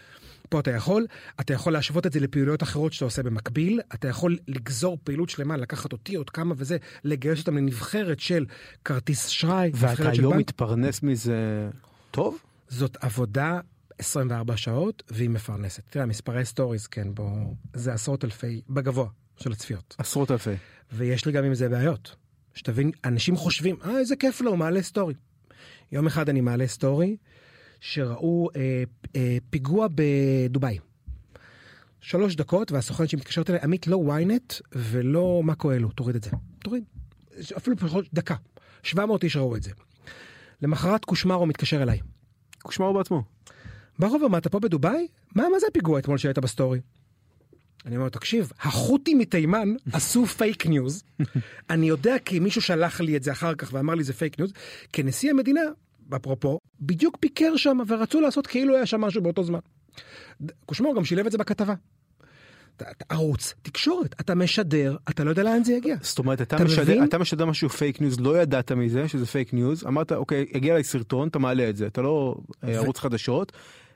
פה 0.49 0.61
אתה 0.61 0.71
יכול, 0.71 1.07
אתה 1.41 1.55
יכול 1.55 1.73
להשוות 1.73 2.07
את 2.07 2.13
זה 2.13 2.21
לפעילויות 2.21 2.63
אחרות 2.63 2.93
שאתה 2.93 3.05
עושה 3.05 3.23
במקביל, 3.23 3.81
אתה 3.95 4.09
יכול 4.09 4.39
לגזור 4.49 4.99
פעילות 5.05 5.31
שלמה, 5.31 5.57
לקחת 5.57 5.93
אותי 5.93 6.15
עוד 6.15 6.31
כמה 6.31 6.55
וזה, 6.59 6.77
לגייס 7.05 7.41
אותם 7.41 7.57
לנבחרת 7.57 8.21
של 8.21 8.47
כרטיס 8.85 9.27
אשראי, 9.27 9.71
ואתה 9.75 10.11
היום 10.11 10.39
מתפרנס 10.39 11.03
מזה 11.03 11.69
טוב? 12.11 12.39
זאת 12.69 12.97
עבודה 13.01 13.61
24 13.99 14.57
שעות 14.57 15.03
והיא 15.11 15.31
מפרנסת. 15.31 15.83
תראה, 15.91 16.07
מספרי 16.07 16.45
סטוריז, 16.45 16.87
כן, 16.87 17.15
בו, 17.15 17.55
זה 17.75 17.93
עשרות 17.93 18.25
אלפי, 18.25 18.61
בגבוה 18.69 19.09
של 19.37 19.53
הצפיות. 19.53 19.95
עשרות 19.99 20.31
אלפי. 20.31 20.55
ויש 20.93 21.27
לי 21.27 21.33
גם 21.33 21.45
עם 21.45 21.55
זה 21.55 21.69
בעיות. 21.69 22.17
שתבין, 22.55 22.91
אנשים 23.05 23.37
חושבים, 23.37 23.77
אה, 23.85 23.99
איזה 23.99 24.17
כיף 24.17 24.41
לו, 24.41 24.51
הוא 24.51 24.59
מעלה 24.59 24.83
סטורי. 24.83 25.15
יום 25.93 26.07
אחד 26.07 26.29
אני 26.29 26.41
מעלה 26.41 26.67
סטורי 26.67 27.17
שראו 27.81 28.49
אה, 28.57 28.85
אה, 29.17 29.39
פיגוע 29.51 29.87
בדובאי. 29.95 30.79
שלוש 32.01 32.37
דקות, 32.37 32.73
והסוכנת 32.73 33.09
שמתקשרת 33.09 33.51
אליי, 33.51 33.61
עמית, 33.63 33.87
לא 33.87 34.03
ynet 34.19 34.61
ולא 34.73 35.43
מה 35.45 35.55
קורה 35.55 35.77
תוריד 35.95 36.17
את 36.17 36.25
זה. 36.25 36.31
תוריד. 36.59 36.85
אפילו 37.57 37.77
פחות 37.77 38.05
דקה. 38.15 38.35
700 38.83 39.25
איש 39.25 39.37
ראו 39.37 39.57
את 39.57 39.63
זה. 39.63 39.71
למחרת 40.63 41.05
קושמרו 41.05 41.47
מתקשר 41.47 41.83
אליי. 41.83 41.99
קושמרו 42.63 42.95
בעצמו. 42.95 43.23
בר 43.99 44.07
רובר, 44.07 44.29
מה 44.29 44.39
אתה 44.39 44.49
פה 44.49 44.61
בדובאי? 44.61 45.07
מה, 45.35 45.49
מה 45.53 45.59
זה 45.59 45.67
הפיגוע 45.71 45.99
אתמול 45.99 46.19
שהיית 46.19 46.39
בסטורי? 46.39 46.81
אני 47.87 47.97
אומר, 47.97 48.09
תקשיב, 48.09 48.53
החות'ים 48.61 49.19
מתימן 49.19 49.75
עשו 49.93 50.27
פייק 50.27 50.67
ניוז. 50.67 51.03
אני 51.71 51.89
יודע 51.89 52.15
כי 52.25 52.39
מישהו 52.39 52.63
שלח 52.63 53.01
לי 53.01 53.17
את 53.17 53.23
זה 53.23 53.33
אחר 53.33 53.55
כך 53.55 53.73
ואמר 53.73 53.95
לי 53.95 54.05
זה 54.05 54.13
פייק 54.13 54.39
ניוז, 54.39 54.53
כנשיא 54.93 55.31
המדינה, 55.31 55.61
אפרופו, 56.17 56.59
בדיוק 56.81 57.19
ביקר 57.23 57.57
שם 57.57 57.79
ורצו 57.87 58.21
לעשות 58.21 58.47
כאילו 58.47 58.77
היה 58.77 58.87
שם 58.87 59.01
משהו 59.01 59.23
באותו 59.23 59.45
זמן. 59.45 59.59
קושמרו 60.67 60.97
גם 60.97 61.05
שילב 61.05 61.27
את 61.27 61.33
זה 61.33 61.39
בכתבה. 61.39 61.75
ערוץ 63.09 63.55
תקשורת 63.63 64.15
אתה 64.21 64.35
משדר 64.35 64.97
אתה 65.11 65.25
לא 65.25 65.31
יודע 65.31 65.43
לאן 65.43 65.65
זה 65.65 65.73
יגיע. 65.73 65.97
זאת 66.01 66.19
אומרת 66.19 66.43
אתה, 66.43 66.57
אתה 66.57 66.65
משדר 66.65 67.05
אתה 67.05 67.19
משדר 67.19 67.47
משהו 67.47 67.69
פייק 67.69 68.01
ניוז 68.01 68.21
לא 68.21 68.43
ידעת 68.43 68.73
מזה 68.73 69.09
שזה 69.09 69.27
פייק 69.27 69.53
ניוז 69.53 69.87
אמרת 69.87 70.13
אוקיי 70.13 70.47
הגיע 70.55 70.77
לי 70.77 70.85
סרטון 70.85 71.29
אתה 71.29 71.39
מעלה 71.39 71.69
את 71.69 71.77
זה 71.77 71.87
אתה 71.87 72.03
לא 72.03 72.37
ו... 72.63 72.71
ערוץ 72.71 72.99
חדשות 72.99 73.53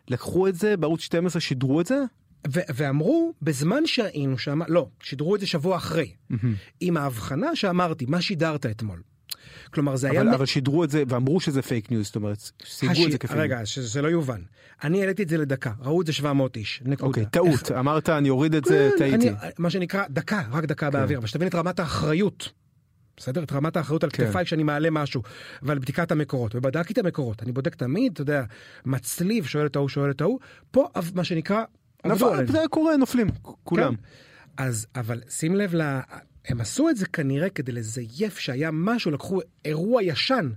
לקחו 0.09 0.49
את 0.49 0.55
זה 0.55 0.77
בערוץ 0.77 1.01
12 1.01 1.41
שידרו 1.41 1.81
את 1.81 1.87
זה. 1.87 1.99
ואמרו 2.47 3.35
בזמן 3.43 3.87
שהיינו 3.87 4.39
שם 4.39 4.61
לא 4.69 4.89
שידרו 5.03 5.35
את 5.35 5.41
זה 5.41 5.47
שבוע 5.47 5.77
אחרי 5.77 6.13
mm-hmm. 6.33 6.47
עם 6.81 6.97
ההבחנה 6.97 7.57
שאמרתי 7.57 8.07
מה 8.09 8.21
שידרת 8.21 8.67
אתמול. 8.67 9.03
כלומר 9.71 9.97
זה 9.97 10.11
אבל, 10.11 10.27
היה... 10.27 10.35
אבל 10.35 10.47
שידרו 10.47 10.85
את 10.85 10.91
זה 10.91 11.03
ואמרו 11.09 11.41
שזה 11.41 11.63
פייק 11.63 11.91
ניוז, 11.91 12.07
זאת 12.07 12.17
אומרת, 12.17 12.39
הש... 12.63 12.85
את 12.85 13.13
זה 13.13 13.19
כפייק 13.19 13.41
רגע, 13.41 13.67
שזה 13.67 14.03
לא 14.03 14.09
יובן. 14.09 14.41
אני 14.85 15.01
העליתי 15.01 15.23
את 15.23 15.29
זה 15.29 15.39
לדקה, 15.39 15.73
ראו 15.81 16.01
את 16.01 16.07
זה 16.07 16.13
700 16.13 16.57
איש, 16.57 16.83
נקודה. 16.85 17.09
אוקיי, 17.09 17.25
טעות, 17.27 17.71
איך... 17.71 17.79
אמרת 17.79 18.09
אני 18.09 18.31
אוריד 18.31 18.55
את 18.55 18.65
זה, 18.65 18.91
כן, 18.99 18.99
טעיתי. 18.99 19.31
מה 19.59 19.71
שנקרא 19.71 20.05
דקה, 20.11 20.43
רק 20.51 20.65
דקה 20.65 20.87
כן. 20.87 20.93
באוויר, 20.93 21.19
אבל 21.19 21.27
שתבין 21.27 21.49
את 21.49 21.55
רמת 21.55 21.81
האחריות. 21.81 22.53
בסדר? 23.17 23.43
את 23.43 23.53
רמת 23.53 23.77
האחריות 23.77 24.05
על 24.05 24.11
כן. 24.11 24.27
כתפיי 24.27 24.45
כשאני 24.45 24.63
מעלה 24.63 24.91
משהו, 24.91 25.23
ועל 25.63 25.79
בדיקת 25.79 26.13
המקורות, 26.13 26.55
ובדקתי 26.55 26.93
את 26.93 26.99
המקורות, 26.99 27.43
אני 27.43 27.53
בודק 27.53 27.75
תמיד, 27.75 28.13
אתה 28.13 28.23
יודע, 28.23 28.45
מצליב, 28.85 29.47
שואל 29.47 29.67
את 29.67 29.77
ההוא, 29.77 29.89
שואל 29.89 30.11
את 30.11 30.21
ההוא, 30.21 30.39
פה 30.71 30.87
מה 31.15 31.25
שנקרא, 31.25 31.65
נפל, 32.07 32.47
זה 32.47 32.59
קורה, 32.71 32.97
נופלים, 32.97 33.27
כולם. 33.43 33.95
כן. 33.97 34.03
אז, 34.65 34.87
אבל 34.95 35.21
שים 35.29 35.57
לב 35.57 35.75
ל... 35.75 36.01
הם 36.51 36.61
עשו 36.61 36.89
את 36.89 36.97
זה 36.97 37.07
כנראה 37.07 37.49
כדי 37.51 37.73
לזייף 37.73 38.39
שהיה 38.39 38.71
משהו, 38.73 39.11
לקחו 39.11 39.41
אירוע 39.65 40.03
ישן 40.03 40.51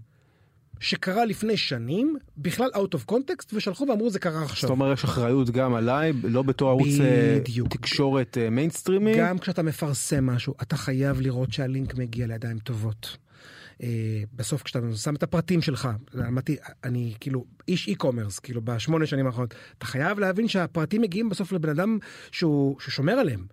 שקרה 0.80 1.26
לפני 1.26 1.58
שנים, 1.58 2.18
בכלל 2.38 2.70
out 2.74 2.96
of 2.96 3.12
context, 3.12 3.46
ושלחו 3.54 3.86
ואמרו 3.88 4.10
זה 4.10 4.20
קרה 4.20 4.44
עכשיו. 4.44 4.70
זאת 4.70 4.70
אומרת 4.70 4.98
יש 4.98 5.04
אחריות 5.04 5.50
גם 5.50 5.74
עליי, 5.74 6.14
לא 6.24 6.42
בתור 6.42 6.70
ערוץ 6.70 7.00
אה, 7.02 7.38
בדיוק. 7.40 7.68
תקשורת 7.68 8.38
מיינסטרימי. 8.52 9.14
אה, 9.14 9.18
גם 9.18 9.40
כשאתה 9.40 9.64
מפרסם 9.64 10.26
משהו, 10.26 10.54
אתה 10.62 10.78
חייב 10.78 11.22
לראות 11.22 11.54
שהלינק 11.54 11.96
מגיע 11.96 12.28
לידיים 12.28 12.60
טובות. 12.60 13.18
אה, 13.84 14.24
בסוף 14.36 14.64
כשאתה 14.64 14.80
שם 14.96 15.16
את 15.16 15.24
הפרטים 15.24 15.62
שלך, 15.62 15.90
אמרתי, 16.28 16.56
אני 16.84 17.14
כאילו 17.20 17.46
איש 17.68 17.88
אי-קומרס, 17.88 18.40
כאילו 18.40 18.62
בשמונה 18.62 19.06
שנים 19.06 19.26
האחרונות, 19.26 19.54
אתה 19.78 19.86
חייב 19.86 20.20
להבין 20.20 20.48
שהפרטים 20.48 21.02
מגיעים 21.02 21.30
בסוף 21.30 21.52
לבן 21.52 21.70
אדם 21.70 21.98
שהוא, 22.32 22.80
ששומר 22.80 23.14
עליהם. 23.14 23.46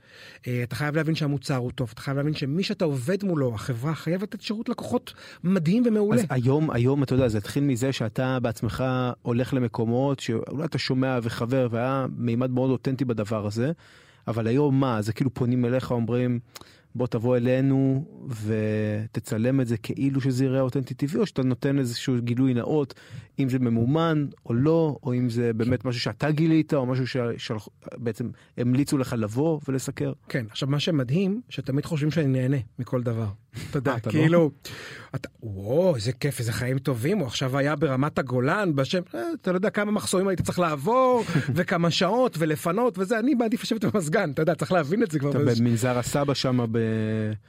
אה, 0.46 0.62
אתה 0.62 0.76
חייב 0.76 0.96
להבין 0.96 1.14
שהמוצר 1.14 1.56
הוא 1.56 1.70
טוב, 1.70 1.90
אתה 1.92 2.00
חייב 2.00 2.16
להבין 2.16 2.34
שמי 2.34 2.62
שאתה 2.62 2.84
עובד 2.84 3.24
מולו, 3.24 3.54
החברה 3.54 3.94
חייבת 3.94 4.22
לתת 4.22 4.40
שירות 4.42 4.68
לקוחות 4.68 5.14
מדהים 5.44 5.82
ומעולה. 5.86 6.20
אז 6.20 6.26
היום, 6.30 6.70
היום 6.70 7.02
אתה 7.02 7.14
יודע, 7.14 7.28
זה 7.28 7.38
התחיל 7.38 7.64
מזה 7.64 7.92
שאתה 7.92 8.40
בעצמך 8.40 8.84
הולך 9.22 9.54
למקומות 9.54 10.20
שאולי 10.20 10.64
אתה 10.64 10.78
שומע 10.78 11.18
וחבר 11.22 11.68
והיה 11.70 12.06
מימד 12.16 12.50
מאוד 12.50 12.70
אותנטי 12.70 13.04
בדבר 13.04 13.46
הזה, 13.46 13.72
אבל 14.28 14.46
היום 14.46 14.80
מה, 14.80 15.02
זה 15.02 15.12
כאילו 15.12 15.34
פונים 15.34 15.64
אליך 15.64 15.90
אומרים, 15.90 16.40
בוא 16.94 17.06
תבוא 17.06 17.36
אלינו 17.36 18.04
ותצלם 18.44 19.60
את 19.60 19.66
זה 19.66 19.76
כאילו 19.76 20.20
שזה 20.20 20.44
יראה 20.44 20.60
אותנטי 20.60 20.94
טבעי, 20.94 21.20
או 21.20 21.26
שאתה 21.26 21.42
נותן 21.42 21.78
איזשהו 21.78 22.14
גילוי 22.18 22.54
נאות, 22.54 22.94
אם 23.38 23.48
זה 23.48 23.58
ממומן 23.58 24.26
או 24.46 24.54
לא, 24.54 24.96
או 25.02 25.14
אם 25.14 25.30
זה 25.30 25.52
באמת 25.52 25.84
משהו 25.84 26.00
שאתה 26.00 26.30
גילית, 26.30 26.74
או 26.74 26.86
משהו 26.86 27.04
שבעצם 27.06 28.30
המליצו 28.56 28.98
לך 28.98 29.14
לבוא 29.18 29.60
ולסקר. 29.68 30.12
כן, 30.28 30.46
עכשיו 30.50 30.68
מה 30.68 30.80
שמדהים, 30.80 31.40
שתמיד 31.48 31.84
חושבים 31.84 32.10
שאני 32.10 32.26
נהנה 32.26 32.56
מכל 32.78 33.02
דבר. 33.02 33.26
אתה 33.70 33.78
יודע, 33.78 33.96
אתה 33.96 34.08
לא? 34.08 34.12
כאילו, 34.12 34.50
אתה, 35.14 35.28
וואו, 35.42 35.96
איזה 35.96 36.12
כיף, 36.12 36.38
איזה 36.38 36.52
חיים 36.52 36.78
טובים, 36.78 37.18
הוא 37.18 37.26
עכשיו 37.26 37.58
היה 37.58 37.76
ברמת 37.76 38.18
הגולן, 38.18 38.74
בשם, 38.74 39.00
אה, 39.14 39.22
אתה 39.42 39.52
לא 39.52 39.56
יודע 39.56 39.70
כמה 39.70 39.90
מחסומים 39.90 40.28
היית 40.28 40.40
צריך 40.40 40.58
לעבור, 40.58 41.24
וכמה 41.54 41.90
שעות, 41.90 42.36
ולפנות, 42.38 42.98
וזה, 42.98 43.18
אני 43.18 43.34
מעדיף 43.34 43.62
לשבת 43.62 43.84
במזגן, 43.84 44.30
אתה 44.30 44.42
יודע, 44.42 44.54
צריך 44.54 44.72
להבין 44.72 45.02
את 45.02 45.10
זה 45.10 45.18
כבר. 45.18 45.30
אתה 45.30 45.38
במנזר 45.38 45.98
הסבא 45.98 46.34
שם 46.34 46.66
ב... 46.72 46.78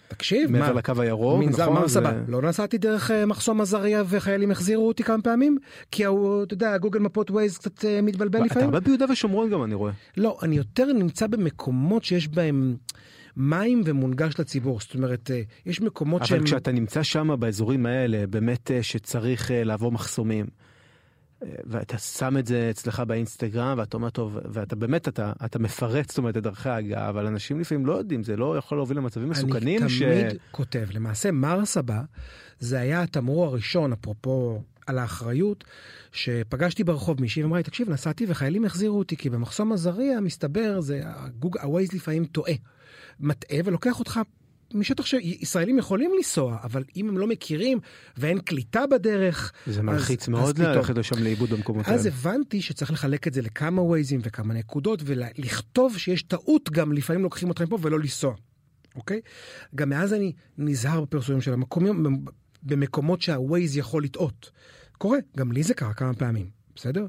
תקשיב, 0.08 0.52
מעבר 0.52 0.74
לקו 0.74 0.94
הירוק, 1.00 1.44
מנזר 1.44 1.70
נכון? 1.70 1.88
זה- 1.88 2.00
לא 2.28 2.42
נסעתי 2.42 2.78
דרך 2.78 3.12
אה, 3.12 3.26
מחסום 3.26 3.62
עזריה 3.62 4.04
וחיילים 4.08 4.52
החזירו 4.52 4.88
אותי 4.88 5.04
כמה 5.04 5.22
פעמים, 5.22 5.58
כי 5.92 6.06
הוא, 6.06 6.44
אתה 6.44 6.54
יודע, 6.54 6.78
גוגל 6.78 7.00
מפות 7.00 7.32
ווייז 7.32 7.58
קצת 7.58 7.86
אה, 7.86 8.02
מתבלבל 8.02 8.40
אתה 8.40 8.46
לפעמים. 8.46 8.66
הרבה 8.66 8.80
ביהודה 8.80 9.06
ושומרון 9.12 9.50
גם 9.50 9.64
אני 9.64 9.76
רואה. 9.76 9.92
לא, 10.18 10.38
אני 10.44 10.56
יותר 10.56 10.86
נמצא 10.94 11.28
במקומות 11.28 12.04
שיש 12.04 12.28
בהם 12.28 12.76
מים 13.38 13.82
ומונגש 13.86 14.40
לציבור, 14.40 14.80
זאת 14.80 14.96
אומרת, 14.96 15.32
אה, 15.32 15.42
יש 15.66 15.82
מקומות 15.82 16.26
שהם... 16.26 16.38
אבל 16.38 16.46
כשאתה 16.46 16.72
נמצא 16.72 17.04
שם 17.04 17.40
באזורים 17.40 17.86
האלה, 17.86 18.28
באמת 18.28 18.72
אה, 18.72 18.84
שצריך 18.84 19.52
אה, 19.52 19.64
לעבור 19.64 19.92
מחסומים, 19.92 20.46
ואתה 21.42 21.98
שם 21.98 22.38
את 22.38 22.48
זה 22.48 22.68
אצלך 22.72 23.00
באינסטגרם, 23.00 23.78
ואתה 23.78 23.98
אומר, 23.98 24.10
טוב, 24.10 24.38
ואתה 24.46 24.76
באמת, 24.76 25.08
אתה, 25.08 25.34
אתה 25.46 25.60
מפרט, 25.60 26.10
זאת 26.10 26.18
אומרת, 26.18 26.38
את 26.38 26.44
דרכי 26.44 26.70
ההגעה, 26.70 27.10
אבל 27.10 27.26
אנשים 27.26 27.60
לפעמים 27.60 27.86
לא 27.86 27.94
יודעים, 27.94 28.24
זה 28.24 28.36
לא 28.36 28.58
יכול 28.58 28.78
להוביל 28.78 28.98
למצבים 28.98 29.30
מסוכנים. 29.30 29.82
אני 29.82 29.90
ש... 29.90 30.02
תמיד 30.02 30.38
כותב, 30.52 30.86
למעשה 30.94 31.32
מרסבה 31.32 32.02
זה 32.60 32.80
היה 32.80 33.02
התמרור 33.02 33.46
הראשון, 33.46 33.94
אפרופו 33.94 34.62
על 34.88 34.98
האחריות, 34.98 35.64
שפגשתי 36.12 36.84
ברחוב 36.84 37.22
מישהי 37.22 37.44
ואמרה 37.44 37.60
לי, 37.60 37.64
תקשיב, 37.64 37.90
נסעתי 37.90 38.26
וחיילים 38.30 38.66
החזירו 38.66 39.00
אותי, 39.00 39.18
כי 39.18 39.30
במחסום 39.30 39.74
עזריה, 39.74 40.22
מסתבר, 40.22 40.82
זה, 40.82 41.02
הגוג, 41.06 41.58
הווייז 41.58 41.94
לפעמים 41.94 42.26
טועה, 42.26 42.54
מטעה 43.22 43.60
ולוקח 43.66 44.00
אותך 44.00 44.20
משטח 44.74 45.06
שישראלים 45.06 45.78
יכולים 45.78 46.12
לנסוע, 46.18 46.58
אבל 46.64 46.84
אם 46.96 47.10
הם 47.10 47.18
לא 47.18 47.28
מכירים 47.28 47.80
ואין 48.18 48.40
קליטה 48.40 48.88
בדרך, 48.88 49.52
זה 49.68 49.82
מלחיץ 49.82 50.22
אז 50.22 50.30
מאוד. 50.30 50.60
ללכת 50.60 50.98
לשם 50.98 51.24
לאיבוד 51.24 51.50
במקומות 51.50 51.88
האלה. 51.88 52.00
אז 52.00 52.06
הבנתי 52.06 52.62
שצריך 52.62 52.92
לחלק 52.92 53.28
את 53.28 53.34
זה 53.34 53.42
לכמה 53.42 53.82
ווייזים 53.82 54.20
וכמה 54.24 54.54
נקודות 54.54 55.02
ולכתוב 55.06 55.98
שיש 55.98 56.24
טעות 56.24 56.70
גם 56.70 56.94
לפעמים 56.94 57.24
לוקחים 57.24 57.50
אותך 57.50 57.62
מפה 57.62 57.78
ולא 57.82 58.00
לנסוע, 58.00 58.36
אוקיי? 58.96 59.22
גם 59.76 59.90
מאז 59.90 60.14
אני 60.14 60.34
נזהר 60.58 61.02
בפרסומים 61.02 61.42
של 61.42 61.54
המקומים 61.54 62.26
במקומות 62.64 63.22
שהווייז 63.22 63.78
יכול 63.78 64.04
לטעות. 64.04 64.52
קורה, 64.98 65.18
גם 65.38 65.52
לי 65.52 65.64
זה 65.64 65.74
קרה 65.74 65.94
כמה 65.94 66.14
פעמים, 66.14 66.50
בסדר? 66.76 67.06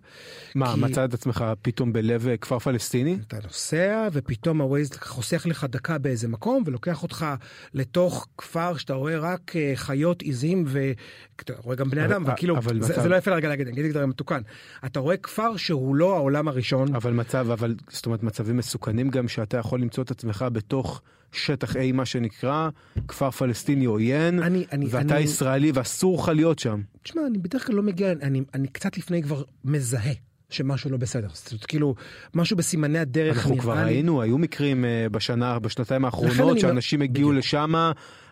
מה, 0.55 0.75
כי- 0.75 0.81
מצא 0.81 1.05
את 1.05 1.15
עצמך 1.15 1.45
פתאום 1.63 1.93
בלב 1.93 2.29
אה, 2.29 2.37
כפר 2.37 2.59
פלסטיני? 2.59 3.19
אתה 3.29 3.37
נוסע 3.45 4.09
ופתאום 4.13 4.61
הווייז 4.61 4.91
חוסך 5.01 5.47
לך 5.47 5.65
דקה 5.71 5.99
באיזה 5.99 6.29
מקום 6.29 6.63
ולוקח 6.67 7.03
אותך 7.03 7.27
לתוך 7.75 8.29
כפר 8.39 8.77
שאתה 8.77 8.95
רואה 8.95 9.19
רק 9.19 9.57
אה, 9.57 9.73
חיות 9.75 10.23
עיזים 10.23 10.65
ואתה 10.67 11.53
רואה 11.57 11.77
גם 11.77 11.91
בני 11.91 12.05
אבל- 12.05 12.13
אדם 12.13 12.25
וכאילו 12.27 12.57
אבל 12.57 12.83
זה, 12.83 12.93
מצב- 12.93 13.03
זה 13.03 13.09
לא 13.09 13.17
יפה 13.17 13.31
רגע 13.31 13.49
להגיד 13.49 13.67
אני 13.67 13.81
אגיד 13.81 13.87
את 13.87 13.93
זה 13.93 14.07
מתוקן 14.07 14.41
אתה 14.87 15.01
רואה 15.01 15.17
כפר 15.17 15.57
שהוא 15.57 15.97
לא 15.97 16.17
העולם 16.17 16.49
הראשון 16.49 16.95
אבל 16.95 17.13
מצב, 17.13 17.47
אבל 17.53 17.75
זאת 17.91 18.07
אומרת 18.07 18.23
מצבים 18.23 18.57
מסוכנים 18.57 19.11
גם 19.11 19.29
שאתה 19.29 19.57
יכול 19.57 19.81
למצוא 19.81 20.03
את 20.05 20.11
עצמך 20.11 20.45
בתוך 20.53 21.03
שטח 21.33 21.77
A 21.77 21.93
מה 21.95 22.07
שנקרא, 22.07 22.69
כפר 23.09 23.31
פלסטיני 23.31 23.85
עוין, 23.85 24.43
אני- 24.43 24.65
אני- 24.73 24.87
ואתה 24.91 25.15
אני- 25.17 25.25
ישראלי 25.25 25.73
ואסור 25.75 26.23
לך 26.23 26.29
להיות 26.29 26.59
שם. 26.59 26.81
תשמע 27.03 27.23
אני 27.27 27.39
בדרך 27.39 27.67
כלל 27.67 27.75
לא 27.77 27.83
מגיע 27.83 28.13
אני, 28.13 28.43
אני 28.55 28.69
קצת 28.69 28.99
לפני 28.99 29.23
כבר 29.23 29.43
מזהה 29.65 30.13
שמשהו 30.51 30.91
לא 30.91 30.97
בסדר 30.97 31.29
זאת 31.33 31.53
אומרת, 31.53 31.65
כאילו 31.67 31.95
משהו 32.35 32.57
בסימני 32.57 32.99
הדרך 32.99 33.37
אנחנו 33.37 33.59
כבר 33.59 33.75
לי- 33.75 33.83
ראינו, 33.85 34.23
היו 34.23 34.39
מקרים 34.39 34.85
אה, 34.85 35.07
בשנה, 35.13 35.59
בשנתיים 35.59 36.05
האחרונות 36.05 36.59
שאנשים 36.59 37.03
הגיעו 37.03 37.29
בדיוק. 37.31 37.45
לשם, 37.45 37.75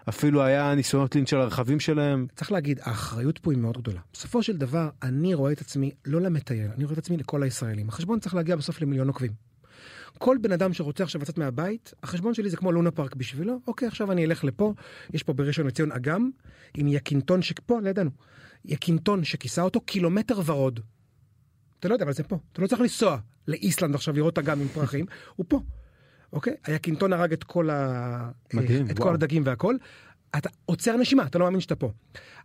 אפילו 0.08 0.42
היה 0.42 0.74
ניסיונות 0.74 1.14
לינץ' 1.14 1.32
על 1.32 1.40
הרכבים 1.40 1.80
שלהם. 1.80 2.26
צריך 2.36 2.52
להגיד, 2.52 2.80
האחריות 2.82 3.38
פה 3.38 3.52
היא 3.52 3.58
מאוד 3.58 3.76
גדולה. 3.78 4.00
בסופו 4.12 4.42
של 4.42 4.56
דבר, 4.56 4.88
אני 5.02 5.34
רואה 5.34 5.52
את 5.52 5.60
עצמי 5.60 5.90
לא 6.06 6.20
למטייל, 6.20 6.68
אני 6.76 6.84
רואה 6.84 6.92
את 6.92 6.98
עצמי 6.98 7.16
לכל 7.16 7.42
הישראלים. 7.42 7.88
החשבון 7.88 8.20
צריך 8.20 8.34
להגיע 8.34 8.56
בסוף 8.56 8.82
למיליון 8.82 9.08
עוקבים. 9.08 9.49
כל 10.18 10.36
בן 10.40 10.52
אדם 10.52 10.72
שרוצה 10.72 11.04
עכשיו 11.04 11.20
לצאת 11.20 11.38
מהבית, 11.38 11.94
החשבון 12.02 12.34
שלי 12.34 12.50
זה 12.50 12.56
כמו 12.56 12.72
לונה 12.72 12.90
פארק 12.90 13.14
בשבילו, 13.14 13.60
אוקיי, 13.66 13.88
עכשיו 13.88 14.12
אני 14.12 14.24
אלך 14.24 14.44
לפה, 14.44 14.74
יש 15.12 15.22
פה 15.22 15.32
בראשון 15.32 15.66
לציון 15.66 15.92
אגם, 15.92 16.30
עם 16.74 16.88
יקינטון 16.88 17.42
שפה, 17.42 17.80
לידינו, 17.82 18.10
יקינטון 18.64 19.24
שכיסה 19.24 19.62
אותו 19.62 19.80
קילומטר 19.80 20.40
ורוד. 20.44 20.80
אתה 21.80 21.88
לא 21.88 21.94
יודע, 21.94 22.04
אבל 22.04 22.12
זה 22.12 22.22
פה. 22.22 22.38
אתה 22.52 22.62
לא 22.62 22.66
צריך 22.66 22.80
לנסוע 22.80 23.18
לאיסלנד 23.48 23.94
עכשיו 23.94 24.14
לראות 24.14 24.38
אגם 24.38 24.60
עם 24.60 24.68
פרחים, 24.68 25.06
הוא 25.36 25.46
פה. 25.48 25.60
אוקיי? 26.32 26.54
היקינטון 26.64 27.12
הרג 27.12 27.32
את 27.32 27.44
כל, 27.44 27.70
ה... 27.70 28.30
מדהים, 28.54 28.86
את 28.90 28.98
וואו. 28.98 29.08
כל 29.08 29.14
הדגים 29.14 29.42
והכל. 29.46 29.76
אתה 30.36 30.48
עוצר 30.66 30.96
נשימה, 30.96 31.26
אתה 31.26 31.38
לא 31.38 31.44
מאמין 31.44 31.60
שאתה 31.60 31.76
פה. 31.76 31.92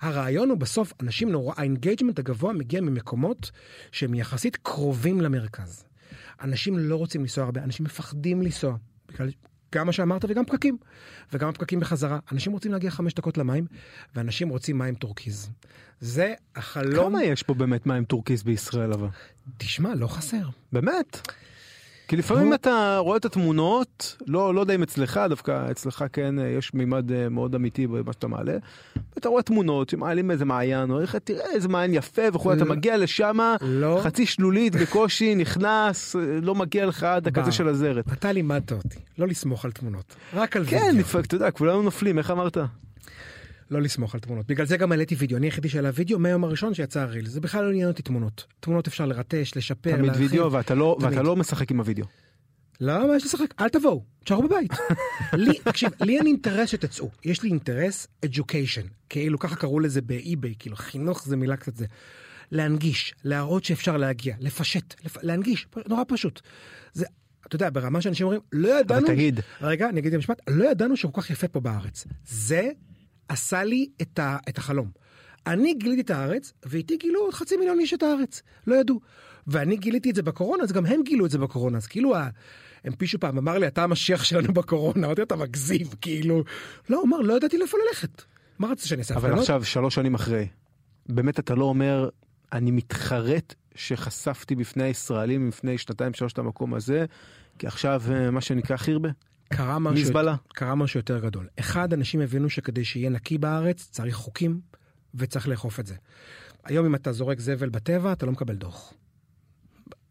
הרעיון 0.01 0.49
הוא 0.49 0.57
בסוף, 0.57 0.93
אנשים 1.01 1.31
נורא, 1.31 1.53
ה 1.57 1.63
engagement 1.63 2.19
הגבוה 2.19 2.53
מגיע 2.53 2.81
ממקומות 2.81 3.51
שהם 3.91 4.13
יחסית 4.13 4.55
קרובים 4.55 5.21
למרכז. 5.21 5.85
אנשים 6.41 6.77
לא 6.77 6.95
רוצים 6.95 7.21
לנסוע 7.21 7.43
הרבה, 7.43 7.63
אנשים 7.63 7.85
מפחדים 7.85 8.41
לנסוע. 8.41 8.75
בגלל 9.07 9.29
גם 9.75 9.85
מה 9.85 9.91
שאמרת 9.91 10.25
וגם 10.29 10.45
פקקים. 10.45 10.77
וגם 11.33 11.49
הפקקים 11.49 11.79
בחזרה. 11.79 12.19
אנשים 12.31 12.51
רוצים 12.51 12.71
להגיע 12.71 12.91
חמש 12.91 13.13
דקות 13.13 13.37
למים, 13.37 13.65
ואנשים 14.15 14.49
רוצים 14.49 14.77
מים 14.77 14.95
טורקיז. 14.95 15.49
זה 15.99 16.33
החלום. 16.55 17.09
כמה 17.09 17.23
יש 17.23 17.43
פה 17.43 17.53
באמת 17.53 17.85
מים 17.85 18.05
טורקיס 18.05 18.43
בישראל 18.43 18.93
אבל? 18.93 19.07
תשמע, 19.57 19.95
לא 19.95 20.07
חסר. 20.07 20.49
באמת? 20.71 21.27
כי 22.07 22.15
לפעמים 22.15 22.47
הוא- 22.47 22.55
אתה 22.55 22.97
רואה 22.99 23.17
את 23.17 23.25
התמונות, 23.25 24.15
לא, 24.27 24.55
לא 24.55 24.61
יודע 24.61 24.75
אם 24.75 24.83
אצלך, 24.83 25.19
דווקא 25.29 25.71
אצלך 25.71 26.05
כן 26.13 26.39
אה, 26.39 26.47
יש 26.47 26.73
מימד 26.73 27.11
אה, 27.11 27.29
מאוד 27.29 27.55
אמיתי 27.55 27.87
במה 27.87 28.13
שאתה 28.13 28.27
מעלה. 28.27 28.57
אתה 29.17 29.29
רואה 29.29 29.43
תמונות 29.43 29.89
שמעלים 29.89 30.31
איזה 30.31 30.45
מעיין, 30.45 30.89
אומרים 30.89 31.03
לך 31.03 31.15
תראה 31.15 31.51
איזה 31.53 31.67
מעיין 31.67 31.93
יפה 31.93 32.21
וכו', 32.33 32.53
אתה. 32.53 32.65
מגיע 32.65 32.97
לשם, 32.97 33.37
לא. 33.61 33.99
חצי 34.03 34.25
שלולית 34.25 34.75
בקושי, 34.75 35.35
נכנס, 35.35 36.15
אה, 36.15 36.21
לא 36.41 36.55
מגיע 36.55 36.85
לך 36.85 37.03
עד 37.03 37.27
הקצה. 37.27 37.51
של 37.51 37.67
הזרת. 37.67 38.05
אתה 38.13 38.31
לימדת 38.31 38.71
אותי, 38.71 38.99
לא 39.17 39.27
לסמוך 39.27 39.65
על 39.65 39.71
תמונות, 39.71 40.15
רק 40.33 40.55
על 40.57 40.65
כן, 40.65 40.75
וידאו. 40.85 40.99
לפעמים, 40.99 41.25
אתה 41.25 41.35
יודע, 41.35 41.51
כולנו 41.51 41.81
נופלים, 41.81 42.17
איך 42.17 42.31
אמרת? 42.31 42.57
לא 43.71 43.81
לסמוך 43.81 44.13
על 44.13 44.19
תמונות. 44.19 44.47
בגלל 44.47 44.65
זה 44.65 44.77
גם 44.77 44.91
העליתי 44.91 45.15
וידאו, 45.15 45.37
אני 45.37 45.47
היחידי 45.47 45.69
שעלה 45.69 45.89
וידאו 45.93 46.19
מהיום 46.19 46.43
הראשון 46.43 46.73
שיצא 46.73 46.99
הריל. 46.99 47.27
זה 47.27 47.41
בכלל 47.41 47.63
לא 47.65 47.69
עניין 47.69 47.87
אותי 47.87 48.01
תמונות. 48.01 48.45
תמונות 48.59 48.87
אפשר 48.87 49.05
לרטש, 49.05 49.51
לשפר, 49.55 49.91
תמיד 49.91 50.05
להרחיב. 50.05 50.31
וידאו 50.31 50.51
ואתה 50.51 50.75
לא, 50.75 50.97
ואתה 50.99 51.15
תמיד. 51.15 51.25
לא 51.25 51.35
משחק 51.35 51.71
עם 51.71 51.79
הוידאו. 51.79 52.05
לא, 52.81 53.07
מה 53.07 53.15
יש 53.15 53.25
לשחק? 53.25 53.61
אל 53.61 53.69
תבואו, 53.69 54.03
תשארו 54.23 54.43
בבית. 54.43 54.71
לי, 55.33 55.59
תקשיב, 55.63 55.89
לי 56.01 56.17
אין 56.17 56.27
אינטרס 56.27 56.69
שתצאו. 56.69 57.09
יש 57.25 57.43
לי 57.43 57.49
אינטרס 57.49 58.07
education. 58.25 58.87
כאילו 59.09 59.39
ככה 59.39 59.55
קראו 59.55 59.79
לזה 59.79 60.01
באי-ביי, 60.01 60.53
כאילו 60.59 60.75
חינוך 60.75 61.25
זה 61.25 61.35
מילה 61.35 61.57
קצת 61.57 61.75
זה. 61.75 61.85
להנגיש, 62.51 63.13
להראות 63.23 63.63
שאפשר 63.63 63.97
להגיע, 63.97 64.35
לפשט, 64.39 65.05
לפ... 65.05 65.17
להנגיש, 65.23 65.67
נורא 65.87 66.03
פשוט. 66.07 66.41
זה, 66.93 67.05
אתה 67.47 67.55
יודע, 67.55 67.69
ברמה 67.73 68.01
שאנשים 68.01 68.25
אומרים, 68.25 68.41
לא 68.51 68.79
ידענו... 68.79 69.07
אבל 69.07 69.15
תגיד, 69.15 69.39
רגע, 69.61 69.89
אני 69.89 69.99
אגיד 69.99 70.11
את 70.11 70.15
המשפט, 70.15 70.41
לא 70.47 70.71
ידענו 70.71 70.97
שכל 70.97 71.21
כך 71.21 71.29
יפה 71.29 71.47
פה 71.47 71.59
בארץ. 71.59 72.07
זה 72.25 72.69
עשה 73.27 73.63
לי 73.63 73.89
את, 74.01 74.19
ה, 74.19 74.37
את 74.49 74.57
החלום. 74.57 74.89
אני 75.47 75.73
גיליתי 75.73 76.01
את 76.01 76.09
הארץ, 76.09 76.53
ואיתי 76.65 76.97
גילו 76.97 77.19
עוד 77.19 77.33
חצי 77.33 77.57
מיליון 77.57 77.79
איש 77.79 77.93
את 77.93 78.03
הארץ. 78.03 78.41
לא 78.67 78.75
ידעו. 78.75 78.99
ואני 79.47 79.77
גיליתי 79.77 80.09
את 80.09 80.15
זה 80.15 80.23
בקורונה, 80.23 80.63
אז 80.63 80.71
גם 80.71 80.85
הם 80.85 81.03
גילו 81.03 81.25
את 81.25 81.31
זה 81.31 81.37
בקורונה. 81.37 81.77
אז 81.77 81.87
כאילו, 81.87 82.15
הם 82.83 82.95
פישו 82.97 83.19
פעם, 83.19 83.37
אמר 83.37 83.57
לי, 83.57 83.67
אתה 83.67 83.83
המשיח 83.83 84.23
שלנו 84.23 84.53
בקורונה. 84.53 85.07
אמרתי, 85.07 85.21
אתה 85.21 85.35
מגזים, 85.35 85.87
כאילו. 86.01 86.43
לא, 86.89 86.97
הוא 86.97 87.05
אמר, 87.05 87.17
לא 87.17 87.33
ידעתי 87.33 87.57
לאיפה 87.57 87.77
ללכת. 87.87 88.23
מה 88.59 88.67
רצית 88.67 88.87
שאני 88.87 88.99
אעשה? 88.99 89.13
אבל 89.13 89.23
הפגנות? 89.23 89.39
עכשיו, 89.39 89.63
שלוש 89.63 89.95
שנים 89.95 90.15
אחרי, 90.15 90.47
באמת 91.09 91.39
אתה 91.39 91.55
לא 91.55 91.65
אומר, 91.65 92.09
אני 92.53 92.71
מתחרט 92.71 93.55
שחשפתי 93.75 94.55
בפני 94.55 94.83
הישראלים 94.83 95.47
לפני 95.47 95.77
שנתיים 95.77 96.13
שלוש 96.13 96.33
את 96.33 96.39
המקום 96.39 96.73
הזה, 96.73 97.05
כי 97.59 97.67
עכשיו 97.67 98.01
אה, 98.11 98.31
מה 98.31 98.41
שנקרא 98.41 98.77
חירבה? 98.77 99.09
קרה 99.49 99.79
משהו, 99.79 100.05
מזבלה. 100.05 100.35
קרה 100.47 100.75
משהו 100.75 100.99
יותר 100.99 101.19
גדול. 101.19 101.47
אחד, 101.59 101.93
אנשים 101.93 102.21
הבינו 102.21 102.49
שכדי 102.49 102.85
שיהיה 102.85 103.09
נקי 103.09 103.37
בארץ, 103.37 103.87
צריך 103.91 104.15
חוקים, 104.15 104.61
וצריך 105.15 105.47
לאכוף 105.47 105.79
את 105.79 105.85
זה. 105.85 105.95
היום 106.63 106.85
אם 106.85 106.95
אתה 106.95 107.11
זורק 107.11 107.39
זבל 107.39 107.69
בטבע, 107.69 108.11
אתה 108.11 108.25
לא 108.25 108.31
מקבל 108.31 108.55
דוח. 108.55 108.93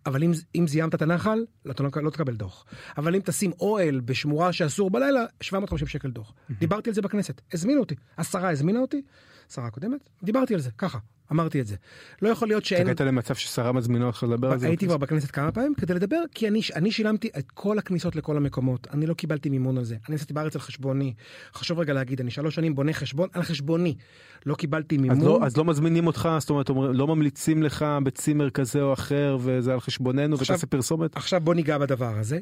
אבל 0.06 0.22
אם, 0.22 0.32
אם 0.54 0.66
זיהמת 0.68 0.94
את 0.94 1.02
הנחל, 1.02 1.44
אתה 1.70 1.82
לא, 1.82 1.90
לא 2.02 2.10
תקבל 2.10 2.36
דוח. 2.36 2.64
אבל 2.98 3.14
אם 3.14 3.20
תשים 3.24 3.52
אוהל 3.60 4.00
בשמורה 4.00 4.52
שאסור 4.52 4.90
בלילה, 4.90 5.24
750 5.40 5.88
שקל 5.88 6.10
דוח. 6.10 6.32
דיברתי 6.58 6.90
על 6.90 6.94
זה 6.94 7.02
בכנסת, 7.02 7.40
הזמינו 7.52 7.80
אותי. 7.80 7.94
השרה 8.18 8.50
הזמינה 8.50 8.80
אותי, 8.80 9.02
שרה 9.54 9.66
הקודמת, 9.66 10.08
דיברתי 10.22 10.54
על 10.54 10.60
זה, 10.60 10.70
ככה. 10.70 10.98
אמרתי 11.32 11.60
את 11.60 11.66
זה. 11.66 11.76
לא 12.22 12.28
יכול 12.28 12.48
להיות 12.48 12.64
שאין... 12.64 12.82
הגעת 12.86 13.00
למצב 13.00 13.34
ששרה 13.34 13.72
מזמינה 13.72 14.04
אותך 14.04 14.22
לדבר 14.22 14.50
על 14.50 14.58
זה? 14.58 14.66
הייתי 14.66 14.86
כבר 14.86 14.96
בכנסת 14.96 15.30
כמה 15.30 15.52
פעמים 15.52 15.74
כדי 15.74 15.94
לדבר 15.94 16.22
כי 16.34 16.48
אני 16.48 16.60
אני 16.74 16.90
שילמתי 16.90 17.28
את 17.38 17.50
כל 17.54 17.78
הכניסות 17.78 18.16
לכל 18.16 18.36
המקומות 18.36 18.86
אני 18.92 19.06
לא 19.06 19.14
קיבלתי 19.14 19.48
מימון 19.48 19.78
על 19.78 19.84
זה 19.84 19.96
אני 20.08 20.14
נסעתי 20.14 20.32
בארץ 20.32 20.54
על 20.54 20.60
חשבוני 20.60 21.14
חשוב 21.54 21.78
רגע 21.78 21.92
להגיד 21.92 22.20
אני 22.20 22.30
שלוש 22.30 22.54
שנים 22.54 22.74
בונה 22.74 22.92
חשבון 22.92 23.28
על 23.32 23.42
חשבוני 23.42 23.94
לא 24.46 24.54
קיבלתי 24.54 24.96
מימון. 24.96 25.18
אז 25.18 25.24
לא, 25.24 25.40
אז 25.42 25.56
לא 25.56 25.64
מזמינים 25.64 26.06
אותך 26.06 26.28
זאת 26.38 26.50
אומרת 26.50 26.70
לא 26.70 27.06
ממליצים 27.06 27.62
לך 27.62 27.86
בצימר 28.04 28.50
כזה 28.50 28.82
או 28.82 28.92
אחר 28.92 29.38
וזה 29.40 29.72
על 29.72 29.80
חשבוננו 29.80 30.36
עכשיו- 30.36 30.54
ותעשה 30.54 30.66
פרסומת? 30.66 31.16
עכשיו 31.16 31.40
בוא 31.40 31.54
ניגע 31.54 31.78
בדבר 31.78 32.18
הזה. 32.18 32.38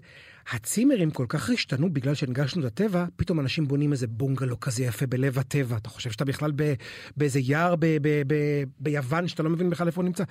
הצימרים 0.51 1.11
כל 1.11 1.27
כך 1.29 1.51
השתנו 1.51 1.93
בגלל 1.93 2.15
שהנגשנו 2.15 2.67
את 2.67 2.67
הטבע, 2.67 3.05
פתאום 3.17 3.41
אנשים 3.41 3.69
בונים 3.69 3.93
איזה 3.93 4.07
בונגלו 4.07 4.61
כזה 4.61 4.85
יפה 4.85 5.07
בלב 5.07 5.39
הטבע. 5.39 5.77
אתה 5.77 5.89
חושב 5.89 6.11
שאתה 6.11 6.25
בכלל 6.25 6.53
ב, 6.57 6.75
באיזה 7.17 7.41
יער 7.41 7.77
ב, 7.77 7.87
ב, 8.03 8.23
ב, 8.27 8.35
ביוון 8.83 9.29
שאתה 9.29 9.43
לא 9.43 9.51
מבין 9.51 9.71
בכלל 9.71 9.87
איפה 9.87 10.01
הוא 10.01 10.07
נמצא. 10.07 10.25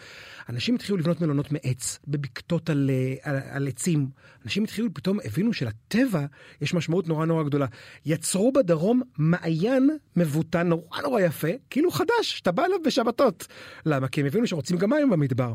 אנשים 0.50 0.76
התחילו 0.76 0.98
לבנות 0.98 1.22
מלונות 1.22 1.52
מעץ, 1.52 2.00
בבקתות 2.08 2.70
על, 2.70 2.90
אה, 2.94 3.32
על, 3.32 3.40
על 3.52 3.68
עצים. 3.68 4.08
אנשים 4.46 4.64
התחילו, 4.64 4.94
פתאום 4.94 5.20
הבינו 5.26 5.54
שלטבע 5.54 6.26
יש 6.62 6.74
משמעות 6.74 7.08
נורא 7.08 7.26
נורא 7.26 7.44
גדולה. 7.44 7.66
יצרו 8.06 8.52
בדרום 8.52 9.02
מעיין 9.18 9.90
מבוטן 10.16 10.68
נורא 10.68 11.02
נורא 11.02 11.22
יפה, 11.22 11.48
כאילו 11.70 11.92
חדש, 11.92 12.10
שאתה 12.22 12.52
בא 12.52 12.66
אליו 12.66 12.78
בשבתות. 12.86 13.48
למה? 13.86 14.08
כי 14.08 14.22
הם 14.22 14.28
הבינו 14.28 14.48
שרוצים 14.48 14.78
גם 14.78 14.90
מים 14.90 15.10
במדבר. 15.10 15.54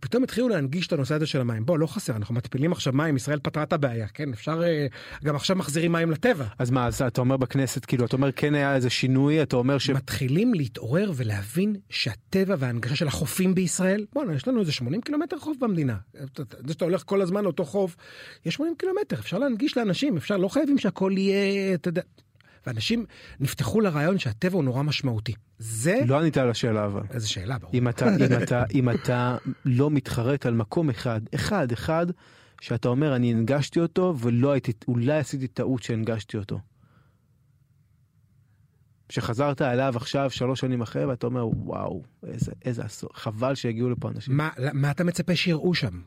פתאום 0.00 0.22
התחילו 0.22 0.48
להנגיש 0.48 0.86
את 0.86 0.92
הנושא 0.92 1.14
הזה 1.14 1.26
של 1.26 1.40
המים. 1.40 1.66
בוא, 1.66 1.78
לא 1.78 1.86
חסר, 1.86 2.16
אנחנו 2.16 2.34
מתפילים 2.34 2.72
עכשיו 2.72 2.92
מים, 2.92 3.16
ישראל 3.16 3.38
פתרה 3.42 3.62
את 3.62 3.72
הבעיה, 3.72 4.06
כן? 4.08 4.32
אפשר, 4.32 4.62
אה, 4.62 4.86
גם 5.24 5.36
עכשיו 5.36 5.56
מחזירים 5.56 5.92
מים 5.92 6.10
לטבע. 6.10 6.44
אז 6.58 6.70
מה 6.70 6.86
אז 6.86 7.02
אתה 7.02 7.20
אומר 7.20 7.36
בכנסת 7.36 7.84
כאילו 7.84 8.06
אתה 8.06 8.16
אומר 8.16 8.32
כן 8.32 8.54
היה 8.54 8.74
איזה 8.74 8.90
שינוי 8.90 9.42
אתה 9.42 9.56
אומר 9.56 9.78
ש... 9.78 9.90
מתחילים 9.90 10.54
להתעורר 10.54 11.12
ולהבין 11.16 11.76
שהטבע 12.32 12.54
וההנגשה 12.58 12.96
של 12.96 13.08
החופים 13.08 13.54
בישראל, 13.54 14.06
בוא'נה, 14.12 14.34
יש 14.34 14.48
לנו 14.48 14.60
איזה 14.60 14.72
80 14.72 15.00
קילומטר 15.00 15.38
חוף 15.38 15.56
במדינה. 15.60 15.96
זה 16.66 16.72
שאתה 16.72 16.84
הולך 16.84 17.02
כל 17.06 17.22
הזמן 17.22 17.44
לאותו 17.44 17.64
חוף, 17.64 17.96
יש 18.46 18.54
80 18.54 18.74
קילומטר, 18.78 19.18
אפשר 19.18 19.38
להנגיש 19.38 19.76
לאנשים, 19.76 20.16
אפשר, 20.16 20.36
לא 20.36 20.48
חייבים 20.48 20.78
שהכל 20.78 21.12
יהיה, 21.16 21.74
אתה 21.74 21.88
יודע. 21.88 22.02
ואנשים 22.66 23.04
נפתחו 23.40 23.80
לרעיון 23.80 24.18
שהטבע 24.18 24.56
הוא 24.56 24.64
נורא 24.64 24.82
משמעותי. 24.82 25.34
זה, 25.58 26.00
לא 26.06 26.18
ענית 26.20 26.36
על 26.36 26.50
השאלה 26.50 26.84
אבל. 26.84 27.02
איזה 27.10 27.28
שאלה, 27.28 27.58
ברור. 27.58 27.74
אם 27.74 27.88
אתה, 27.88 28.16
אם 28.16 28.42
אתה, 28.42 28.64
אם 28.74 28.90
אתה 28.90 29.36
לא 29.64 29.90
מתחרט 29.90 30.46
על 30.46 30.54
מקום 30.54 30.90
אחד, 30.90 31.20
אחד, 31.34 31.72
אחד, 31.72 32.06
שאתה 32.60 32.88
אומר 32.88 33.16
אני 33.16 33.32
הנגשתי 33.32 33.80
אותו 33.80 34.14
ולא 34.18 34.52
הייתי, 34.52 34.72
אולי 34.88 35.18
עשיתי 35.18 35.48
טעות 35.48 35.82
שהנגשתי 35.82 36.36
אותו. 36.36 36.58
שחזרת 39.12 39.62
אליו 39.62 39.92
עכשיו 39.96 40.30
שלוש 40.30 40.60
שנים 40.60 40.82
אחרי 40.82 41.04
ואתה 41.04 41.26
אומר 41.26 41.46
וואו 41.48 42.02
איזה 42.26 42.52
איזה 42.64 42.86
אסון 42.86 43.08
חבל 43.14 43.54
שהגיעו 43.54 43.90
לפה 43.90 44.08
אנשים. 44.08 44.36
מה, 44.36 44.48
מה 44.72 44.90
אתה 44.90 45.04
מצפה 45.04 45.36
שיראו 45.36 45.74
שם? 45.74 46.00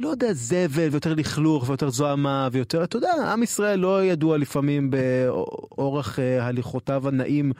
לא 0.00 0.08
יודע 0.08 0.32
זבל 0.32 0.88
ויותר 0.90 1.14
לכלוך 1.14 1.68
ויותר 1.68 1.90
זוהמה 1.90 2.48
ויותר 2.52 2.84
אתה 2.84 2.96
יודע 2.96 3.08
עם 3.32 3.42
ישראל 3.42 3.78
לא 3.78 4.04
ידוע 4.04 4.38
לפעמים 4.38 4.90
באורח 4.90 6.18
אה, 6.18 6.46
הליכותיו 6.46 7.08
הנעים 7.08 7.52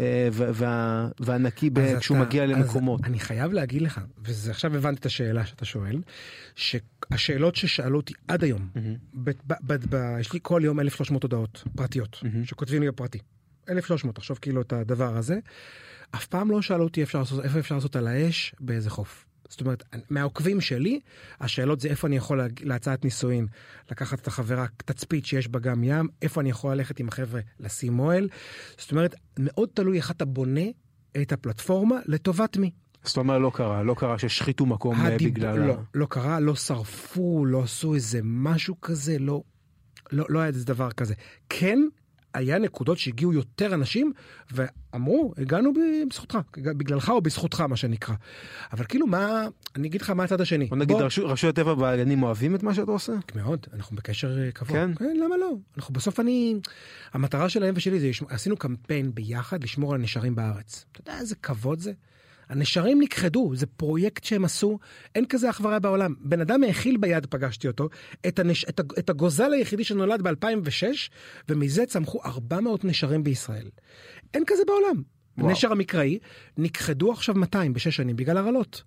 אה, 0.00 0.28
וה- 0.32 0.50
וה- 0.54 1.08
והנקי 1.20 1.70
ב- 1.70 1.98
כשהוא 1.98 2.16
אתה- 2.16 2.26
מגיע 2.26 2.46
למקומות. 2.46 3.00
אני 3.04 3.18
חייב 3.18 3.52
להגיד 3.52 3.82
לך, 3.82 4.00
וזה 4.24 4.50
עכשיו 4.50 4.76
הבנתי 4.76 5.00
את 5.00 5.06
השאלה 5.06 5.46
שאתה 5.46 5.64
שואל, 5.64 6.00
שהשאלות 6.54 7.56
ששאלו 7.56 7.96
אותי 7.96 8.14
עד 8.28 8.44
היום, 8.44 8.68
ב- 9.14 9.30
ב- 9.46 9.54
ב- 9.72 9.94
ב- 9.96 10.16
יש 10.20 10.32
לי 10.32 10.38
כל 10.42 10.60
יום 10.64 10.80
1,300 10.80 11.22
הודעות 11.22 11.64
פרטיות, 11.76 12.18
מהמם. 12.22 12.44
שכותבים 12.44 12.82
לי 12.82 12.88
בפרטי. 12.88 13.18
1,300, 13.70 14.14
תחשוב 14.16 14.38
כאילו 14.42 14.60
את 14.62 14.72
הדבר 14.72 15.16
הזה. 15.16 15.38
אף 16.14 16.26
פעם 16.26 16.50
לא 16.50 16.62
שאלו 16.62 16.84
אותי 16.84 17.02
אפשר 17.02 17.18
לעשות, 17.18 17.44
איפה 17.44 17.58
אפשר 17.58 17.74
לעשות 17.74 17.96
על 17.96 18.06
האש, 18.06 18.54
באיזה 18.60 18.90
חוף. 18.90 19.26
זאת 19.48 19.60
אומרת, 19.60 19.82
מהעוקבים 20.10 20.60
שלי, 20.60 21.00
השאלות 21.40 21.80
זה 21.80 21.88
איפה 21.88 22.06
אני 22.06 22.16
יכול 22.16 22.38
להג- 22.38 22.60
להצעת 22.64 23.04
נישואין, 23.04 23.46
לקחת 23.90 24.20
את 24.20 24.26
החברה, 24.26 24.66
תצפית 24.76 25.26
שיש 25.26 25.48
בה 25.48 25.58
גם 25.58 25.84
ים, 25.84 26.08
איפה 26.22 26.40
אני 26.40 26.50
יכול 26.50 26.74
ללכת 26.74 27.00
עם 27.00 27.08
החבר'ה 27.08 27.40
לשים 27.60 27.98
אוהל. 27.98 28.28
זאת 28.78 28.90
אומרת, 28.90 29.14
מאוד 29.38 29.68
תלוי 29.74 29.96
איך 29.96 30.10
אתה 30.10 30.24
בונה 30.24 30.60
את 31.22 31.32
הפלטפורמה 31.32 31.96
לטובת 32.06 32.56
מי. 32.56 32.70
זאת 33.04 33.16
אומרת 33.16 33.40
לא 33.40 33.50
קרה 33.54 33.82
לא 33.82 33.94
קרה 33.98 34.18
שהשחיתו 34.18 34.66
מקום 34.66 35.00
אה, 35.00 35.06
הדיב- 35.14 35.30
בגלל 35.34 35.58
לא. 35.58 35.76
לא 35.94 36.06
קרה, 36.10 36.40
לא 36.40 36.54
שרפו, 36.54 37.44
לא 37.46 37.62
עשו 37.62 37.94
איזה 37.94 38.20
משהו 38.22 38.80
כזה, 38.80 39.18
לא, 39.18 39.42
לא, 40.12 40.26
לא 40.28 40.38
היה 40.38 40.48
איזה 40.48 40.64
דבר 40.66 40.90
כזה. 40.92 41.14
כן, 41.48 41.78
היה 42.34 42.58
נקודות 42.58 42.98
שהגיעו 42.98 43.32
יותר 43.32 43.74
אנשים 43.74 44.12
ואמרו, 44.50 45.34
הגענו 45.38 45.72
בזכותך, 46.10 46.38
בגללך 46.56 47.08
או 47.08 47.20
בזכותך, 47.20 47.60
מה 47.60 47.76
שנקרא. 47.76 48.14
אבל 48.72 48.84
כאילו, 48.84 49.06
מה, 49.06 49.46
אני 49.76 49.88
אגיד 49.88 50.02
לך 50.02 50.10
מה 50.10 50.24
הצד 50.24 50.40
השני. 50.40 50.66
בוא 50.66 50.76
נגיד 50.76 50.96
בוא- 50.96 51.02
רשות- 51.06 51.30
רשויות 51.30 51.58
הטבע 51.58 51.74
והגנים 51.78 52.22
אוהבים 52.22 52.54
את 52.54 52.62
מה 52.62 52.74
שאתה 52.74 52.90
עושה? 52.90 53.12
מאוד, 53.34 53.66
אנחנו 53.74 53.96
בקשר 53.96 54.38
אה, 54.38 54.52
קבוע. 54.52 54.76
כן? 54.76 54.94
כן, 54.94 55.16
למה 55.24 55.36
לא? 55.36 55.52
אנחנו 55.76 55.94
בסוף 55.94 56.20
אני... 56.20 56.54
המטרה 57.12 57.48
שלהם 57.48 57.74
ושלי 57.76 58.00
זה, 58.00 58.08
לשמור- 58.08 58.30
עשינו 58.32 58.56
קמפיין 58.56 59.14
ביחד 59.14 59.64
לשמור 59.64 59.94
על 59.94 60.00
הנשרים 60.00 60.34
בארץ. 60.34 60.84
אתה 60.92 61.00
יודע 61.00 61.20
איזה 61.20 61.34
כבוד 61.36 61.78
זה? 61.80 61.92
הנשרים 62.52 63.02
נכחדו, 63.02 63.52
זה 63.54 63.66
פרויקט 63.66 64.24
שהם 64.24 64.44
עשו, 64.44 64.78
אין 65.14 65.24
כזה 65.28 65.50
אח 65.50 65.60
ורע 65.64 65.78
בעולם. 65.78 66.14
בן 66.20 66.40
אדם 66.40 66.64
האכיל 66.64 66.96
ביד, 66.96 67.26
פגשתי 67.26 67.68
אותו, 67.68 67.88
את, 68.28 68.38
הנש... 68.38 68.64
את, 68.64 68.80
את 68.98 69.10
הגוזל 69.10 69.52
היחידי 69.52 69.84
שנולד 69.84 70.22
ב-2006, 70.22 71.10
ומזה 71.48 71.86
צמחו 71.86 72.20
400 72.24 72.84
נשרים 72.84 73.24
בישראל. 73.24 73.68
אין 74.34 74.42
כזה 74.46 74.62
בעולם. 74.66 75.02
וואו. 75.38 75.48
הנשר 75.48 75.72
המקראי, 75.72 76.18
נכחדו 76.58 77.12
עכשיו 77.12 77.34
200 77.34 77.72
בשש 77.72 77.96
שנים 77.96 78.16
בגלל 78.16 78.36
הרעלות. 78.36 78.82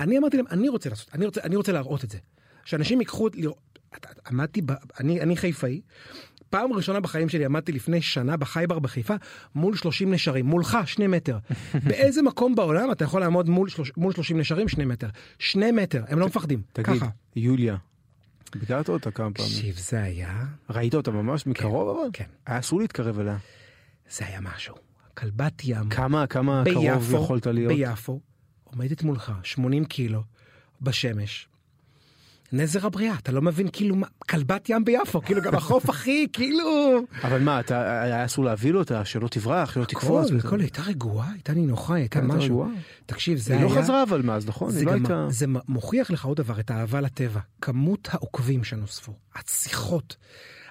אני 0.00 0.18
אמרתי 0.18 0.36
להם, 0.36 0.46
אני 0.50 0.68
רוצה 0.68 0.90
לעשות, 0.90 1.08
אני 1.14 1.26
רוצה, 1.26 1.40
אני 1.44 1.56
רוצה 1.56 1.72
להראות 1.72 2.04
את 2.04 2.10
זה. 2.10 2.18
שאנשים 2.64 3.00
ייקחו, 3.00 3.28
לראות- 3.34 3.78
עמדתי, 4.30 4.60
ב, 4.62 4.72
אני, 5.00 5.20
אני 5.20 5.36
חיפאי, 5.36 5.80
פעם 6.50 6.72
ראשונה 6.72 7.00
בחיים 7.00 7.28
שלי 7.28 7.44
עמדתי 7.44 7.72
לפני 7.72 8.02
שנה 8.02 8.36
בחייבר 8.36 8.78
בחיפה 8.78 9.14
מול 9.54 9.76
30 9.76 10.12
נשרים, 10.14 10.46
מולך 10.46 10.78
שני 10.86 11.06
מטר. 11.06 11.38
באיזה 11.88 12.22
מקום 12.22 12.54
בעולם 12.54 12.92
אתה 12.92 13.04
יכול 13.04 13.20
לעמוד 13.20 13.48
מול, 13.48 13.68
שלוש, 13.68 13.92
מול 13.96 14.12
30 14.12 14.38
נשרים 14.38 14.68
שני 14.68 14.84
מטר? 14.84 15.08
שני 15.38 15.72
מטר, 15.72 16.04
הם 16.08 16.18
לא 16.18 16.26
מפחדים, 16.26 16.62
תגיד, 16.72 16.96
ככה. 16.96 17.08
יוליה, 17.36 17.76
ביקרת 18.56 18.88
אותה 18.88 19.10
כמה 19.10 19.30
פעמים. 19.30 19.50
תקשיב, 19.52 19.76
זה 19.78 20.02
היה, 20.02 20.44
ראית 20.70 20.94
אותה 20.94 21.10
ממש 21.10 21.46
מקרוב 21.46 21.98
אבל? 21.98 22.08
כן, 22.12 22.24
היה 22.46 22.58
אסור 22.58 22.80
להתקרב 22.80 23.18
אליה. 23.18 23.36
זה 24.10 24.26
היה 24.26 24.40
משהו. 24.40 24.74
כלבת 25.14 25.62
ים, 25.64 25.88
כמה 25.88 26.26
כמה 26.26 26.62
קרוב 26.72 26.84
ביפו, 26.84 27.24
יכולת 27.24 27.46
להיות? 27.46 27.72
ביפו, 27.72 28.20
עומדת 28.64 29.02
מולך, 29.02 29.32
80 29.42 29.84
קילו, 29.84 30.22
בשמש. 30.82 31.49
נזר 32.52 32.86
הבריאה, 32.86 33.14
אתה 33.14 33.32
לא 33.32 33.42
מבין 33.42 33.68
כאילו 33.72 33.96
כלבת 34.30 34.68
ים 34.68 34.84
ביפו, 34.84 35.22
כאילו 35.22 35.42
גם 35.42 35.54
החוף 35.54 35.90
הכי, 35.90 36.26
כאילו... 36.32 36.98
אבל 37.24 37.42
מה, 37.42 37.60
אתה, 37.60 38.02
היה 38.02 38.24
אסור 38.24 38.44
להביא 38.44 38.72
לו 38.72 38.78
אותה, 38.78 39.04
שלא 39.04 39.28
תברח, 39.28 39.72
שלא 39.72 39.82
הכל, 39.82 39.92
תקפוץ? 39.92 40.30
הכל, 40.38 40.56
היא 40.56 40.64
הייתה 40.64 40.82
רגועה, 40.82 41.32
הייתה 41.32 41.52
נינוחה, 41.52 41.94
היא 41.94 42.02
הייתה 42.02 42.20
משהו. 42.20 42.68
תקשיב, 43.06 43.38
זה 43.38 43.54
היא 43.54 43.64
היה... 43.64 43.74
לא 43.74 43.80
חזרה 43.80 44.02
אבל 44.02 44.22
מאז, 44.22 44.48
נכון? 44.48 44.70
זה 44.70 44.78
היא 44.78 44.86
לא 44.86 44.92
הייתה... 44.92 45.26
זה 45.30 45.46
מוכיח 45.68 46.10
לך 46.10 46.24
עוד 46.24 46.36
דבר, 46.36 46.60
את 46.60 46.70
האהבה 46.70 47.00
לטבע. 47.00 47.40
כמות 47.60 48.08
העוקבים 48.12 48.64
שנוספו, 48.64 49.12
השיחות. 49.34 50.16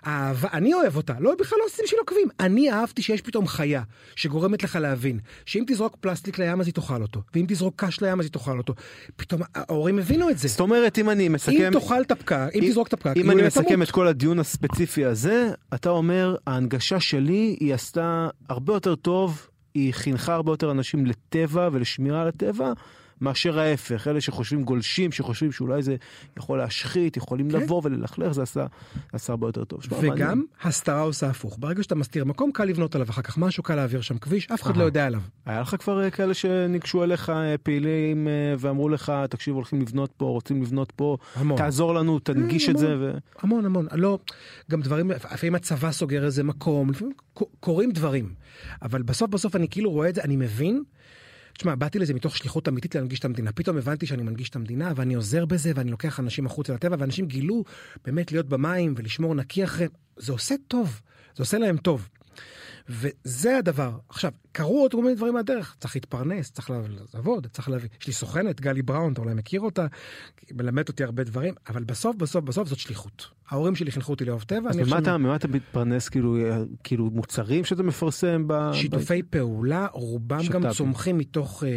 האהבה, 0.04 0.50
אני 0.54 0.74
אוהב 0.74 0.95
אותה, 0.95 1.14
לא 1.20 1.36
בכלל 1.39 1.60
לא 1.60 1.66
עושים 1.66 1.86
בשביל 1.86 2.00
עוקבים. 2.00 2.28
אני 2.39 2.72
אהבתי 2.72 3.02
שיש 3.02 3.22
פתאום 3.22 3.47
חיה 3.47 3.82
שגורמת 4.16 4.64
לך 4.64 4.76
להבין 4.76 5.20
שאם 5.45 5.64
תזרוק 5.68 5.97
פלסטיק 6.00 6.39
לים 6.39 6.60
אז 6.60 6.68
היא 6.68 6.74
תאכל 6.74 7.02
אותו, 7.02 7.22
ואם 7.36 7.45
תזרוק 7.47 7.74
קש 7.78 8.02
לים 8.02 8.20
אז 8.20 8.26
היא 8.26 8.32
תאכל 8.32 8.58
אותו. 8.58 8.74
פתאום 9.16 9.41
ההורים 9.56 10.00
הבינו 10.00 10.30
את 10.30 10.38
זה. 10.38 10.47
זאת 10.47 10.60
אומרת, 10.60 10.97
אם 10.97 11.10
אני 11.10 11.28
אם 11.28 11.34
מסכם... 11.34 11.70
תאכל 11.74 12.02
את 12.02 12.12
הפקק, 12.12 12.50
אם 12.56 12.64
תזרוק 12.70 12.88
את 12.88 12.93
הפקק, 12.93 13.18
אם 13.18 13.32
אני 13.32 13.41
מסכם. 13.47 13.82
את 13.82 13.91
כל 13.91 14.08
הדיון 14.08 14.39
הספציפי 14.39 15.06
הזה, 15.06 15.52
אתה 15.74 15.89
אומר, 15.89 16.36
ההנגשה 16.47 17.00
שלי, 17.00 17.58
היא 17.60 17.74
עשתה 17.74 18.30
הרבה 18.50 18.74
יותר 18.74 18.95
טוב, 18.95 19.47
היא 19.74 19.93
חינכה 19.93 20.34
הרבה 20.34 20.52
יותר 20.52 20.72
אנשים 20.72 21.06
לטבע 21.06 21.70
ולשמירה 21.72 22.22
על 22.22 22.28
הטבע, 22.28 22.74
מאשר 23.22 23.60
ההפך. 23.60 24.08
אלה 24.08 24.22
שחושבים 24.22 24.64
גולשים, 24.64 25.12
שחושבים 25.12 25.52
שאולי 25.52 25.82
זה 25.82 25.96
יכול 26.38 26.58
להשחית, 26.58 27.18
יכולים 27.18 27.52
כן. 27.52 27.60
לבוא 27.60 27.82
וללכלך, 27.84 28.32
זה 28.32 28.44
עשה, 28.44 28.66
עשה 29.14 29.34
הרבה 29.34 29.48
יותר 29.48 29.64
טוב. 29.64 29.80
וגם 29.90 30.44
הסתרה 30.64 31.02
עושה 31.02 31.28
הפוך. 31.28 31.58
ברגע 31.60 31.84
שאתה 31.84 31.96
מסתיר 31.96 32.26
מקום, 32.26 32.52
קל 32.52 32.66
לבנות 32.66 32.96
עליו 32.96 33.10
אחר 33.10 33.22
כך 33.22 33.38
משהו, 33.38 33.64
קל 33.64 33.76
להעביר 33.76 34.02
שם 34.02 34.18
כביש, 34.18 34.48
אף 34.52 34.62
אחד. 34.62 34.78
לא 34.78 34.84
יודע 34.84 35.06
עליו. 35.06 35.22
היה 35.46 35.62
לך 35.62 35.76
כבר 35.80 36.04
אה, 36.04 36.10
כאלה 36.10 36.34
שניגשו 36.34 37.04
אליך 37.04 37.30
אה, 37.30 37.58
פעילים 37.58 38.28
אה, 38.28 38.56
ואמרו 38.60 38.90
לך, 38.90 39.14
תקשיב, 39.30 39.56
הולכים 39.56 39.82
לבנות 39.82 40.12
פה, 40.18 40.26
רוצים 40.26 40.62
לבנות 40.62 40.92
פה, 40.92 41.18
המון. 41.36 41.58
תעזור 41.58 41.94
לנו, 41.94 42.20
תנגיש 42.20 42.66
אה, 42.70 42.74
את 42.74 42.78
זה. 42.78 42.94
המון. 42.94 43.04
ו... 43.04 43.18
המון 43.42 43.66
המון, 43.66 43.88
לא, 43.92 44.20
גם 44.72 44.82
דברים, 44.82 45.12
לפעמים 45.12 45.56
הצבא 45.56 45.92
סוגר 45.92 46.26
איזה 46.26 46.44
מקום, 46.44 46.92
קורים 47.60 47.92
דברים. 47.92 48.34
אבל 48.82 49.02
בסוף 49.02 49.30
בסוף 49.30 49.56
אני 49.56 49.68
כאילו 49.70 49.92
רואה 49.92 50.10
את 50.10 50.16
זה, 50.16 50.22
אני 50.22 50.36
מבין. 50.36 50.84
תשמע, 51.60 51.76
באתי 51.76 51.99
לזה 51.99 52.14
מתוך 52.14 52.38
שליחות 52.38 52.68
אמיתית 52.68 52.95
להנגיש 52.95 53.20
את 53.20 53.26
המדינה. 53.26 53.51
פתאום 53.51 53.78
הבנתי 53.78 54.05
שאני 54.05 54.24
מנגיש 54.24 54.49
את 54.49 54.55
המדינה 54.55 54.93
ואני 54.95 55.14
עוזר 55.14 55.45
בזה 55.45 55.72
ואני 55.76 55.91
לוקח 55.91 56.20
אנשים 56.20 56.45
החוצה 56.45 56.74
לטבע 56.74 56.95
ואנשים 56.99 57.26
גילו 57.26 57.64
באמת 58.05 58.32
להיות 58.32 58.49
במים 58.49 58.93
ולשמור 58.97 59.36
נקי 59.36 59.64
אחריהם. 59.64 59.91
זה 60.18 60.32
עושה 60.32 60.55
טוב, 60.68 61.01
זה 61.36 61.43
עושה 61.43 61.57
להם 61.57 61.78
טוב. 61.78 62.10
וזה 62.89 63.57
הדבר. 63.57 63.91
עכשיו, 64.10 64.32
קרו 64.60 64.82
עוד 64.82 64.91
כל 64.91 65.01
מיני 65.03 65.16
דברים 65.16 65.34
מהדרך. 65.34 65.76
צריך 65.80 65.95
להתפרנס, 65.95 66.51
צריך 66.51 66.72
לעבוד, 67.14 67.47
צריך 67.47 67.70
להביא. 67.70 67.89
יש 68.01 68.07
לי 68.07 68.14
סוכנת, 68.14 68.62
גלי 68.62 68.82
בראון, 68.82 69.14
אתה 69.14 69.22
אולי 69.22 69.34
מכיר 69.34 69.62
אותה, 69.62 69.88
היא 70.49 70.57
מלמדת 70.57 70.89
אותי 70.89 71.03
הרבה 71.03 71.24
דברים, 71.24 71.53
אבל 71.70 71.84
בסוף, 71.84 72.16
בסוף, 72.16 72.43
בסוף 72.43 72.68
זאת 72.68 72.80
שליחות. 72.80 73.28
ההורים 73.49 73.76
שלי 73.76 73.91
חינכו 73.91 74.12
אותי 74.12 74.26
לאהוב 74.26 74.43
טבע. 74.43 74.70
אז 74.70 74.76
אני 74.78 74.84
ממה 74.88 74.97
אתה, 74.97 75.18
ממה 75.18 75.36
אתה 75.36 75.47
מתפרנס, 75.47 76.10
כאילו, 76.10 76.38
אה, 76.38 76.57
כאילו 76.84 77.10
מוצרים 77.14 77.66
שאתה 77.66 77.84
מפרסם 77.84 78.43
ב... 78.47 78.70
שיתופי 78.74 79.24
פעולה, 79.24 79.88
רובם 79.91 80.38
גם 80.38 80.43
שת"פים. 80.43 80.72
צומחים 80.72 81.18
מתוך, 81.18 81.64
אה, 81.64 81.70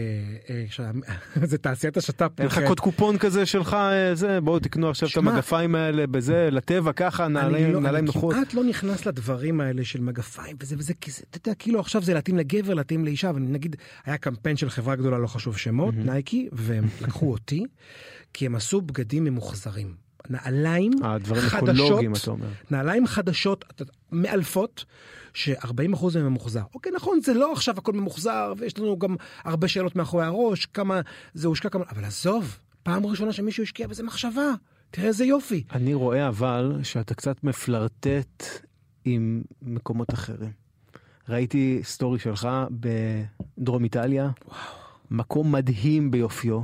אה, 0.51 0.65
שה- 0.71 0.91
זה 1.51 1.59
תעשיית 1.59 1.97
השת"פ. 1.97 2.31
אין 2.39 2.47
לך 2.47 2.61
קוד 2.67 2.81
קופון 2.81 3.19
כזה 3.19 3.47
שלך, 3.47 3.75
אה, 3.75 4.15
זה, 4.15 4.41
בואו 4.41 4.59
תקנו 4.59 4.91
עכשיו 4.91 5.09
את 5.09 5.13
שמע, 5.13 5.31
המגפיים 5.33 5.75
האלה 5.75 6.07
בזה, 6.07 6.49
לטבע 6.53 6.93
ככה, 6.93 7.25
אני 7.27 7.35
נעליים 7.35 7.73
לא- 7.73 7.81
נעליים 7.81 8.05
אני 8.05 8.15
נוחות. 8.15 8.35
כמעט 8.35 8.55
לא 8.55 8.65
נכנס 8.65 9.07
לדברים 9.07 9.61
האלה 9.61 9.85
של 9.85 10.01
מגפיים 10.01 10.57
וזה 10.61 10.77
וזה, 10.79 10.95
כי 11.01 11.11
זה, 11.11 11.23
אתה 11.31 11.49
יודע, 11.49 11.55
כאילו 11.59 11.81
עכשיו 11.81 12.03
זה 12.03 12.15
להתאים 12.15 12.37
לגבר, 12.37 12.72
להתאים 12.75 13.05
לאישה, 13.05 13.31
ונגיד, 13.35 13.77
היה 14.05 14.19
קמפיין 14.19 14.57
של 14.57 14.71
חברה 14.71 14.97
גדולה, 14.97 15.19
לא 15.19 15.27
חשוב 15.27 15.57
שמות, 15.57 15.95
נייקי, 15.95 16.49
והם 16.53 16.85
לקחו 17.03 17.33
אותי, 17.33 17.65
כי 18.33 18.47
הם 18.47 18.55
עשו 18.55 18.81
בגדים 18.81 19.25
ממוחזרים. 19.25 19.95
נעליים 20.31 20.93
חדשות. 21.35 22.01
נעליים 22.71 23.07
חדשות, 23.07 23.65
מאלפות, 24.13 24.85
ש-40% 25.35 26.05
מהם 26.15 26.27
ממוחזר. 26.27 26.63
אוקיי, 26.75 26.93
נכון, 26.93 27.21
זה 27.21 27.35
לא 27.35 27.53
עכשיו 27.53 27.79
הכל 27.79 27.93
ממוחזר, 27.93 28.53
ויש 28.59 28.79
לנו 28.79 28.99
גם 28.99 29.17
הרבה 29.45 29.69
שאלות 29.69 29.97
מאחורי 29.97 30.25
הראש, 30.25 30.67
כמה 30.67 31.01
זה 31.35 31.49
הושקע, 31.49 31.69
כמה... 31.69 31.85
אבל 31.91 32.05
עזוב, 32.05 32.59
פעם 32.83 33.07
ראשונה 33.07 33.33
שמישהו 33.33 33.63
השקיע 33.63 33.87
בזה 33.87 34.03
מחשבה, 34.03 34.51
תראה 34.91 35.09
איזה 35.09 35.25
יופי. 35.25 35.65
אני 35.73 35.95
רואה 35.95 36.29
אבל 36.29 36.81
שאתה 36.83 37.15
קצת 37.15 37.45
מפלרטט 37.45 38.45
עם 39.05 39.43
מקומות 39.63 40.15
אחרים. 40.15 40.62
ראיתי 41.29 41.81
סטורי 41.85 42.19
שלך 42.19 42.49
בדרום 42.71 43.85
איטליה, 43.85 44.31
מקום 45.11 45.53
מדהים 45.53 46.11
ביופיו. 46.11 46.61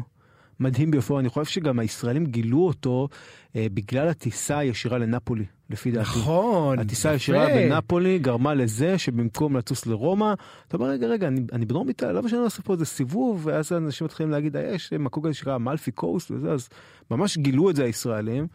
מדהים 0.60 0.90
ביופיו, 0.90 1.18
אני 1.18 1.28
חושב 1.28 1.50
שגם 1.50 1.78
הישראלים 1.78 2.26
גילו 2.26 2.66
אותו 2.66 3.08
אה, 3.56 3.66
בגלל 3.74 4.08
הטיסה 4.08 4.58
הישירה 4.58 4.98
לנפולי, 4.98 5.44
לפי 5.70 5.90
דעתי. 5.90 6.08
נכון, 6.08 6.78
הטיסה. 6.78 7.10
הישירה 7.10 7.46
בנפולי 7.46 8.18
גרמה 8.18 8.54
לזה 8.54 8.98
שבמקום 8.98 9.56
לטוס 9.56 9.86
לרומא, 9.86 10.34
אתה 10.68 10.76
אומר 10.76 10.88
רגע 10.88 11.06
רגע 11.06 11.28
אני, 11.28 11.40
אני 11.52 11.64
בדרום 11.64 11.88
איטליה, 11.88 12.12
למה 12.12 12.28
שאני 12.28 12.38
לא 12.40 12.44
אעשה 12.44 12.62
פה 12.62 12.72
איזה 12.72 12.84
סיבוב, 12.84 13.46
ואז 13.46 13.72
אנשים 13.72 14.04
מתחילים 14.04 14.30
להגיד 14.32 14.56
"אה, 14.56 14.74
יש 14.74 14.92
מקום 14.92 15.24
כזה 15.24 15.34
שנקרא 15.34 15.56
אמלפי 15.56 15.90
קוסט 15.90 16.30
וזה, 16.30 16.52
אז 16.52 16.68
ממש 17.10 17.38
גילו 17.38 17.70
את 17.70 17.76
זה 17.76 17.84
הישראלים. 17.84 18.46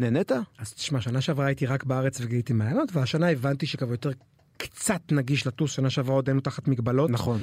נהנית? 0.00 0.32
אז 0.58 0.74
תשמע, 0.74 1.00
שנה 1.00 1.20
שעברה 1.20 1.46
הייתי 1.46 1.66
רק 1.66 1.84
בארץ 1.84 2.20
וגיליתי 2.20 2.52
מעיינות, 2.52 2.88
והשנה 2.92 3.30
הבנתי 3.30 3.66
שכבר 3.66 3.90
יותר 3.90 4.10
קצת 4.56 5.00
נגיש 5.12 5.46
לטוס, 5.46 5.72
שנה 5.72 5.90
שעברה 5.90 6.14
עוד 6.14 6.28
היינו 6.28 6.40
תחת 6.40 6.68
מגבלות. 6.68 7.10
נכון. 7.10 7.40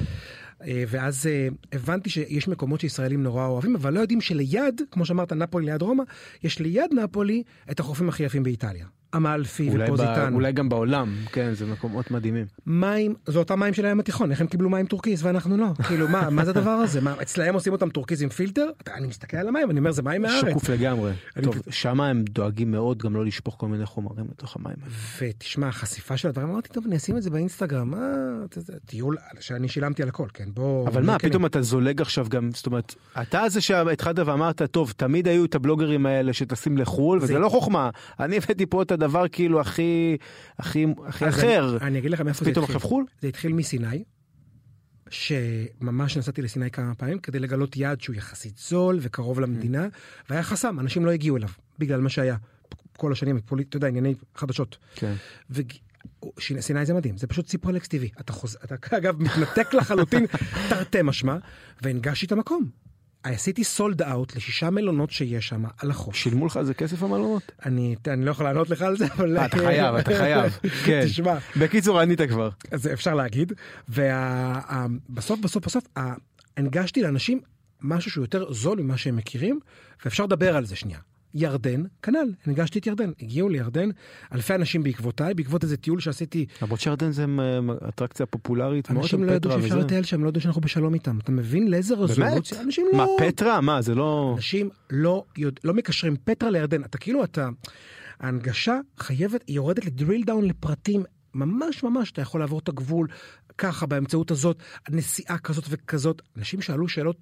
אה, 0.62 0.84
ואז 0.88 1.26
אה, 1.26 1.48
הבנתי 1.72 2.10
שיש 2.10 2.48
מקומות 2.48 2.80
שישראלים 2.80 3.22
נורא 3.22 3.46
אוהבים, 3.46 3.76
אבל 3.76 3.92
לא 3.94 4.00
יודעים 4.00 4.20
שליד, 4.20 4.80
כמו 4.90 5.04
שאמרת, 5.04 5.32
נפולי 5.32 5.66
ליד 5.66 5.82
רומא, 5.82 6.04
יש 6.42 6.58
ליד 6.58 6.92
נפולי 6.92 7.42
את 7.70 7.80
החופים 7.80 8.08
הכי 8.08 8.22
יפים 8.22 8.42
באיטליה. 8.42 8.86
אמלפי 9.16 9.70
ופוזיטנו. 9.84 10.34
אולי 10.36 10.52
גם 10.52 10.68
בעולם, 10.68 11.14
כן, 11.32 11.50
זה 11.54 11.66
מקומות 11.66 12.10
מדהימים. 12.10 12.46
מים, 12.66 13.14
זה 13.26 13.38
אותם 13.38 13.60
מים 13.60 13.74
של 13.74 13.84
הים 13.86 14.00
התיכון, 14.00 14.30
איך 14.30 14.40
הם 14.40 14.46
קיבלו 14.46 14.70
מים 14.70 14.86
טורקיז 14.86 15.24
ואנחנו 15.26 15.56
לא? 15.56 15.66
כאילו, 15.88 16.08
מה, 16.08 16.30
מה 16.30 16.44
זה 16.44 16.50
הדבר 16.50 16.70
הזה? 16.70 17.00
מה, 17.00 17.14
אצלהם 17.22 17.54
עושים 17.54 17.72
אותם 17.72 17.88
טורקיז 17.90 18.22
עם 18.22 18.28
פילטר? 18.28 18.66
אתה- 18.82 18.94
אני 18.94 19.06
מסתכל 19.06 19.36
על 19.36 19.48
המים, 19.48 19.70
אני 19.70 19.78
אומר, 19.78 19.90
זה 19.90 20.02
מים 20.02 20.22
מהארץ. 20.22 20.50
שקוף 20.50 20.68
לגמרי. 20.68 21.12
טוב, 21.42 21.54
שם 21.70 22.00
הם 22.00 22.22
דואגים 22.30 22.70
מאוד 22.70 22.98
גם 23.02 23.14
לא 23.14 23.24
לשפוך 23.24 23.54
כל 23.58 23.68
מיני 23.68 23.86
חומרים 23.86 24.26
לתוך 24.30 24.56
המים. 24.56 24.76
ותשמע, 25.20 25.68
החשיפה 25.68 26.16
של 26.16 26.28
הדברים, 26.28 26.50
אמרתי, 26.50 26.68
טוב, 26.68 26.84
אני 26.86 26.96
אשים 26.96 27.16
את 27.16 27.22
זה 27.22 27.30
באינסטגרם, 27.30 27.90
מה, 27.90 28.06
זה 28.56 28.72
טיול 28.86 29.16
שאני 29.40 29.68
שילמתי 29.68 30.02
על 30.02 30.08
הכל, 30.08 30.26
כן, 30.34 30.44
בוא... 30.54 30.88
אבל 30.88 31.02
מה, 31.02 31.18
כנים. 31.18 31.30
פתאום 31.30 31.46
אתה 31.46 31.62
זולג 31.62 32.00
עכשיו 32.00 32.26
גם, 32.28 32.50
זאת 32.54 32.66
אומרת, 32.66 32.94
אתה 33.22 33.42
זה 33.48 33.60
שהתחלת 33.60 34.18
ואמרת, 34.18 34.62
טוב, 34.62 34.92
תמיד 34.96 35.28
היו 35.28 35.44
את 35.44 35.54
הבלוגרים 35.54 36.06
האלה 36.06 36.32
שטסים 36.32 36.78
לחו"ל, 36.78 37.18
וזה 37.18 37.26
זה- 37.26 37.38
לא 37.38 37.48
חוכמה. 37.48 37.90
אני 38.20 38.36
הבאתי 38.36 38.66
פה 38.66 38.82
את 38.82 38.92
הדבר 39.02 39.28
כאילו 39.28 39.60
הכי, 39.60 40.16
הכי, 40.58 40.86
הכי 41.06 41.28
אחר. 41.28 41.76
אני, 41.76 41.86
אני 41.86 41.98
אגיד 41.98 42.10
לך 42.10 42.20
מאיפה 42.20 42.44
זה 42.44 42.50
פתאום 42.50 42.64
התחיל. 42.64 42.76
עכשיו 42.76 42.88
חו"ל? 42.88 43.04
זה 43.20 43.28
התחיל 43.28 43.52
מסיני, 43.52 44.04
שממש 45.10 46.16
נסעתי 46.16 46.42
לסיני 46.42 46.70
כמה 46.70 46.94
פעמים 46.94 47.18
כדי 47.18 47.38
לגלות 47.38 47.76
יעד 47.76 48.00
שהוא 48.00 48.16
יחסית 48.16 48.58
זול 48.58 48.98
וקרוב 49.00 49.40
למדינה, 49.40 49.88
והיה 50.30 50.42
חסם, 50.42 50.80
אנשים 50.80 51.04
לא 51.04 51.10
הגיעו 51.10 51.36
אליו, 51.36 51.48
בגלל 51.78 52.00
מה 52.00 52.08
שהיה 52.08 52.36
כל 52.96 53.12
השנים, 53.12 53.40
פוליט, 53.40 53.68
אתה 53.68 53.76
יודע, 53.76 53.88
ענייני 53.88 54.14
חדשות. 54.34 54.78
כן. 54.94 55.14
וסיני 55.50 56.86
זה 56.86 56.94
מדהים, 56.94 57.18
זה 57.18 57.26
פשוט 57.26 57.46
ציפרלקס 57.46 57.88
טבעי. 57.88 58.10
אתה 58.20 58.32
חוז... 58.32 58.56
אתה 58.64 58.96
אגב 58.96 59.22
מתנתק 59.22 59.74
לחלוטין, 59.74 60.26
תרתי 60.70 60.98
משמע, 61.04 61.36
והנגשתי 61.82 62.26
את 62.26 62.32
המקום. 62.32 62.70
עשיתי 63.22 63.64
סולד 63.64 64.02
אאוט 64.02 64.36
לשישה 64.36 64.70
מלונות 64.70 65.10
שיש 65.10 65.48
שם 65.48 65.64
על 65.78 65.90
החוף. 65.90 66.14
שילמו 66.14 66.46
לך 66.46 66.56
על 66.56 66.64
זה 66.64 66.74
כסף 66.74 67.02
המלונות? 67.02 67.52
אני, 67.66 67.96
אני 68.06 68.24
לא 68.24 68.30
יכול 68.30 68.46
לענות 68.46 68.70
לך 68.70 68.82
על 68.82 68.96
זה, 68.96 69.06
אבל... 69.06 69.38
אה, 69.38 69.46
אתה 69.46 69.56
חייב, 69.56 69.94
אתה 69.94 70.10
חייב. 70.16 70.58
כן. 70.86 71.00
תשמע, 71.04 71.38
בקיצור, 71.56 72.00
ענית 72.00 72.20
כבר. 72.20 72.50
אז 72.70 72.86
אפשר 72.86 73.14
להגיד, 73.14 73.52
ובסוף 73.88 75.40
בסוף 75.40 75.64
בסוף 75.64 75.84
הנגשתי 76.56 77.02
לאנשים 77.02 77.40
משהו 77.82 78.10
שהוא 78.10 78.24
יותר 78.24 78.52
זול 78.52 78.80
ממה 78.80 78.96
שהם 78.96 79.16
מכירים, 79.16 79.60
ואפשר 80.04 80.24
לדבר 80.24 80.56
על 80.56 80.64
זה 80.64 80.76
שנייה. 80.76 80.98
ירדן, 81.34 81.82
כנ"ל, 82.02 82.32
הנגשתי 82.46 82.78
את 82.78 82.86
ירדן, 82.86 83.10
הגיעו 83.22 83.48
לירדן 83.48 83.88
אלפי 84.32 84.54
אנשים 84.54 84.82
בעקבותיי, 84.82 85.34
בעקבות 85.34 85.64
איזה 85.64 85.76
טיול 85.76 86.00
שעשיתי, 86.00 86.46
למרות 86.62 86.80
שירדן 86.80 87.10
זה 87.10 87.24
אה, 87.38 87.88
אטרקציה 87.88 88.26
פופולרית 88.26 88.90
מאוד, 88.90 89.02
אנשים 89.02 89.24
לא 89.24 89.32
ידעו 89.32 89.52
שאפשר. 89.52 89.78
לטייל 89.78 90.04
שם, 90.04 90.24
לא 90.24 90.28
ידעו 90.28 90.40
שאנחנו 90.40 90.60
בשלום 90.60 90.94
איתם, 90.94 91.18
אתה 91.18 91.32
מבין 91.32 91.70
לאיזה? 91.70 91.94
רזולוציה? 91.94 92.60
אנשים 92.60 92.86
לא... 92.92 92.98
מה, 92.98 93.06
פטרה? 93.18 93.60
מה, 93.60 93.82
זה 93.82 93.94
לא... 93.94 94.32
אנשים 94.36 94.68
לא, 94.90 95.24
יודע, 95.38 95.60
לא 95.64 95.74
מקשרים 95.74 96.16
פטרה 96.24 96.50
לירדן, 96.50 96.84
אתה 96.84 96.98
כאילו 96.98 97.24
אתה, 97.24 97.48
ההנגשה 98.20 98.78
חייבת, 98.98 99.44
היא 99.46 99.56
יורדת 99.56 99.84
ל 99.86 99.92
drill 99.92 100.22
down 100.24 100.44
לפרטים, 100.44 101.02
ממש 101.34 101.82
ממש 101.82 102.10
אתה 102.10 102.22
יכול 102.22 102.40
לעבור 102.40 102.58
את 102.58 102.68
הגבול 102.68 103.08
ככה 103.58 103.86
באמצעות 103.86 104.30
הזאת, 104.30 104.56
נסיעה 104.90 105.38
כזאת 105.38 105.64
וכזאת, 105.68 106.22
אנשים 106.36 106.62
שאלו 106.62 106.88
שאלות 106.88 107.16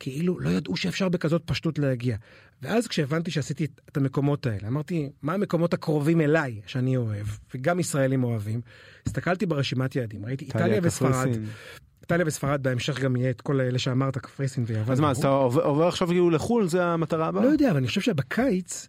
כאילו 0.00 0.40
לא 0.40 0.50
ידעו 0.50 0.76
שאפשר 0.76 1.08
בכזאת 1.08 1.42
פשטות 1.44 1.78
להגיע. 1.78 2.16
ואז 2.62 2.86
כשהבנתי 2.88 3.30
שעשיתי 3.30 3.64
את- 3.64 3.96
המקומות 3.96 4.46
האלה, 4.46 4.68
אמרתי, 4.68 5.10
מה 5.22 5.34
המקומות 5.34 5.74
הקרובים 5.74 6.20
אליי 6.20 6.60
שאני 6.66 6.96
אוהב, 6.96 7.26
וגם 7.54 7.80
ישראלים 7.80 8.24
אוהבים, 8.24 8.60
הסתכלתי 9.06 9.46
ברשימת 9.46 9.96
יעדים, 9.96 10.26
ראיתי 10.26 10.44
איטליה 10.44 10.80
וספרד. 10.82 11.28
איטליה 12.02 12.26
וספרד 12.26 12.62
בהמשך 12.62 13.00
גם 13.00 13.16
יהיה 13.16 13.30
את 13.30 13.40
כל 13.40 13.60
אלה 13.60 13.78
שאמרת, 13.78 14.18
קפריסין 14.18 14.64
ויוון. 14.66 14.92
אז 14.92 15.00
מה, 15.00 15.10
אז. 15.10 15.18
אתה 15.18 15.28
עובר 15.28 15.86
עכשיו 15.88 16.08
כאילו 16.08 16.30
לחו"ל, 16.30 16.68
זה 16.68 16.84
המטרה 16.84 17.26
הבאה? 17.28 17.44
לא 17.44 17.48
יודע, 17.48 17.68
אבל 17.70 17.76
אני 17.76 17.86
חושב 17.86 18.00
שבקיץ 18.00 18.88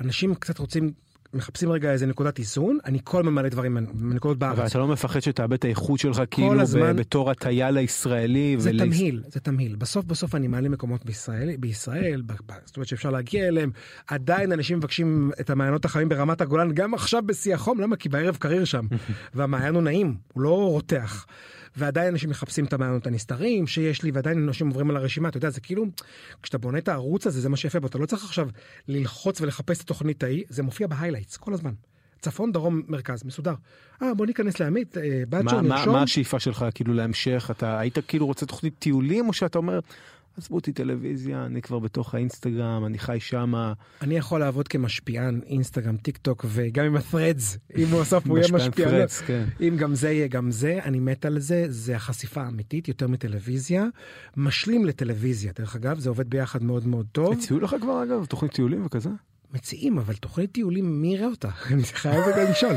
אנשים 0.00 0.34
קצת 0.34 0.58
רוצים, 0.58 0.92
מחפשים 1.34 1.70
רגע 1.72 1.92
איזה 1.92 2.06
נקודת 2.06 2.38
איזון, 2.38 2.78
אני 2.84 2.98
כל 3.04 3.20
הזמן 3.20 3.32
מעלה 3.32 3.48
דברים 3.48 3.74
מנקודות 3.94 4.42
אבל 4.42 4.54
בארץ. 4.56 4.70
אתה 4.70 4.78
לא 4.78 4.88
מפחד 4.88 5.20
שתאבד 5.20 5.52
את 5.52 5.64
האיכות 5.64 5.98
שלך 6.00 6.22
כאילו 6.30 6.60
הזמן- 6.60 6.96
בתור 6.96 7.30
הטייל 7.30 7.76
הישראלי? 7.76 8.56
זה 8.58 8.70
ול- 8.70 8.78
תמהיל, 8.78 9.22
זה 9.28 9.40
תמהיל. 9.40 9.76
בסוף 9.76 10.04
בסוף 10.04 10.34
אני 10.34 10.48
מעלה 10.48 10.68
מקומות 10.68 11.04
בישראל, 11.04 11.56
בישראל, 11.58 12.22
ב- 12.26 12.32
ב- 12.32 12.52
זאת 12.64 12.76
אומרת 12.76 12.88
שאפשר 12.88 13.10
להגיע 13.10 13.48
אליהם. 13.48 13.70
עדיין 14.06 14.52
אנשים 14.52 14.78
מבקשים 14.78 15.30
את 15.40 15.50
המעיינות 15.50 15.84
החמים 15.84 16.08
ברמת 16.08 16.40
הגולן, 16.40 16.72
גם 16.72 16.94
עכשיו 16.94 17.22
בשיא 17.26 17.54
החום, 17.54 17.80
למה? 17.80 17.96
כי 17.96 18.08
בערב 18.08 18.36
קריר 18.36 18.64
שם. 18.64 18.86
והמעיין 19.34 19.74
הוא 19.74 19.82
נעים, 19.82 20.14
הוא 20.32 20.42
לא 20.42 20.50
רותח. 20.68 21.26
ועדיין 21.76 22.08
אנשים 22.08 22.30
מחפשים 22.30 22.64
את 22.64 22.72
המעיינות 22.72 23.06
הנסתרים 23.06 23.66
שיש 23.66 24.02
לי, 24.02 24.10
ועדיין 24.10 24.48
אנשים 24.48 24.66
עוברים 24.66 24.90
על 24.90 24.96
הרשימה, 24.96 25.28
אתה 25.28 25.36
יודע, 25.36 25.50
זה 25.50 25.60
כאילו, 25.60 25.84
כשאתה 26.42 26.58
בונה 26.58 26.78
את 26.78 26.88
הערוץ 26.88 27.26
הזה, 27.26 27.40
זה 27.40 27.48
מה 27.48 27.56
שיפה 27.56 27.80
בו, 27.80 27.86
אתה 27.86 27.98
לא 27.98 28.06
צריך 28.06 28.24
עכשיו 28.24 28.48
ללחוץ 28.88 29.40
ולחפש 29.40 29.76
את 29.76 29.82
התוכנית 29.82 30.22
ההיא, 30.22 30.44
זה 30.48 30.62
מופיע 30.62 30.86
ב 30.86 30.91
highlights 30.91 31.36
כל 31.36 31.54
הזמן. 31.54 31.72
צפון, 32.20 32.52
דרום, 32.52 32.82
מרכז, 32.88 33.24
מסודר. 33.24 33.54
אה, 34.02 34.14
בוא 34.14 34.26
ניכנס 34.26 34.60
לעמית, 34.60 34.98
אה, 34.98 35.22
בצ'ו, 35.28 35.60
נרשום. 35.60 35.92
מה 35.92 36.02
השאיפה 36.02 36.40
שלך 36.40 36.66
כאילו 36.74 36.94
להמשך? 36.94 37.48
אתה 37.50 37.78
היית 37.78 37.98
כאילו 38.08 38.26
רוצה 38.26 38.46
תוכנית 38.46 38.74
טיולים 38.78 39.28
או 39.28 39.32
שאתה 39.32 39.58
אומר, 39.58 39.80
עזבו 40.36 40.54
אותי 40.54 40.72
טלוויזיה, 40.72 41.46
אני 41.46 41.62
כבר 41.62 41.78
בתוך 41.78 42.14
האינסטגרם, 42.14 42.84
אני 42.86 42.98
חי 42.98 43.16
שמה. 43.20 43.72
אני 44.02 44.16
יכול 44.16 44.40
לעבוד 44.40 44.68
כמשפיען 44.68 45.40
אינסטגרם, 45.46 45.96
טיק 45.96 46.16
טוק 46.16 46.44
וגם 46.48 46.84
עם 46.84 46.96
ה-threads, 46.96 47.58
אם 47.76 47.86
הוא 47.88 48.00
בסוף 48.00 48.26
הוא 48.26 48.38
יהיה 48.38 48.48
משפיען 48.52 48.68
משפיען. 48.68 48.90
פרץ, 48.90 49.20
כן. 49.26 49.44
אם 49.60 49.76
גם 49.78 49.94
זה 49.94 50.10
יהיה 50.10 50.26
גם 50.26 50.50
זה, 50.50 50.78
אני 50.84 51.00
מת 51.00 51.24
על 51.24 51.38
זה, 51.38 51.64
זה 51.68 51.96
החשיפה 51.96 52.42
האמיתית 52.42 52.88
יותר 52.88 53.08
מטלוויזיה. 53.08 53.86
משלים 54.36 54.84
לטלוויזיה, 54.84 55.52
דרך 55.58 55.76
אגב, 55.76 55.98
זה 55.98 56.08
עובד 56.08 56.30
ביחד 56.30 56.62
מאוד 56.62 56.86
מאוד 56.86 57.06
טוב. 57.12 57.32
הציעו 57.32 57.60
לך 57.60 57.76
כבר 57.80 58.02
אגב 58.02 58.24
תוכנית 58.24 58.52
טיולים 58.52 58.86
וכזה? 58.86 59.10
מציעים, 59.54 59.98
אבל 59.98 60.14
תוכנית 60.14 60.52
טיולים, 60.52 61.02
מי 61.02 61.14
יראה 61.14 61.26
אותה? 61.26 61.48
אני 61.72 61.82
חייב 61.82 62.24
לשאול. 62.50 62.74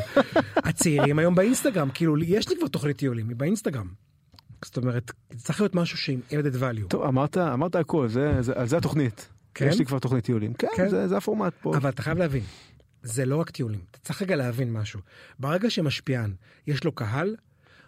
הצעירים 0.55 1.19
היום 1.19 1.35
באינסטגרם, 1.35 1.89
כאילו, 1.93 2.17
יש 2.23 2.49
לי 2.49 2.55
כבר 2.57 2.67
תוכנית 2.67 2.97
טיולים, 2.97 3.29
היא 3.29 3.35
באינסטגרם. 3.35 3.87
זאת 4.65 4.77
אומרת, 4.77 5.11
צריך 5.37 5.61
להיות 5.61 5.75
משהו 5.75 5.97
שעם 5.97 6.19
added 6.29 6.55
value. 6.61 6.87
טוב, 6.87 7.03
אמרת, 7.03 7.37
אמרת 7.37 7.75
הכל, 7.75 8.07
זה, 8.07 8.41
זה, 8.41 8.53
על 8.55 8.67
זה 8.67 8.77
התוכנית. 8.77 9.29
כן? 9.53 9.67
יש 9.67 9.79
לי 9.79 9.85
כבר 9.85 9.99
תוכנית 9.99 10.23
טיולים. 10.23 10.53
כן, 10.53 10.67
כן. 10.75 10.89
זה, 10.89 11.07
זה 11.07 11.17
הפורמט 11.17 11.53
פה. 11.61 11.77
אבל 11.77 11.89
אתה 11.89 12.01
חייב 12.01 12.17
להבין, 12.17 12.43
זה 13.03 13.25
לא 13.25 13.35
רק 13.35 13.49
טיולים. 13.49 13.79
אתה 13.91 13.99
צריך 13.99 14.21
רגע 14.21 14.35
להבין 14.35 14.73
משהו. 14.73 14.99
ברגע 15.39 15.69
שמשפיען, 15.69 16.33
יש 16.67 16.83
לו 16.83 16.91
קהל, 16.91 17.35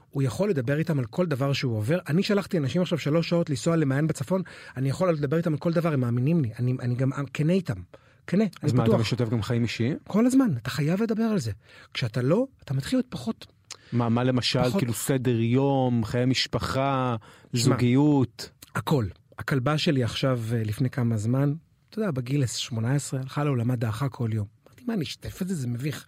הוא 0.10 0.24
יכול 0.24 0.50
לדבר 0.50 0.78
איתם 0.78 1.00
על 1.00 1.06
כל 1.06 1.26
דבר 1.26 1.54
שהוא 1.54 1.78
עובר. 1.78 2.00
אני 2.10 2.24
שלחתי 2.24 2.58
אנשים 2.58 2.82
עכשיו 2.82 2.98
שלוש 2.98 3.30
שעות 3.30 3.50
לנסוע 3.50 3.76
למעיין 3.76 4.08
בצפון, 4.08 4.42
אני 4.78 4.90
יכול 4.90 5.12
לדבר 5.14 5.38
איתם 5.38 5.52
על 5.52 5.60
כל 5.60 5.74
דבר, 5.74 5.94
הם 5.94 6.00
מאמינים 6.00 6.42
לי, 6.42 6.52
אני, 6.60 6.76
אני 6.82 6.96
גם 6.96 7.12
כנה 7.34 7.54
איתם. 7.54 7.82
כנה, 8.28 8.44
אז 8.62 8.72
אני 8.72 8.78
מה, 8.78 8.84
אתה 8.84 8.92
פתוח. 8.92 9.02
משתף 9.02 9.30
גם 9.30 9.42
חיים 9.42 9.64
אישיים? 9.64 9.98
כל 10.08 10.26
הזמן, 10.26 10.50
אתה 10.58 10.70
חייב 10.70 11.04
לדבר 11.04 11.24
על 11.24 11.40
זה. 11.40 11.52
כשאתה 11.94 12.22
לא, 12.22 12.48
אתה 12.64 12.74
מתחיל 12.74 13.00
להיות 13.00 13.06
פחות 13.10 13.48
מה, 13.92 14.10
מה 14.10 14.24
למשל, 14.24 14.64
פחות- 14.64 14.80
כאילו 14.82 14.94
סדר 14.94 15.40
יום, 15.40 16.06
חיי 16.06 16.26
משפחה. 16.26 17.16
זוגיות? 17.54 18.50
הכל. 18.76 19.06
הכלבה 19.40 19.78
שלי 19.78 20.04
עכשיו, 20.04 20.40
אה, 20.54 20.64
לפני 20.64 20.90
כמה 20.90 21.18
זמן, 21.18 21.54
אתה 21.90 22.00
יודע, 22.00 22.12
בגיל 22.12 22.46
18, 22.46 23.20
הלכה 23.20 23.44
לעולמה 23.44 23.76
דעכה 23.76 24.10
כל 24.10 24.30
יום. 24.34 24.46
אמרתי, 24.68 24.84
מה, 24.88 24.94
אני 24.94 25.04
אשתף 25.04 25.42
את 25.42 25.48
זה? 25.48 25.56
זה 25.56 25.68
מביך. 25.68 26.06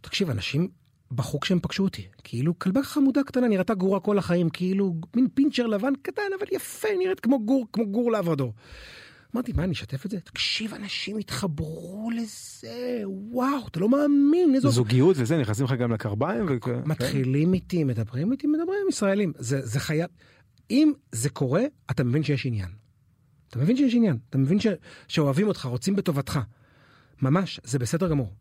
תקשיב, 0.00 0.30
אנשים 0.30 0.68
בכו 1.10 1.40
כשהם 1.40 1.58
פגשו 1.62 1.84
אותי. 1.84 2.06
כאילו, 2.24 2.58
כלבה 2.58 2.82
חמודה 2.82 3.20
קטנה, 3.26 3.48
נראתה 3.48 3.74
גורה 3.74 4.00
כל 4.00 4.18
החיים, 4.18 4.50
כאילו, 4.50 4.94
מין 5.16 5.28
פינצ'ר 5.34 5.66
לבן 5.66 5.92
קטן, 6.02 6.22
אבל 6.38 6.46
יפה, 6.52 6.88
נראית 6.98 7.20
כמו 7.20 7.44
גור, 7.46 7.66
כמו 7.72 7.86
גור 7.86 8.12
לאברדור. 8.12 8.54
אמרתי, 9.34 9.52
מה, 9.52 9.64
אני 9.64 9.72
אשתף 9.72 10.06
את 10.06 10.10
זה? 10.10 10.20
תקשיב, 10.20 10.74
אנשים 10.74 11.16
התחברו 11.18 12.10
לזה, 12.16 13.02
וואו, 13.06 13.66
אתה 13.68 13.80
לא 13.80 13.88
מאמין, 13.88 14.54
איזו... 14.54 14.70
זוגיות 14.70 15.16
וזה, 15.18 15.38
נכנסים 15.38 15.64
לך 15.64 15.72
גם 15.72 15.92
לקרביים? 15.92 16.44
וכ- 16.48 16.64
כן. 16.64 16.80
מתחילים 16.86 17.54
איתי, 17.54 17.84
מדברים 17.84 18.32
איתי, 18.32 18.46
מדברים 18.46 18.78
עם 18.82 18.88
ישראלים. 18.88 19.32
זה, 19.38 19.66
זה 19.66 19.80
חייב... 19.80 20.10
אם 20.70 20.92
זה 21.12 21.30
קורה, 21.30 21.62
אתה 21.90 22.04
מבין 22.04 22.22
שיש 22.22 22.46
עניין. 22.46 22.68
אתה 23.48 23.58
מבין 23.58 23.76
שיש 23.76 23.94
עניין. 23.94 24.16
אתה 24.30 24.38
מבין 24.38 24.60
ש... 24.60 24.66
שאוהבים 25.08 25.48
אותך, 25.48 25.64
רוצים 25.64 25.96
בטובתך. 25.96 26.40
ממש, 27.22 27.60
זה 27.64 27.78
בסדר 27.78 28.08
גמור. 28.08 28.32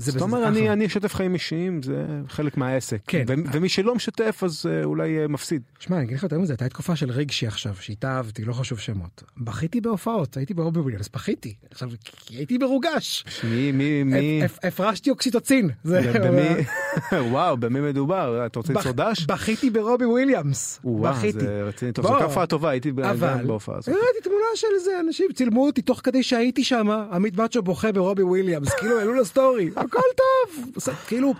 זה 0.00 0.12
זאת 0.12 0.22
אומרת. 0.22 0.48
אני, 0.48 0.70
אני 0.70 0.86
אשתף 0.86 1.14
חיים 1.14 1.34
אישיים, 1.34 1.82
זה 1.82 2.04
חלק 2.28 2.56
מהעסק. 2.56 2.98
כן. 3.06 3.24
ו- 3.28 3.34
ומי 3.52 3.68
שלא 3.68 3.94
משתף, 3.94 4.40
אז 4.44 4.66
אה, 4.70 4.84
אולי 4.84 5.18
אה, 5.22 5.28
מפסיד. 5.28 5.62
שמע, 5.78 5.96
אני 5.96 6.04
אגיד 6.04 6.16
לך 6.16 6.22
יותר 6.22 6.38
מזה, 6.38 6.52
הייתה 6.52 6.68
תקופה 6.68 6.96
של 6.96 7.10
רגשי 7.10 7.46
עכשיו, 7.46 7.74
שאיתה 7.80 8.08
אהבתי, 8.10 8.44
לא 8.44 8.52
חשוב 8.52 8.78
שמות. 8.78 9.22
בכיתי 9.36 9.80
בהופעות, 9.80 10.36
הייתי 10.36 10.54
ברובי 10.54 10.80
וויליאמס, 10.80 11.08
בכיתי. 11.14 11.54
עכשיו, 11.70 11.88
הייתי 12.30 12.58
מרוגש. 12.58 13.24
מי, 13.44 13.72
מי, 13.72 14.02
מי, 14.02 14.42
הפ- 14.44 14.50
הפ- 14.58 14.64
הפרשתי 14.64 15.10
אוקסיטוצין. 15.10 15.70
זה- 15.84 16.12
במי, 16.24 16.64
וואו, 17.32 17.56
במי 17.56 17.80
מדובר? 17.80 18.46
אתה 18.46 18.58
רוצה 18.58 18.72
למסור 18.72 18.92
דש? 18.92 19.24
בכיתי 19.26 19.70
ברובי 19.70 20.04
וויליאמס. 20.04 20.80
וואו, 20.84 21.14
בכיתי. 21.14 21.40
זה 21.40 21.62
רציני. 21.62 21.92
טוב. 21.92 22.06
זו 22.06 22.22
הופעה 22.22 22.46
טובה, 22.46 22.70
הייתי 22.70 22.92
בהופעה 22.92 23.76
הזאת. 23.78 23.88
ראיתי 23.88 24.20
תמונה 24.22 24.44
של 24.54 24.66
זה 24.84 24.90
אנשים 25.00 25.26
צילמו 25.34 25.66
אותי 25.66 25.82
תוך 25.82 26.00
כדי 26.04 26.22
שהייתי 26.22 26.64
שם 26.64 26.88
עמית 27.12 27.36
בצ'ו 27.36 27.62
בוכה 27.62 27.92
ברובי 27.92 28.22
וויליאמס 28.22 28.74
כאילו 28.74 28.98
העלו 28.98 29.14
לסטורי 29.14 29.70
הכל 29.90 30.00
טוב 30.16 30.72
כאילו 31.06 31.34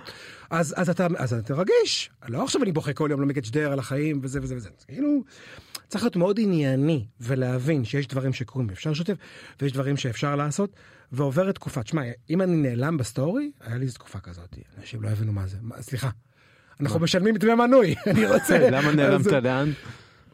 אז 0.51 0.75
אז 0.77 0.91
אתה 0.91 1.07
אז 1.17 1.33
אתה 1.35 1.55
רגיש 1.55 2.11
לא 2.29 2.43
עכשיו 2.45 2.63
אני 2.63 2.73
בוכה 2.73 2.93
כל 2.93 3.09
יום 3.11 3.21
לא 3.21 3.27
מקצ'דר 3.27 3.73
על 3.73 3.79
החיים 3.79 4.21
וזה 4.23 4.39
וזה 4.43 4.57
וזה 4.57 4.69
כאילו 4.89 5.23
צריך 5.89 6.05
להיות 6.05 6.17
מאוד 6.17 6.41
ענייני 6.41 7.07
ולהבין 7.21 7.85
שיש 7.85 8.07
דברים 8.07 8.33
שקורים 8.33 8.69
ואפשר 8.71 8.91
לשתף 8.91 9.15
ויש 9.63 9.73
דברים 9.73 9.97
שאפשר 9.97 10.37
לעשות 10.37 10.73
ועוברת 11.13 11.55
תקופה 11.55 11.83
תשמע 11.83 12.03
אם 12.31 12.43
אני 12.43 12.57
נעלם 12.57 12.97
בסטורי 12.97 13.51
היה 13.61 13.77
לי 13.79 13.85
איזו 13.85 13.95
תקופה 13.95 14.21
כזאת 14.21 14.57
אנשים 14.79 15.03
לא 15.03 15.09
הבינו 15.09 15.33
מה 15.33 15.47
זה 15.47 15.57
מה, 15.63 15.83
סליחה. 15.83 16.11
אנחנו 16.81 17.01
משלמים 17.01 17.37
דמי 17.37 17.55
מנוי 17.55 17.95
אני 18.07 18.27
רוצה 18.27 18.59
למה 18.73 18.93
נעלמת 18.93 19.27
לאן? 19.27 19.73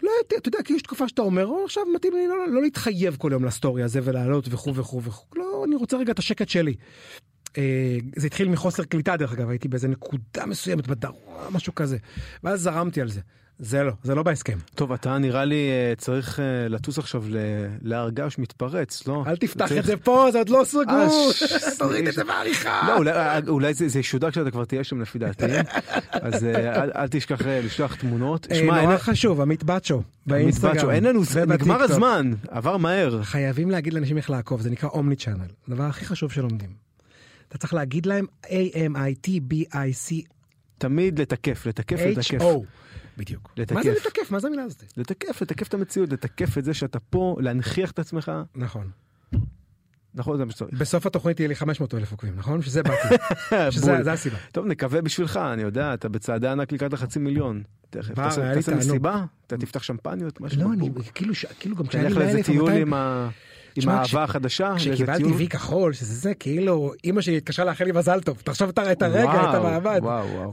לא, 0.02 0.10
אתה- 0.26 0.36
אתה 0.36 0.48
יודע, 0.48 0.58
כי 0.64 0.72
יש 0.72 0.82
תקופה 0.82 1.08
שאתה 1.08 1.22
אומר, 1.22 1.46
"או, 1.46 1.64
עכשיו 1.64 1.82
מתאים 1.94 2.12
לי 2.12 2.26
לא, 2.28 2.48
לא 2.48 2.62
להתחייב 2.62 3.16
כל 3.18 3.28
יום 3.32 3.44
לסטורי 3.44 3.82
הזה 3.82 4.00
ולעלות 4.04 4.48
וכו' 4.50 4.74
וכו' 4.74 5.02
וכו'. 5.02 5.26
לא, 5.36 5.62
אני 5.66 5.74
רוצה 5.76 5.96
רגע 5.96 6.12
את 6.12 6.18
השקט 6.18 6.48
שלי. 6.48 6.74
אה, 7.58 7.62
זה 8.16 8.26
התחיל 8.26 8.48
מחוסר 8.48 8.84
קליטה 8.84 9.16
דרך 9.16 9.32
אגב, 9.32 9.50
הייתי 9.50 9.68
באיזה 9.68 9.88
נקודה 9.88 10.46
מסוימת 10.46 10.86
בדרום, 10.88 11.16
משהו 11.50 11.74
כזה. 11.74 11.96
ואז 12.44 12.60
זרמתי 12.60 13.00
על 13.00 13.08
זה. 13.08 13.20
זה 13.58 13.82
לא, 13.82 13.92
זה 14.02 14.14
לא 14.14 14.22
בהסכם. 14.22 14.58
טוב, 14.74 14.92
אתה 14.92 15.18
נראה 15.18 15.44
לי 15.44 15.54
אה, 15.70 15.94
צריך 15.96 16.40
אה, 16.40 16.44
לטוס 16.68 16.98
עכשיו 16.98 17.24
להר 17.82 18.10
געש 18.10 18.38
מתפרץ, 18.38 19.06
לא? 19.08 19.24
אל 19.26 19.36
תפתח 19.36 19.66
צריך- 19.66 19.80
את 19.80 19.84
זה 19.84 19.96
פה, 19.96 20.28
זה 20.32 20.38
עוד 20.38 20.48
לא 20.48 20.62
סגור. 20.64 21.32
ש- 21.32 21.42
תוריד 21.78 22.06
את 22.08 22.14
זה 22.14 22.24
בעריכה. 22.24 22.82
לא, 22.88 22.96
אולי, 22.96 23.12
אולי 23.48 23.74
זה, 23.74 23.88
זה 23.88 23.98
ישודר 23.98 24.30
כשאתה 24.30 24.50
כבר 24.50 24.64
תהיה 24.64 24.84
שם 24.84 25.00
לפי 25.00 25.18
דעתי, 25.18 25.44
אז 26.12 26.44
אל, 26.54 26.90
אל 26.96 27.08
תשכח 27.10 27.40
לשלוח 27.46 27.94
תמונות. 27.94 28.46
שמע, 28.54 28.76
אין- 28.76 28.84
נורא 28.84 28.98
חשוב, 28.98 29.40
עמית 29.40 29.64
בצ'ו, 29.64 30.02
באינסטגרם. 30.26 30.90
אין 30.90 31.04
לנו, 31.04 31.20
ובטיקטוק. 31.20 31.48
נגמר 31.52 31.82
הזמן, 31.82 32.32
עבר 32.48 32.76
מהר. 32.76 33.22
חייבים 33.22 33.70
להגיד 33.70 33.92
לאנשים 33.94 34.16
איך 34.16 34.30
לעקוב, 34.30 34.60
זה 34.60 34.70
נקרא 34.70 34.88
omni 34.88 35.16
channel. 35.16 35.46
הדבר 35.68 35.84
הכי 35.84 36.04
חשוב 36.04 36.32
שלומדים. 36.32 36.85
אתה 37.48 37.58
צריך 37.58 37.74
להגיד 37.74 38.06
להם 38.06 38.26
A-M-I-T-B-I-C 38.44 40.26
תמיד 40.78 41.18
לתקף, 41.20 41.66
לתקף, 41.66 41.96
לתקף. 42.00 42.40
H-O. 42.40 42.44
בדיוק. 43.18 43.52
לתקף. 43.56 43.74
מה 43.76 43.82
זה 43.82 43.90
לתקף? 43.92 44.30
מה 44.30 44.40
זה 44.40 44.46
המילה 44.46 44.62
הזאת? 44.62 44.82
לתקף, 44.96 45.42
לתקף 45.42 45.68
את 45.68 45.74
המציאות, 45.74 46.12
לתקף 46.12 46.58
את 46.58 46.64
זה 46.64 46.74
שאתה 46.74 46.98
פה, 47.00 47.36
להנכיח 47.40 47.90
את 47.90 47.98
עצמך. 47.98 48.32
נכון. 48.54 48.90
נכון, 50.14 50.36
זה 50.36 50.44
מה 50.44 50.52
שצריך. 50.52 50.74
בסוף 50.80 51.06
התוכנית 51.06 51.40
יהיה 51.40 51.48
לי 51.48 51.54
500 51.54 51.94
אלף 51.94 52.10
עוקבים, 52.12 52.36
נכון? 52.36 52.62
שזה 52.62 52.82
באתי. 52.82 53.14
שזה 53.70 54.12
הסיבה. 54.12 54.36
טוב, 54.52 54.66
נקווה 54.66 55.02
בשבילך, 55.02 55.36
אני 55.52 55.62
יודע, 55.62 55.94
אתה 55.94 56.08
בצעדי 56.08 56.48
ענק 56.48 56.72
לקראת 56.72 56.92
החצי 56.92 57.18
מיליון. 57.18 57.62
תכף, 57.90 58.14
תעשה. 58.14 58.76
מסיבה, 58.76 59.24
אתה 59.46 59.56
תפתח 59.56 59.82
שמפניות, 59.82 60.40
משהו. 60.40 60.62
לא, 60.62 60.72
אני. 60.72 60.90
כאילו, 61.14 61.32
כאילו 61.60 61.76
גם 61.76 61.86
כשהיה 61.86 62.04
לי 62.04 62.08
תלך 62.10 62.18
100 62.18 62.26
לאיזה 62.26 62.42
טיול 62.42 62.62
200 62.64 62.86
עם 62.86 62.94
ה- 62.94 63.28
עם 63.82 63.88
האהבה 63.88 64.24
החדשה, 64.24 64.74
כשקיבלתי. 64.76 65.24
וי 65.24 65.48
כחול, 65.48 65.92
שזה 65.92 66.14
זה, 66.14 66.34
כאילו, 66.34 66.92
אימא 67.04 67.20
שלי 67.20 67.36
התקשרה 67.36 67.64
לאחל 67.64 67.84
לי 67.84 67.92
מזל 67.92 68.20
טוב. 68.20 68.40
תחשוב 68.44 68.68
את 68.68 68.78
הרגע, 69.02 69.50
את 69.50 69.54
המעמד. 69.54 70.00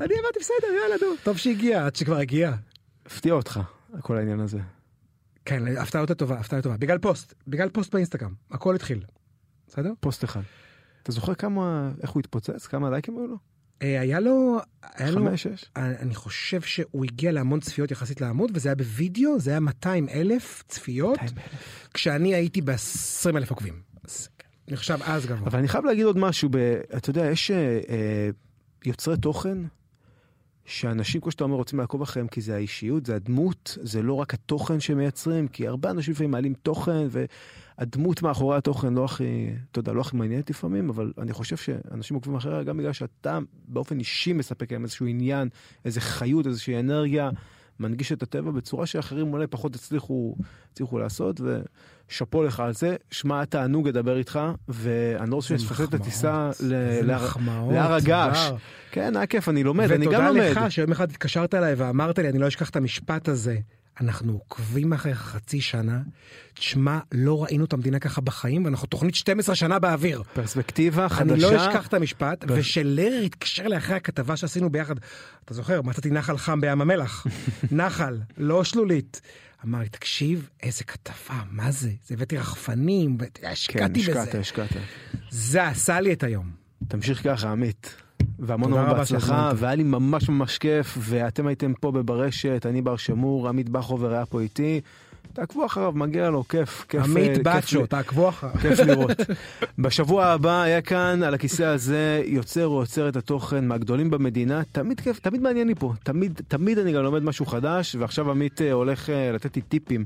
אני 0.02 0.14
אמרתי, 0.20 0.40
בסדר, 0.40 0.68
יאללה, 0.84 0.96
נו. 1.02 1.16
טוב 1.24 1.38
שהגיע, 1.38 1.86
עד 1.86 1.96
שכבר 1.96 2.18
הגיע. 2.18 2.54
הפתיע 3.06 3.34
אותך, 3.34 3.60
כל 4.02 4.18
העניין 4.18 4.40
הזה. 4.40 4.60
כן, 5.46 5.78
הפתעה 5.78 6.02
יותר 6.02 6.14
טובה, 6.14 6.36
הפתעה 6.36 6.58
יותר 6.58 6.70
טובה. 6.70 6.78
בגלל 6.78 6.98
פוסט, 6.98 7.34
בגלל 7.48 7.70
פוסט 7.70 7.94
באינסטגרם. 7.94 8.34
הכל 8.52 8.76
התחיל. 8.76 9.04
בסדר? 9.68 9.92
פוסט 10.00 10.24
אחד. 10.24 10.42
אתה 11.04 11.12
זוכר 11.12 11.34
כמה, 11.34 11.92
איך 12.02 12.10
הוא 12.10 12.20
התפוצץ? 12.20 12.68
כמה 12.68 12.90
לייקים 12.90 13.18
היו 13.18 13.28
לו? 13.28 13.38
אה, 13.84 14.02
היה 14.02 14.20
לו, 14.20 14.60
היה 14.96 15.12
חמש, 15.12 15.44
שש? 15.44 15.66
אני 15.76 16.16
חושב 16.16 16.62
שהוא 16.62 17.06
הגיע 17.06 17.32
להמון 17.32 17.60
צפיות 17.60 17.92
יחסית 17.92 18.22
לעמוד, 18.22 18.52
וזה 18.54 18.70
היה 18.70 18.76
בווידאו, 18.76 19.40
זה 19.40 19.52
היה 19.52 19.60
200 19.60 20.10
אלף 20.10 20.64
צפיות, 20.68 21.22
200,000. 21.22 21.44
כשאני 21.94 22.36
הייתי 22.36 22.62
ב-20 22.62 23.38
אלף 23.38 23.50
עוקבים. 23.50 23.82
אז 24.04 24.30
נחשב 24.68 24.98
אז 25.04 25.26
גבוה. 25.26 25.48
אבל 25.48 25.60
אני 25.60 25.68
חייב 25.68 25.86
להגיד 25.86 26.06
עוד 26.06 26.18
משהו, 26.18 26.50
ב, 26.52 26.58
אתה 26.98 27.10
יודע, 27.10 27.26
יש 27.26 27.52
אה, 27.52 27.80
אה, 27.90 28.30
יוצרי 28.86 29.18
תוכן, 29.18 29.58
שאנשים, 30.66 31.22
כמו 31.22 31.32
שאתה 31.32 31.44
אומר, 31.44 31.56
רוצים 31.56 31.80
לעקוב 31.80 32.02
אחריהם 32.02 32.28
כי 32.28 32.42
זה 32.42 32.56
האישיות, 32.56 33.06
זה 33.06 33.16
הדמות, 33.16 33.78
זה 33.82 34.02
לא 34.02 34.14
רק 34.14 34.34
התוכן 34.34 34.80
שהם 34.80 34.98
מייצרים, 34.98 35.48
כי 35.48 35.68
הרבה 35.68 35.92
אנשים 35.92 36.12
לפעמים 36.12 36.32
מעלים 36.32 36.54
תוכן, 36.54 37.08
והדמות 37.80 38.22
מאחורי 38.22 38.58
התוכן 38.58 38.94
לא 38.94 39.06
הכי, 39.06 39.24
אתה 39.72 39.80
יודע, 39.80 39.94
לא 39.94 40.02
הכי 40.02 40.18
מעניינת 40.18 40.50
לפעמים, 40.50 40.90
אבל 40.90 41.14
אני 41.18 41.34
חושב 41.34 41.58
שאנשים 41.58 42.16
עוקבים 42.16 42.36
אחריה 42.36 42.64
גם 42.64 42.78
בגלל 42.78 42.94
שאתה 42.94 43.40
באופן 43.68 44.00
אישי 44.00 44.34
מספק 44.34 44.72
להם 44.72 44.84
איזשהו 44.84 45.06
עניין, 45.06 45.50
איזה 45.86 46.02
חיות, 46.02 46.48
איזושהי 46.48 46.80
אנרגיה, 46.80 47.30
מנגיש 47.80 48.12
את 48.12 48.24
הטבע 48.24 48.52
בצורה 48.52 48.86
שאחרים 48.86 49.34
אולי 49.34 49.48
פחות 49.48 49.76
הצליחו, 49.76 50.36
הצליחו 50.74 51.00
לעשות, 51.00 51.42
ושאפו 52.10 52.44
לך 52.44 52.60
על 52.60 52.74
זה. 52.74 52.96
שמע, 53.12 53.46
תענוג 53.46 53.88
לדבר 53.88 54.18
איתך, 54.18 54.40
ואני 54.68 55.30
לא 55.32 55.36
רוצה 55.36 55.48
זה 55.58 55.60
שנפספס 55.64 55.82
את 55.90 55.94
הטיסה 55.94 56.50
להר- 56.60 57.28
הגעש. 57.94 58.52
כן, 58.92 59.16
היה 59.16 59.26
כיף, 59.26 59.50
אני 59.50 59.64
לומד, 59.64 59.92
אני 59.92 60.06
גם 60.06 60.12
ותודה 60.12 60.28
לומד. 60.30 60.42
לך 60.52 60.72
שיום 60.72 60.92
אחד 60.92 61.10
התקשרת 61.12 61.54
אליי 61.54 61.74
ואמרת 61.74 62.20
לי, 62.20 62.30
אני 62.30 62.40
לא 62.40 62.48
אשכח 62.48 62.70
את 62.70 62.76
המשפט 62.76 63.28
הזה. 63.30 63.58
אנחנו 64.02 64.34
עוקבים 64.34 64.94
אחריך 64.94 65.20
חצי 65.20 65.62
שנה, 65.62 66.02
תשמע, 66.54 67.00
לא 67.12 67.44
ראינו 67.44 67.66
את 67.66 67.74
המדינה 67.74 68.00
ככה 68.00 68.22
בחיים, 68.22 68.66
ואנחנו 68.66 68.88
תוכנית 68.88 69.16
12 69.16 69.56
שנה 69.56 69.80
באוויר. 69.80 70.24
פרספקטיבה 70.34 71.10
חדשה. 71.10 71.34
אני 71.34 71.42
לא 71.42 71.58
אשכח 71.58 71.88
את 71.88 71.94
המשפט, 71.94 72.46
ושלרר 72.48 73.22
התקשר 73.26 73.68
לי 73.68 73.78
אחרי 73.78 73.96
הכתבה 73.96 74.38
שעשינו 74.38 74.70
ביחד, 74.70 74.96
אתה 75.46 75.54
זוכר, 75.54 75.82
מצאתי 75.82 76.10
נחל 76.10 76.38
חם 76.38 76.62
בים 76.62 76.82
המלח, 76.82 77.28
נחל, 77.72 78.18
לא 78.38 78.64
שלולית. 78.64 79.22
אמר 79.66 79.80
לי, 79.80 79.90
תקשיב, 79.90 80.50
איזה 80.64 80.84
כתבה, 80.84 81.42
מה 81.52 81.72
זה? 81.72 81.92
זה 82.06 82.14
הבאתי 82.14 82.38
רחפנים, 82.38 83.18
כן, 83.18 83.26
והשקעתי 83.48 84.00
השקעת, 84.00 84.28
בזה. 84.30 84.40
השקעת. 84.40 84.70
זה 85.30 85.68
עשה 85.68 86.00
לי 86.00 86.14
את 86.14 86.24
היום. 86.24 86.52
תמשיך 86.88 87.24
ככה, 87.24 87.52
עמית. 87.52 87.96
והמון 88.40 88.74
המון 88.74 88.98
בהצלחה. 88.98 89.52
והיה 89.56 89.76
לי 89.76 89.84
ממש 89.84 90.30
ממש 90.30 90.58
כיף, 90.58 90.98
ואתם 91.00 91.48
הייתם 91.48 91.74
פה 91.74 91.92
בברשת, 91.92 92.66
אני 92.70 92.82
בר 92.82 92.96
שמור, 92.98 93.50
עמית 93.50 93.70
בכובר 93.70 94.14
היה 94.14 94.26
פה 94.26 94.42
איתי. 94.42 94.82
תעקבו 95.34 95.66
אחריו, 95.66 95.92
מגיע 95.96 96.30
לו, 96.30 96.48
כיף, 96.48 96.86
כיף. 96.90 97.02
אה, 97.02 97.06
עמית 97.06 97.44
בצ'ו, 97.44 97.86
תעקבו 97.86 98.30
אחריו. 98.30 98.54
כיף 98.62 98.80
לראות. 98.80 99.18
בשבוע 99.84 100.26
הבא 100.26 100.62
היה 100.62 100.82
כאן 100.82 101.24
על 101.24 101.34
הכיסא 101.34 101.64
הזה 101.64 102.24
יוצר 102.26 102.68
או 102.68 102.80
יוצרת 102.82 103.16
התוכן 103.16 103.68
מהגדולים 103.68 104.10
במדינה. 104.10 104.62
תמיד 104.72 105.00
כיף, 105.00 105.20
תמיד 105.20 105.42
מעניין 105.42 105.68
לי 105.68 105.76
פה. 105.76 105.94
תמיד, 106.04 106.42
תמיד 106.48 106.80
אני 106.80 106.94
גם 106.94 107.04
לומד 107.04 107.24
משהו 107.24 107.46
חדש, 107.46 107.96
ועכשיו 107.96 108.32
עמית 108.32 108.62
אה, 108.62 108.72
הולך 108.72 109.10
אה, 109.10 109.32
לתת 109.32 109.56
לי 109.56 109.62
טיפים. 109.62 110.06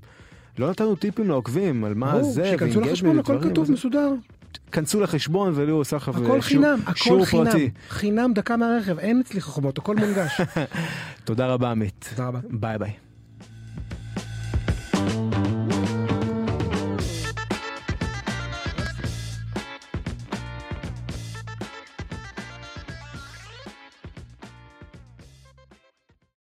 לא 0.60 0.70
נתנו 0.70 0.96
טיפים 0.96 1.28
לעוקבים 1.28 1.84
על 1.84 1.94
מה 1.94 2.24
זה, 2.24 2.46
שיכנסו 2.46 2.80
ו 2.80 2.81
engagement 2.81 2.92
לחשבון, 2.92 3.20
הכל 3.20 3.50
כתוב. 3.50 3.72
מסודר. 3.72 4.14
פשוט 4.60 4.76
כנסו 4.76 5.00
לחשבון 5.02 5.52
ולי 5.56 5.72
הוא 5.72 5.80
עושה 5.80 5.96
הכל 5.98 6.12
שיעור- 6.22 6.42
חינם, 6.42 6.80
שיעור 6.96 7.22
הכל 7.24 7.30
חינם. 7.32 7.46
פרטי. 7.46 7.70
חינם 7.90 8.34
דקה 8.34 8.58
מהרכב, 8.58 9.00
אין 9.00 9.20
אצלי 9.26 9.42
חוכמות, 9.42 9.78
הכל 9.78 9.96
מונגש. 9.96 10.42
תודה 11.26 11.48
רבה 11.48 11.72
עמית. 11.72 12.10
תודה 12.16 12.28
רבה. 12.28 12.40
ביי 12.50 12.78
ביי. 12.78 12.92